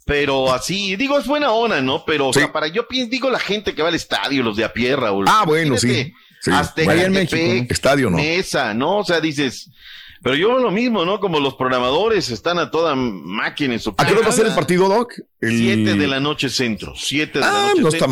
Pero 0.06 0.52
así, 0.54 0.96
digo, 0.96 1.18
es 1.20 1.26
buena 1.28 1.52
onda, 1.52 1.80
¿no? 1.82 2.04
Pero, 2.06 2.30
o 2.30 2.34
Sí. 2.34 2.40
sea, 2.40 2.52
para 2.52 2.68
yo 2.68 2.88
pienso, 2.88 3.10
digo, 3.12 3.30
la 3.30 3.40
gente 3.40 3.74
que 3.74 3.82
va 3.82 3.90
al 3.90 3.96
estadio, 3.96 4.44
los 4.44 4.58
de 4.58 4.64
a 4.66 4.74
pie, 4.74 4.96
Raúl. 4.96 5.26
Ah, 5.28 5.44
bueno, 5.46 5.78
sí. 5.78 6.12
Hasta 6.52 6.84
Bueno, 6.84 7.02
en 7.04 7.12
México, 7.14 7.36
México, 7.38 7.68
Estadio 7.74 8.10
no. 8.10 8.18
Mesa, 8.18 8.74
¿no? 8.74 8.98
O 8.98 9.06
sea, 9.06 9.22
dices, 9.22 9.70
pero 10.24 10.36
yo 10.36 10.50
veo 10.50 10.60
lo 10.60 10.72
mismo, 10.72 11.06
¿no? 11.06 11.20
Como 11.20 11.40
los 11.40 11.56
programadores 11.56 12.30
están 12.30 12.60
a 12.60 12.70
toda 12.72 12.96
máquina 12.96 13.74
en 13.74 13.80
su 13.80 13.94
¿A 13.98 14.06
qué 14.06 14.14
hora 14.14 14.22
va 14.24 14.30
a 14.30 14.32
ser 14.32 14.48
el 14.48 14.54
partido, 14.56 14.88
Doc? 14.90 15.14
El... 15.40 15.58
Siete 15.58 15.96
de 15.96 16.08
la 16.08 16.20
noche 16.20 16.50
centro, 16.50 16.94
siete 16.96 17.40
de 17.40 17.46
la 17.46 17.52
Ah, 17.52 17.68
noche 17.70 17.82
no 17.82 17.88
está 17.90 18.06
centro. 18.06 18.12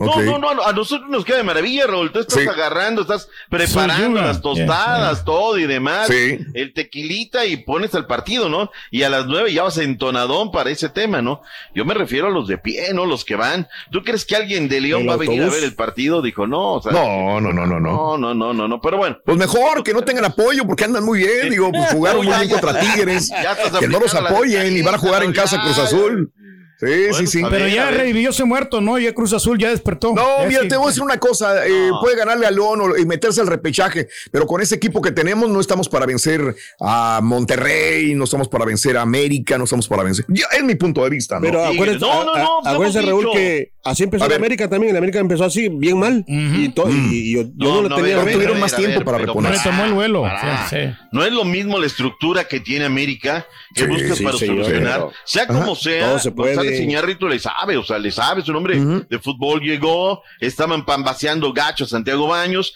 Mal. 0.00 0.24
No, 0.26 0.38
no, 0.38 0.54
no, 0.54 0.62
a 0.62 0.72
nosotros 0.72 1.08
nos 1.10 1.24
queda 1.24 1.38
de 1.38 1.42
maravilla, 1.42 1.86
Raúl. 1.86 2.12
Tú 2.12 2.20
estás 2.20 2.40
Sí. 2.42 2.48
agarrando, 2.48 3.02
estás 3.02 3.28
preparando 3.48 4.20
las 4.20 4.40
tostadas, 4.40 5.24
todo 5.24 5.58
y 5.58 5.66
demás. 5.66 6.08
Sí. 6.08 6.38
El 6.54 6.72
tequilita 6.72 7.44
y 7.46 7.58
pones 7.58 7.94
al 7.94 8.06
partido, 8.06 8.48
¿no? 8.48 8.70
Y 8.90 9.02
a 9.02 9.10
las 9.10 9.26
nueve 9.26 9.52
ya 9.52 9.62
vas 9.64 9.78
entonadón 9.78 10.50
para 10.50 10.70
ese 10.70 10.88
tema, 10.88 11.22
¿no? 11.22 11.42
Yo 11.74 11.84
me 11.84 11.94
refiero 11.94 12.28
a 12.28 12.30
los 12.30 12.48
de 12.48 12.58
pie, 12.58 12.92
¿no? 12.94 13.06
Los 13.06 13.24
que 13.24 13.36
van. 13.36 13.68
¿Tú 13.90 14.02
crees 14.02 14.24
que 14.24 14.36
alguien 14.36 14.68
de 14.68 14.80
León 14.80 15.08
va 15.08 15.14
a 15.14 15.16
venir 15.16 15.42
a 15.42 15.48
ver 15.48 15.64
el 15.64 15.74
partido? 15.74 16.22
Dijo, 16.22 16.46
no, 16.46 16.74
o 16.74 16.82
sea. 16.82 16.92
No, 16.92 17.40
no, 17.40 17.52
no, 17.52 17.66
no, 17.66 17.80
no. 17.80 17.90
No, 17.90 18.16
no, 18.18 18.34
no, 18.34 18.52
no, 18.52 18.68
no. 18.68 18.80
Pero 18.80 18.96
bueno. 18.96 19.18
Pues 19.24 19.36
mejor 19.36 19.82
que 19.82 19.92
no 19.92 20.02
tengan 20.02 20.24
apoyo 20.24 20.64
porque 20.66 20.84
andan 20.84 21.04
muy 21.04 21.18
bien. 21.18 21.50
Digo, 21.50 21.70
pues 21.70 21.90
jugaron 21.92 22.24
muy 22.26 22.34
bien 22.36 22.48
contra 22.50 22.80
Tigres. 22.80 23.28
Ya 23.28 23.56
Que 23.78 23.88
no 23.88 23.98
los 24.00 24.14
apoyen 24.14 24.76
y 24.76 24.82
van 24.82 24.94
a 24.94 24.98
jugar 24.98 25.22
en 25.22 25.32
casa 25.32 25.60
Cruz 25.60 25.78
Azul. 25.78 26.32
Sí, 26.80 27.12
sí, 27.12 27.26
sí. 27.26 27.38
Pero 27.42 27.64
ver, 27.66 27.74
ya 27.74 27.90
revivió 27.90 28.30
ese 28.30 28.44
muerto, 28.44 28.80
¿no? 28.80 28.98
Ya 28.98 29.12
Cruz 29.12 29.32
Azul 29.34 29.58
ya 29.58 29.68
despertó. 29.70 30.14
No, 30.14 30.40
Ya 30.42 30.48
mira, 30.48 30.60
sí. 30.62 30.68
te 30.68 30.76
voy 30.76 30.86
a 30.86 30.88
decir 30.88 31.02
una 31.02 31.18
cosa. 31.18 31.66
eh, 31.66 31.88
No. 31.90 32.00
puede 32.00 32.16
ganarle 32.16 32.46
a 32.46 32.50
León 32.50 32.80
y 32.98 33.04
meterse 33.04 33.40
al 33.42 33.46
repechaje, 33.48 34.08
pero 34.32 34.46
con 34.46 34.62
ese 34.62 34.76
equipo 34.76 35.02
que 35.02 35.12
tenemos 35.12 35.50
no 35.50 35.60
estamos 35.60 35.88
para 35.88 36.06
vencer 36.06 36.54
a 36.80 37.20
Monterrey, 37.22 38.14
no 38.14 38.24
estamos 38.24 38.48
para 38.48 38.64
vencer 38.64 38.96
a 38.96 39.02
América, 39.02 39.58
no 39.58 39.64
estamos 39.64 39.86
para 39.88 40.02
vencer. 40.04 40.24
Ya, 40.28 40.46
es 40.56 40.64
mi 40.64 40.74
punto 40.74 41.04
de 41.04 41.10
vista, 41.10 41.36
¿no? 41.36 41.42
Pero 41.42 41.64
acuérdense, 41.64 42.00
No, 42.04 42.24
no, 42.24 42.36
no, 42.36 42.60
a- 42.64 42.70
acuérdense, 42.72 43.02
Raúl, 43.02 43.28
que 43.32 43.72
así 43.84 44.04
empezó 44.04 44.24
A 44.24 44.26
el 44.26 44.30
ver. 44.30 44.38
América 44.40 44.68
también. 44.68 44.90
El 44.92 44.96
América 44.96 45.18
empezó 45.18 45.44
así, 45.44 45.68
bien 45.68 45.98
mal. 45.98 46.24
y, 46.26 46.68
to- 46.70 46.88
y- 46.88 46.94
y 47.30 47.34
yo, 47.34 47.42
yo 47.42 47.48
no, 47.56 47.82
lo 47.82 47.88
no, 47.90 47.96
tenía. 47.96 48.16
ver, 48.16 48.24
ver, 48.24 48.34
tuvieron 48.34 48.58
más 48.60 48.72
ver, 48.72 48.80
tiempo 48.86 49.04
para 49.04 49.18
reponerse. 49.18 49.58
Retomó 49.64 49.84
el 49.84 49.92
vuelo. 49.92 50.22
Pará. 50.22 50.66
Sí, 50.70 50.76
sí. 50.76 50.92
No 51.12 51.24
es 51.24 51.32
lo 51.32 51.44
mismo 51.44 51.78
la 51.78 51.86
estructura 51.86 52.44
que 52.44 52.60
tiene 52.60 52.84
América 52.84 53.46
que 53.74 53.82
Sí, 53.82 53.86
busca 53.88 54.14
sí, 54.16 54.24
para 54.24 54.38
señor. 54.38 54.64
solucionar. 54.64 55.06
Sea 55.24 55.46
como 55.46 55.74
sea, 55.74 56.06
Todo 56.08 56.18
se 56.18 56.30
puede. 56.30 56.69
González 56.70 56.80
Iñárritu 56.80 57.28
le 57.28 57.38
sabe, 57.38 57.76
o 57.76 57.84
sea, 57.84 57.98
le 57.98 58.10
sabe, 58.10 58.42
hombre 58.52 58.80
Ujú. 58.80 59.06
de 59.08 59.18
fútbol 59.18 59.60
llegó, 59.60 60.22
estaban 60.40 60.84
pambaseando 60.84 61.52
gacho 61.52 61.84
a 61.84 61.86
Santiago 61.86 62.28
Baños. 62.28 62.74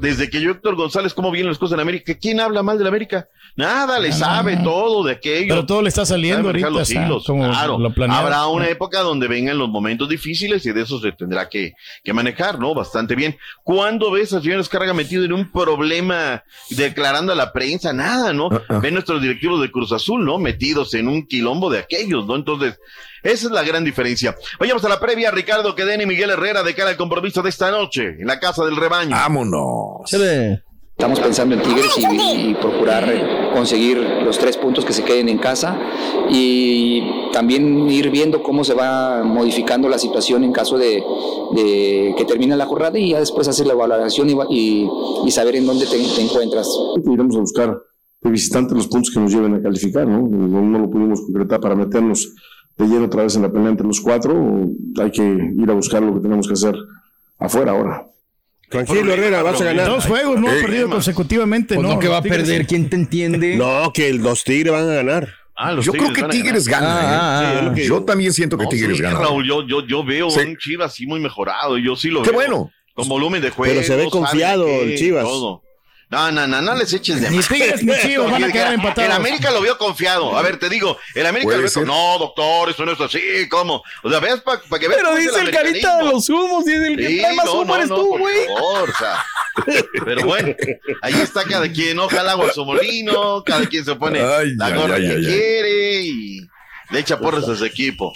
Desde 0.00 0.30
que 0.30 0.40
yo, 0.40 0.50
Héctor 0.50 0.76
González, 0.76 1.14
¿cómo 1.14 1.30
vienen 1.30 1.50
las 1.50 1.58
cosas 1.58 1.74
en 1.74 1.80
América? 1.80 2.14
¿Quién 2.20 2.40
habla 2.40 2.62
mal 2.62 2.78
de 2.78 2.84
la 2.84 2.88
América? 2.88 3.28
Nada, 3.54 3.98
le 3.98 4.12
sabe 4.12 4.56
todo 4.56 5.04
de 5.04 5.12
aquello. 5.12 5.48
Pero 5.48 5.66
todo 5.66 5.82
le 5.82 5.90
está 5.90 6.06
saliendo 6.06 6.48
ahorita. 6.48 6.70
los 6.70 6.90
hilos, 6.90 7.24
como 7.26 7.48
claro. 7.48 7.78
lo. 7.78 7.92
Habrá 8.10 8.46
una 8.46 8.68
época 8.68 9.00
donde 9.00 9.28
vengan 9.28 9.58
los 9.58 9.68
momentos 9.68 10.08
difíciles 10.08 10.64
y 10.64 10.72
de 10.72 10.82
eso 10.82 10.98
se 11.00 11.12
tendrá 11.12 11.48
que, 11.48 11.74
que 12.02 12.12
manejar, 12.12 12.58
¿no? 12.58 12.74
Bastante 12.74 13.14
bien. 13.14 13.36
¿Cuándo 13.62 14.10
ves 14.10 14.32
al 14.32 14.42
señor 14.42 14.60
Escarga 14.60 14.94
metido 14.94 15.24
en 15.24 15.32
un 15.32 15.50
problema 15.52 16.42
declarando 16.70 17.32
a 17.32 17.36
la 17.36 17.52
prensa? 17.52 17.92
Nada, 17.92 18.32
¿no? 18.32 18.48
Ah. 18.68 18.78
Ven 18.78 18.94
nuestros 18.94 19.20
directivos 19.20 19.60
de 19.60 19.70
Cruz 19.70 19.92
Azul, 19.92 20.24
¿no? 20.24 20.38
Metidos 20.38 20.94
en 20.94 21.08
un 21.08 21.26
quilombo 21.26 21.68
de 21.68 21.80
aquellos, 21.80 22.26
¿no? 22.26 22.36
Entonces, 22.36 22.78
Esa 23.22 23.46
es 23.46 23.52
la 23.52 23.62
gran 23.62 23.84
diferencia. 23.84 24.36
Vayamos 24.58 24.84
a 24.84 24.88
la 24.88 24.98
previa, 24.98 25.30
Ricardo 25.30 25.74
Queden 25.74 26.00
y 26.00 26.06
Miguel 26.06 26.30
Herrera 26.30 26.62
de 26.62 26.74
cara 26.74 26.90
al 26.90 26.96
compromiso 26.96 27.42
de 27.42 27.50
esta 27.50 27.70
noche 27.70 28.16
en 28.18 28.26
la 28.26 28.40
Casa 28.40 28.64
del 28.64 28.76
Rebaño. 28.76 29.10
Vámonos. 29.10 30.12
Estamos 30.98 31.18
pensando 31.20 31.54
en 31.54 31.62
Tigres 31.62 31.90
y, 31.98 32.50
y 32.50 32.54
procurar 32.54 33.50
conseguir 33.54 33.96
los 33.98 34.38
tres 34.38 34.56
puntos 34.56 34.84
que 34.84 34.92
se 34.92 35.02
queden 35.02 35.28
en 35.28 35.38
casa 35.38 35.76
y 36.30 37.02
también 37.32 37.88
ir 37.90 38.10
viendo 38.10 38.42
cómo 38.42 38.62
se 38.62 38.74
va 38.74 39.22
modificando 39.24 39.88
la 39.88 39.98
situación 39.98 40.44
en 40.44 40.52
caso 40.52 40.78
de, 40.78 41.02
de 41.56 42.14
que 42.16 42.24
termine 42.24 42.56
la 42.56 42.66
jornada 42.66 42.98
y 42.98 43.10
ya 43.10 43.20
después 43.20 43.48
hacer 43.48 43.66
la 43.66 43.72
evaluación 43.72 44.30
y, 44.30 44.36
y- 44.50 44.88
y 45.26 45.30
saber 45.30 45.56
en 45.56 45.66
dónde 45.66 45.86
te, 45.86 45.98
te 45.98 46.20
encuentras. 46.22 46.68
Iremos 47.04 47.36
a 47.36 47.40
buscar 47.40 47.78
de 48.20 48.30
visitante 48.30 48.74
los 48.74 48.86
puntos 48.86 49.12
que 49.12 49.18
nos 49.18 49.32
lleven 49.32 49.54
a 49.54 49.62
calificar, 49.62 50.06
¿no? 50.06 50.20
No, 50.28 50.62
no 50.62 50.78
lo 50.78 50.90
pudimos 50.90 51.20
concretar 51.22 51.58
para 51.60 51.74
meternos 51.74 52.32
de 52.78 52.86
lleno 52.86 53.04
otra 53.06 53.22
vez 53.24 53.36
en 53.36 53.42
la 53.42 53.50
pelea 53.52 53.68
entre 53.70 53.86
los 53.86 54.00
cuatro. 54.00 54.34
Hay 55.00 55.10
que 55.10 55.22
ir 55.22 55.70
a 55.70 55.74
buscar 55.74 56.02
lo 56.02 56.14
que 56.14 56.20
tenemos 56.20 56.46
que 56.46 56.54
hacer 56.54 56.74
afuera 57.38 57.72
ahora. 57.72 58.06
Tranquilo, 58.68 59.12
Herrera, 59.12 59.42
vas 59.42 59.60
a 59.60 59.64
ganar. 59.64 59.86
Dos 59.86 60.06
juegos, 60.06 60.40
no 60.40 60.46
perdido 60.46 60.88
consecutivamente. 60.88 61.74
Pues 61.74 61.86
no, 61.86 61.98
que 61.98 62.08
va 62.08 62.18
a 62.18 62.22
perder, 62.22 62.66
¿quién 62.66 62.88
te 62.88 62.96
entiende? 62.96 63.56
No, 63.56 63.92
que 63.92 64.12
los 64.14 64.44
Tigres 64.44 64.72
van 64.72 64.88
a 64.88 64.94
ganar. 64.94 65.28
Ah, 65.54 65.72
los 65.72 65.84
Yo 65.84 65.92
creo 65.92 66.12
que 66.14 66.22
Tigres 66.24 66.66
gana. 66.66 66.88
Ah, 66.88 67.02
¿eh? 67.02 67.58
ah, 67.60 67.72
Sí, 67.74 67.82
que- 67.82 67.86
yo 67.88 68.02
también 68.04 68.32
siento 68.32 68.56
que 68.56 68.64
No, 68.64 68.70
Tigres 68.70 68.96
sí, 68.96 69.02
gana. 69.02 69.18
Raúl, 69.18 69.46
yo, 69.46 69.66
yo, 69.66 69.86
yo 69.86 70.02
veo 70.02 70.30
Sí. 70.30 70.40
un 70.40 70.56
Chivas 70.56 70.92
así 70.92 71.06
muy 71.06 71.20
mejorado. 71.20 71.76
Yo 71.76 71.94
sí 71.94 72.08
lo 72.08 72.22
Qué 72.22 72.30
veo. 72.30 72.38
bueno. 72.38 72.70
Con 72.94 73.08
volumen 73.08 73.40
de 73.42 73.50
juego. 73.50 73.72
Pero 73.74 73.86
se 73.86 73.94
ve 73.96 74.08
confiado 74.10 74.64
qué, 74.66 74.82
el 74.92 74.98
Chivas. 74.98 75.24
todo. 75.24 75.62
No, 76.12 76.30
no, 76.30 76.46
no, 76.46 76.60
no 76.60 76.74
les 76.74 76.92
eches 76.92 77.22
de 77.22 77.30
Ni. 77.30 77.38
Tigres 77.42 77.82
ni 77.82 77.92
Chivas 78.00 78.30
van 78.30 78.42
a 78.42 78.46
El- 78.46 78.52
quedar 78.52 78.74
empatados. 78.74 79.04
El 79.08 79.12
América 79.16 79.50
lo 79.50 79.62
vio 79.62 79.78
confiado. 79.78 80.36
A 80.36 80.42
ver, 80.42 80.58
te 80.58 80.68
digo, 80.68 80.98
el 81.14 81.24
América 81.24 81.52
lo 81.56 81.62
vio 81.62 81.72
con- 81.72 81.86
No, 81.86 82.18
doctor, 82.18 82.68
eso 82.68 82.84
no 82.84 82.92
es 82.92 83.00
así, 83.00 83.20
¿cómo? 83.48 83.82
O 84.02 84.10
sea, 84.10 84.20
veas 84.20 84.42
para 84.42 84.60
que 84.60 84.88
veas. 84.88 85.00
Pero 85.02 85.16
dice 85.16 85.40
el 85.40 85.50
carita 85.50 85.96
de 85.96 86.04
los 86.04 86.28
humos, 86.28 86.66
dice 86.66 86.86
el 86.86 86.96
que 86.98 87.08
Sí, 87.08 87.18
trae 87.20 87.34
más 87.34 87.46
no, 87.46 87.52
humo 87.62 87.76
eres 87.76 87.88
no, 87.88 87.96
tú, 87.96 88.18
güey. 88.18 88.36
o 88.50 88.86
sea. 88.98 89.24
Pero 90.04 90.24
bueno, 90.26 90.54
ahí 91.00 91.14
está 91.14 91.44
cada 91.44 91.66
quien, 91.72 91.98
ojalá 91.98 92.32
agua 92.32 92.52
su 92.52 92.62
molino, 92.64 93.42
cada 93.44 93.64
quien 93.66 93.82
se 93.84 93.94
pone 93.94 94.20
Ay, 94.20 94.54
la 94.56 94.68
gorra 94.70 94.96
que 94.96 95.16
quiere 95.18 96.00
y 96.02 96.40
le 96.90 96.98
echa 96.98 97.18
porras 97.18 97.48
a 97.48 97.56
su 97.56 97.64
equipo. 97.64 98.12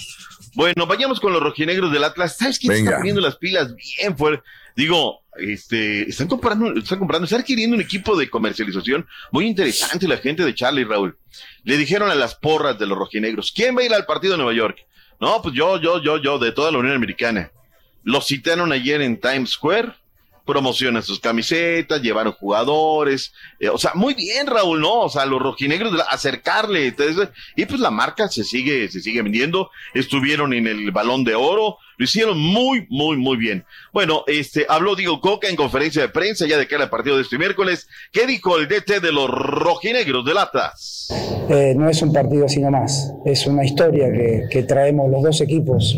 Bueno, 0.57 0.87
vayamos 0.87 1.21
con 1.21 1.35
los 1.35 1.43
rojinegros 1.43 1.93
del 1.93 2.03
Atlas. 2.03 2.39
¿Sabes 2.39 2.59
quién 2.59 2.73
Venga. 2.73 2.91
está 2.91 2.97
poniendo 2.97 3.21
las 3.21 3.37
pilas 3.37 3.75
bien 3.77 4.17
fuerte? 4.17 4.43
Digo, 4.75 5.21
este, 5.37 6.09
están 6.09 6.29
comprando, 6.29 6.73
están 6.73 6.99
comprando, 6.99 7.27
están 7.27 7.41
adquiriendo 7.41 7.77
un 7.77 7.83
equipo 7.83 8.17
de 8.17 8.31
comercialización 8.31 9.07
muy 9.33 9.47
interesante 9.47 10.09
la 10.09 10.17
gente 10.17 10.45
de 10.45 10.55
Charlie 10.55 10.85
Raúl. 10.85 11.19
Le 11.63 11.77
dijeron 11.77 12.11
a 12.11 12.15
las 12.15 12.35
porras 12.35 12.79
de 12.79 12.87
los 12.87 12.97
rojinegros, 12.97 13.53
¿quién 13.53 13.77
va 13.77 13.83
a 13.83 13.85
ir 13.85 13.93
al 13.93 14.07
partido 14.07 14.33
de 14.33 14.39
Nueva 14.39 14.55
York? 14.55 14.79
No, 15.21 15.43
pues 15.43 15.55
yo, 15.55 15.79
yo, 15.79 16.03
yo, 16.03 16.17
yo, 16.17 16.39
de 16.39 16.53
toda 16.53 16.71
la 16.73 16.79
Unión 16.79 16.97
Americana. 16.97 17.51
Los 18.03 18.27
citaron 18.27 18.73
ayer 18.73 19.03
en 19.03 19.21
Times 19.21 19.51
Square, 19.51 19.93
promocionan 20.47 21.03
sus 21.03 21.21
camisetas, 21.21 22.01
llevaron 22.01 22.33
jugadores, 22.33 23.33
eh, 23.59 23.69
o 23.69 23.77
sea, 23.77 23.93
muy 23.95 24.15
bien, 24.15 24.47
Raúl, 24.47 24.81
¿no? 24.81 25.01
O 25.01 25.09
sea, 25.11 25.27
los 25.27 25.43
rojinegros, 25.43 25.93
acercarle, 26.09 26.87
entonces, 26.87 27.29
y 27.57 27.67
pues 27.67 27.81
la 27.81 27.91
marca 27.91 28.29
se 28.29 28.45
sigue, 28.45 28.89
se 28.89 29.01
sigue 29.01 29.23
vendiendo, 29.23 29.71
estuvieron 29.93 30.55
en 30.55 30.67
el 30.67 30.91
balón 30.93 31.25
de 31.25 31.35
oro, 31.35 31.79
lo 31.99 32.05
hicieron 32.05 32.39
muy, 32.39 32.87
muy, 32.89 33.17
muy 33.17 33.37
bien. 33.37 33.65
Bueno, 33.93 34.23
este, 34.27 34.67
habló 34.69 34.95
Diego 34.95 35.21
Coca 35.21 35.49
en 35.49 35.57
conferencia 35.57 36.03
de 36.03 36.09
prensa 36.09 36.47
ya 36.47 36.59
de 36.59 36.69
cara 36.69 36.85
al 36.85 36.91
partido 36.91 37.17
de 37.17 37.23
este 37.23 37.39
miércoles, 37.39 37.89
¿qué 38.13 38.27
dijo 38.27 38.57
el 38.59 38.69
DT 38.69 39.01
de 39.01 39.13
los 39.13 39.29
rojinegros 39.29 40.25
del 40.25 40.39
Atlas? 40.39 41.09
Eh, 41.51 41.75
no 41.77 41.89
es 41.89 42.01
un 42.03 42.13
partido 42.13 42.49
sino 42.49 42.71
más, 42.71 43.13
es 43.25 43.47
una 43.47 43.65
historia 43.65 44.11
que, 44.13 44.45
que 44.51 44.63
traemos 44.63 45.11
los 45.11 45.23
dos 45.23 45.41
equipos 45.41 45.97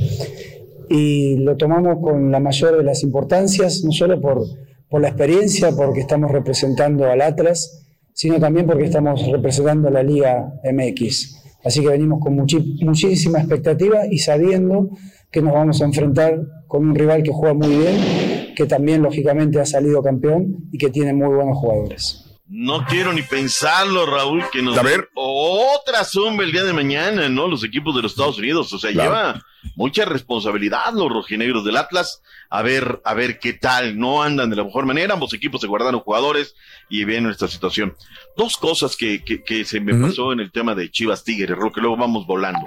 y 0.88 1.36
lo 1.36 1.56
tomamos 1.56 1.98
con 2.00 2.30
la 2.30 2.40
mayor 2.40 2.76
de 2.76 2.84
las 2.84 3.02
importancias, 3.02 3.82
no 3.84 3.92
solo 3.92 4.20
por, 4.20 4.44
por 4.88 5.00
la 5.00 5.08
experiencia, 5.08 5.72
porque 5.72 6.00
estamos 6.00 6.30
representando 6.30 7.10
al 7.10 7.20
Atlas, 7.20 7.86
sino 8.12 8.38
también 8.38 8.66
porque 8.66 8.84
estamos 8.84 9.26
representando 9.30 9.88
a 9.88 9.90
la 9.90 10.02
Liga 10.02 10.52
MX. 10.64 11.38
Así 11.64 11.80
que 11.80 11.88
venimos 11.88 12.20
con 12.20 12.34
muchísima 12.34 13.40
expectativa 13.40 14.06
y 14.10 14.18
sabiendo 14.18 14.90
que 15.30 15.42
nos 15.42 15.52
vamos 15.52 15.82
a 15.82 15.84
enfrentar 15.84 16.40
con 16.66 16.88
un 16.88 16.94
rival 16.94 17.22
que 17.22 17.32
juega 17.32 17.54
muy 17.54 17.68
bien, 17.68 18.54
que 18.56 18.66
también 18.66 19.02
lógicamente 19.02 19.60
ha 19.60 19.66
salido 19.66 20.02
campeón 20.02 20.68
y 20.72 20.78
que 20.78 20.90
tiene 20.90 21.12
muy 21.12 21.34
buenos 21.34 21.58
jugadores. 21.58 22.27
No 22.50 22.86
quiero 22.86 23.12
ni 23.12 23.20
pensarlo, 23.22 24.06
Raúl, 24.06 24.42
que 24.50 24.62
nos 24.62 24.78
A 24.78 24.82
ver. 24.82 25.10
otra 25.14 26.02
zumba 26.04 26.44
el 26.44 26.52
día 26.52 26.64
de 26.64 26.72
mañana, 26.72 27.28
¿no? 27.28 27.46
Los 27.46 27.62
equipos 27.62 27.94
de 27.94 28.00
los 28.02 28.12
Estados 28.12 28.38
Unidos, 28.38 28.72
o 28.72 28.78
sea, 28.78 28.90
Claro. 28.90 29.10
lleva 29.10 29.44
mucha 29.76 30.06
responsabilidad 30.06 30.92
los 30.94 31.10
rojinegros 31.10 31.64
del 31.64 31.76
Atlas. 31.76 32.22
A 32.48 32.62
ver, 32.62 33.02
a 33.04 33.12
ver 33.12 33.38
qué 33.38 33.52
tal, 33.52 33.98
no 33.98 34.22
andan 34.22 34.48
de 34.48 34.56
la 34.56 34.64
mejor 34.64 34.86
manera, 34.86 35.12
ambos 35.12 35.34
equipos 35.34 35.60
se 35.60 35.66
guardaron 35.66 36.00
jugadores 36.00 36.54
y 36.88 37.04
viene 37.04 37.30
esta 37.30 37.48
situación. 37.48 37.94
Dos 38.36 38.56
cosas 38.56 38.96
que, 38.96 39.22
que, 39.22 39.42
que 39.44 39.66
se 39.66 39.80
me 39.80 39.94
pasó 39.94 40.32
en 40.32 40.40
el 40.40 40.50
tema 40.50 40.74
de 40.74 40.90
Chivas 40.90 41.24
Tigres, 41.24 41.54
Raúl, 41.56 41.72
que 41.72 41.80
luego 41.82 41.98
vamos 41.98 42.26
volando. 42.26 42.64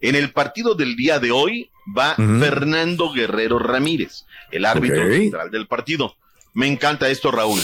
En 0.00 0.14
el 0.14 0.32
partido 0.32 0.74
del 0.74 0.96
día 0.96 1.18
de 1.18 1.30
hoy 1.30 1.70
va. 1.96 2.14
Fernando 2.14 3.12
Guerrero 3.12 3.58
Ramírez, 3.58 4.24
el 4.50 4.64
árbitro 4.64 5.04
central 5.12 5.50
del 5.50 5.66
partido. 5.66 6.16
Me 6.54 6.66
encanta 6.66 7.10
esto, 7.10 7.30
Raúl. 7.30 7.60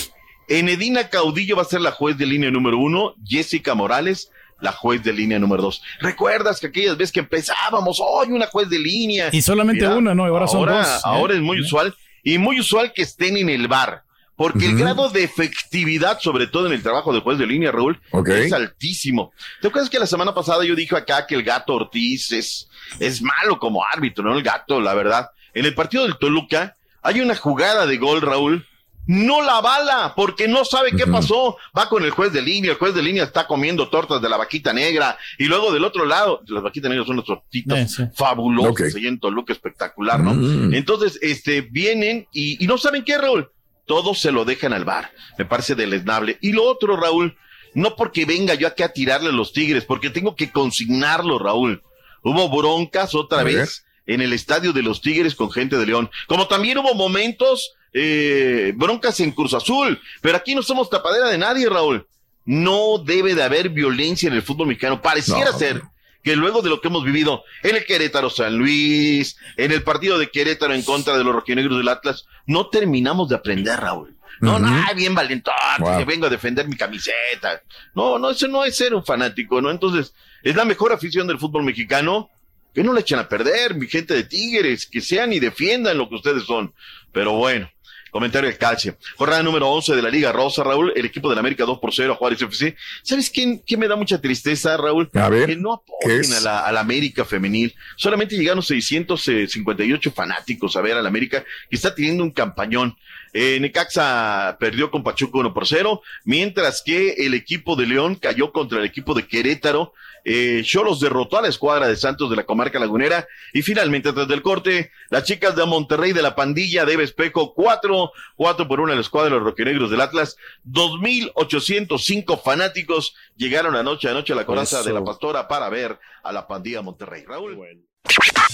Enedina 0.48 1.08
Caudillo 1.08 1.56
va 1.56 1.62
a 1.62 1.66
ser 1.66 1.80
la 1.80 1.92
juez 1.92 2.16
de 2.16 2.26
línea 2.26 2.50
número 2.50 2.78
uno, 2.78 3.14
Jessica 3.24 3.74
Morales, 3.74 4.30
la 4.60 4.72
juez 4.72 5.02
de 5.02 5.12
línea 5.12 5.38
número 5.38 5.62
dos. 5.62 5.82
¿Recuerdas 6.00 6.60
que 6.60 6.68
aquellas 6.68 6.96
veces 6.96 7.12
que 7.12 7.20
empezábamos, 7.20 7.98
hoy 8.00 8.28
una 8.28 8.46
juez 8.46 8.68
de 8.68 8.78
línea? 8.78 9.28
Y 9.32 9.42
solamente 9.42 9.86
una, 9.86 10.14
¿no? 10.14 10.24
Y 10.24 10.28
ahora 10.28 10.46
son 10.46 10.66
dos. 10.66 11.00
Ahora 11.04 11.34
¿eh? 11.34 11.36
es 11.36 11.42
muy 11.42 11.60
usual 11.60 11.94
y 12.22 12.38
muy 12.38 12.60
usual 12.60 12.92
que 12.92 13.02
estén 13.02 13.36
en 13.36 13.48
el 13.48 13.68
bar. 13.68 14.02
Porque 14.36 14.66
el 14.66 14.76
grado 14.76 15.08
de 15.08 15.24
efectividad, 15.24 16.20
sobre 16.20 16.46
todo 16.46 16.66
en 16.66 16.74
el 16.74 16.82
trabajo 16.82 17.10
de 17.14 17.20
juez 17.20 17.38
de 17.38 17.46
línea, 17.46 17.72
Raúl, 17.72 17.98
es 18.26 18.52
altísimo. 18.52 19.32
¿Te 19.62 19.68
acuerdas 19.68 19.88
que 19.88 19.98
la 19.98 20.06
semana 20.06 20.34
pasada 20.34 20.62
yo 20.62 20.74
dije 20.74 20.94
acá 20.94 21.26
que 21.26 21.34
el 21.34 21.42
gato 21.42 21.72
Ortiz 21.72 22.32
es, 22.32 22.68
es 23.00 23.22
malo 23.22 23.58
como 23.58 23.82
árbitro, 23.82 24.22
¿no? 24.22 24.36
El 24.36 24.42
gato, 24.42 24.78
la 24.78 24.92
verdad. 24.92 25.30
En 25.54 25.64
el 25.64 25.74
partido 25.74 26.02
del 26.02 26.18
Toluca 26.18 26.76
hay 27.00 27.22
una 27.22 27.34
jugada 27.34 27.86
de 27.86 27.96
gol, 27.96 28.20
Raúl. 28.20 28.66
No 29.06 29.40
la 29.42 29.60
bala, 29.60 30.12
porque 30.16 30.48
no 30.48 30.64
sabe 30.64 30.90
qué 30.92 31.06
pasó. 31.06 31.56
Va 31.76 31.88
con 31.88 32.04
el 32.04 32.10
juez 32.10 32.32
de 32.32 32.42
línea, 32.42 32.72
el 32.72 32.76
juez 32.78 32.94
de 32.94 33.02
línea 33.02 33.22
está 33.24 33.46
comiendo 33.46 33.88
tortas 33.88 34.20
de 34.20 34.28
la 34.28 34.36
vaquita 34.36 34.72
negra. 34.72 35.16
Y 35.38 35.44
luego 35.44 35.72
del 35.72 35.84
otro 35.84 36.04
lado, 36.04 36.42
las 36.48 36.62
vaquitas 36.62 36.88
negras 36.90 37.06
son 37.06 37.16
unas 37.16 37.26
tortitas 37.26 37.78
Eh, 37.78 37.88
sí. 37.88 38.02
fabulosas, 38.14 38.70
Ok. 38.72 38.96
allá 38.96 39.08
en 39.08 39.20
Toluca, 39.20 39.52
espectacular, 39.52 40.20
¿no? 40.20 40.34
Mm. 40.34 40.74
Entonces, 40.74 41.18
este, 41.22 41.60
vienen 41.60 42.26
y, 42.32 42.62
y 42.62 42.66
no 42.66 42.78
saben 42.78 43.04
qué, 43.04 43.16
Raúl. 43.16 43.48
Todos 43.86 44.18
se 44.18 44.32
lo 44.32 44.44
dejan 44.44 44.72
al 44.72 44.84
bar. 44.84 45.12
Me 45.38 45.44
parece 45.44 45.76
deleznable. 45.76 46.38
Y 46.40 46.52
lo 46.52 46.64
otro, 46.64 46.96
Raúl, 46.96 47.36
no 47.74 47.94
porque 47.94 48.24
venga 48.24 48.54
yo 48.54 48.66
aquí 48.66 48.82
a 48.82 48.92
tirarle 48.92 49.28
a 49.28 49.32
los 49.32 49.52
tigres, 49.52 49.84
porque 49.84 50.10
tengo 50.10 50.34
que 50.34 50.50
consignarlo, 50.50 51.38
Raúl. 51.38 51.82
Hubo 52.22 52.48
broncas 52.48 53.14
otra 53.14 53.44
vez 53.44 53.84
en 54.06 54.20
el 54.20 54.32
estadio 54.32 54.72
de 54.72 54.82
los 54.82 55.00
Tigres 55.00 55.34
con 55.36 55.50
gente 55.52 55.76
de 55.76 55.86
León. 55.86 56.10
Como 56.26 56.48
también 56.48 56.78
hubo 56.78 56.94
momentos, 56.94 57.74
eh, 57.92 58.72
broncas 58.76 59.18
en 59.20 59.32
Cruz 59.32 59.54
Azul. 59.54 60.00
Pero 60.20 60.36
aquí 60.36 60.54
no 60.54 60.62
somos 60.62 60.90
tapadera 60.90 61.28
de 61.28 61.38
nadie, 61.38 61.68
Raúl. 61.68 62.06
No 62.44 62.98
debe 62.98 63.34
de 63.34 63.42
haber 63.42 63.70
violencia 63.70 64.28
en 64.28 64.34
el 64.34 64.42
fútbol 64.42 64.68
mexicano. 64.68 65.02
Pareciera 65.02 65.50
No. 65.52 65.58
ser 65.58 65.82
que 66.22 66.36
luego 66.36 66.60
de 66.62 66.70
lo 66.70 66.80
que 66.80 66.88
hemos 66.88 67.04
vivido 67.04 67.42
en 67.62 67.76
el 67.76 67.84
Querétaro 67.84 68.30
San 68.30 68.56
Luis, 68.56 69.36
en 69.56 69.70
el 69.72 69.82
partido 69.82 70.18
de 70.18 70.28
Querétaro 70.30 70.74
en 70.74 70.82
contra 70.82 71.16
de 71.16 71.24
los 71.24 71.34
rojinegros 71.34 71.78
del 71.78 71.88
Atlas, 71.88 72.26
no 72.46 72.68
terminamos 72.68 73.28
de 73.28 73.36
aprender, 73.36 73.78
Raúl. 73.78 74.16
No, 74.40 74.58
no, 74.58 74.68
ay, 74.68 74.94
bien 74.94 75.14
valentón, 75.14 75.54
Wow. 75.78 75.96
que 75.98 76.04
vengo 76.04 76.26
a 76.26 76.30
defender 76.30 76.68
mi 76.68 76.76
camiseta. 76.76 77.62
No, 77.94 78.18
no, 78.18 78.30
eso 78.30 78.46
no 78.48 78.64
es 78.64 78.76
ser 78.76 78.92
un 78.94 79.02
fanático, 79.04 79.62
¿no? 79.62 79.70
Entonces, 79.70 80.12
es 80.42 80.54
la 80.54 80.64
mejor 80.66 80.92
afición 80.92 81.26
del 81.26 81.38
fútbol 81.38 81.62
mexicano. 81.64 82.28
Que 82.74 82.84
no 82.84 82.92
le 82.92 83.00
echen 83.00 83.18
a 83.18 83.26
perder, 83.26 83.74
mi 83.74 83.86
gente 83.86 84.12
de 84.12 84.24
Tigres, 84.24 84.84
que 84.84 85.00
sean 85.00 85.32
y 85.32 85.40
defiendan 85.40 85.96
lo 85.96 86.10
que 86.10 86.16
ustedes 86.16 86.42
son. 86.44 86.74
Pero 87.10 87.32
bueno, 87.32 87.70
comentario 88.16 88.48
del 88.48 88.58
calce. 88.58 88.96
Jornada 89.16 89.42
número 89.42 89.68
11 89.68 89.94
de 89.94 90.00
la 90.00 90.08
Liga 90.08 90.32
Rosa, 90.32 90.64
Raúl, 90.64 90.90
el 90.96 91.04
equipo 91.04 91.28
del 91.28 91.38
América 91.38 91.64
2 91.66 91.78
por 91.78 91.92
0 91.92 92.14
a 92.14 92.16
Juárez 92.16 92.40
FC. 92.40 92.74
¿Sabes 93.02 93.28
quién, 93.28 93.58
quién 93.58 93.78
me 93.78 93.88
da 93.88 93.94
mucha 93.94 94.18
tristeza, 94.22 94.74
Raúl? 94.78 95.10
A 95.12 95.28
ver, 95.28 95.44
que 95.46 95.56
no 95.56 95.82
¿qué 96.00 96.06
apoyen 96.06 96.20
es? 96.32 96.36
a 96.38 96.40
la, 96.40 96.60
a 96.60 96.72
la 96.72 96.80
América 96.80 97.26
femenil. 97.26 97.74
Solamente 97.96 98.34
llegaron 98.38 98.62
658 98.62 100.12
fanáticos 100.12 100.76
a 100.76 100.80
ver 100.80 100.96
a 100.96 101.02
la 101.02 101.10
América, 101.10 101.44
que 101.68 101.76
está 101.76 101.94
teniendo 101.94 102.22
un 102.24 102.30
campañón. 102.30 102.96
Eh, 103.34 103.60
Necaxa 103.60 104.56
perdió 104.58 104.90
con 104.90 105.02
Pachuca 105.04 105.38
1 105.38 105.52
por 105.52 105.66
0, 105.66 106.00
mientras 106.24 106.82
que 106.82 107.16
el 107.18 107.34
equipo 107.34 107.76
de 107.76 107.86
León 107.86 108.14
cayó 108.14 108.50
contra 108.50 108.78
el 108.78 108.86
equipo 108.86 109.12
de 109.12 109.26
Querétaro. 109.26 109.92
Eh, 110.28 110.62
Cholos 110.64 110.98
derrotó 110.98 111.38
a 111.38 111.42
la 111.42 111.48
escuadra 111.48 111.86
de 111.86 111.94
Santos 111.94 112.28
de 112.28 112.34
la 112.34 112.44
comarca 112.44 112.80
lagunera. 112.80 113.28
Y 113.52 113.62
finalmente, 113.62 114.12
tras 114.12 114.26
del 114.26 114.42
corte, 114.42 114.90
las 115.08 115.22
chicas 115.22 115.54
de 115.54 115.64
Monterrey 115.64 116.12
de 116.12 116.20
la 116.20 116.34
pandilla 116.34 116.84
de 116.84 117.00
Espejo 117.00 117.54
4, 117.54 118.10
4 118.34 118.68
por 118.68 118.80
1 118.80 118.92
a 118.92 118.96
la 118.96 119.00
escuadra 119.00 119.30
de 119.30 119.36
los 119.36 119.44
roqueneros 119.44 119.88
del 119.88 120.00
Atlas. 120.00 120.36
2.805 120.64 122.42
fanáticos 122.42 123.14
llegaron 123.36 123.76
anoche, 123.76 124.08
anoche 124.08 124.32
a 124.32 124.36
la 124.36 124.46
coraza 124.46 124.80
Eso. 124.80 124.88
de 124.88 124.94
la 124.94 125.04
pastora 125.04 125.46
para 125.46 125.68
ver 125.68 125.96
a 126.24 126.32
la 126.32 126.48
pandilla 126.48 126.82
Monterrey. 126.82 127.24
Raúl. 127.24 127.56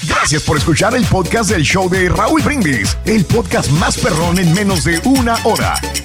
Gracias 0.07 0.43
por 0.43 0.59
escuchar 0.59 0.95
el 0.95 1.05
podcast 1.07 1.51
del 1.51 1.63
show 1.63 1.89
de 1.89 2.09
Raúl 2.11 2.43
Brindis, 2.43 2.99
el 3.07 3.25
podcast 3.25 3.71
más 3.73 3.97
perrón 3.99 4.39
en 4.39 4.53
menos 4.53 4.85
de 4.85 5.01
una 5.05 5.37
hora. 5.45 5.75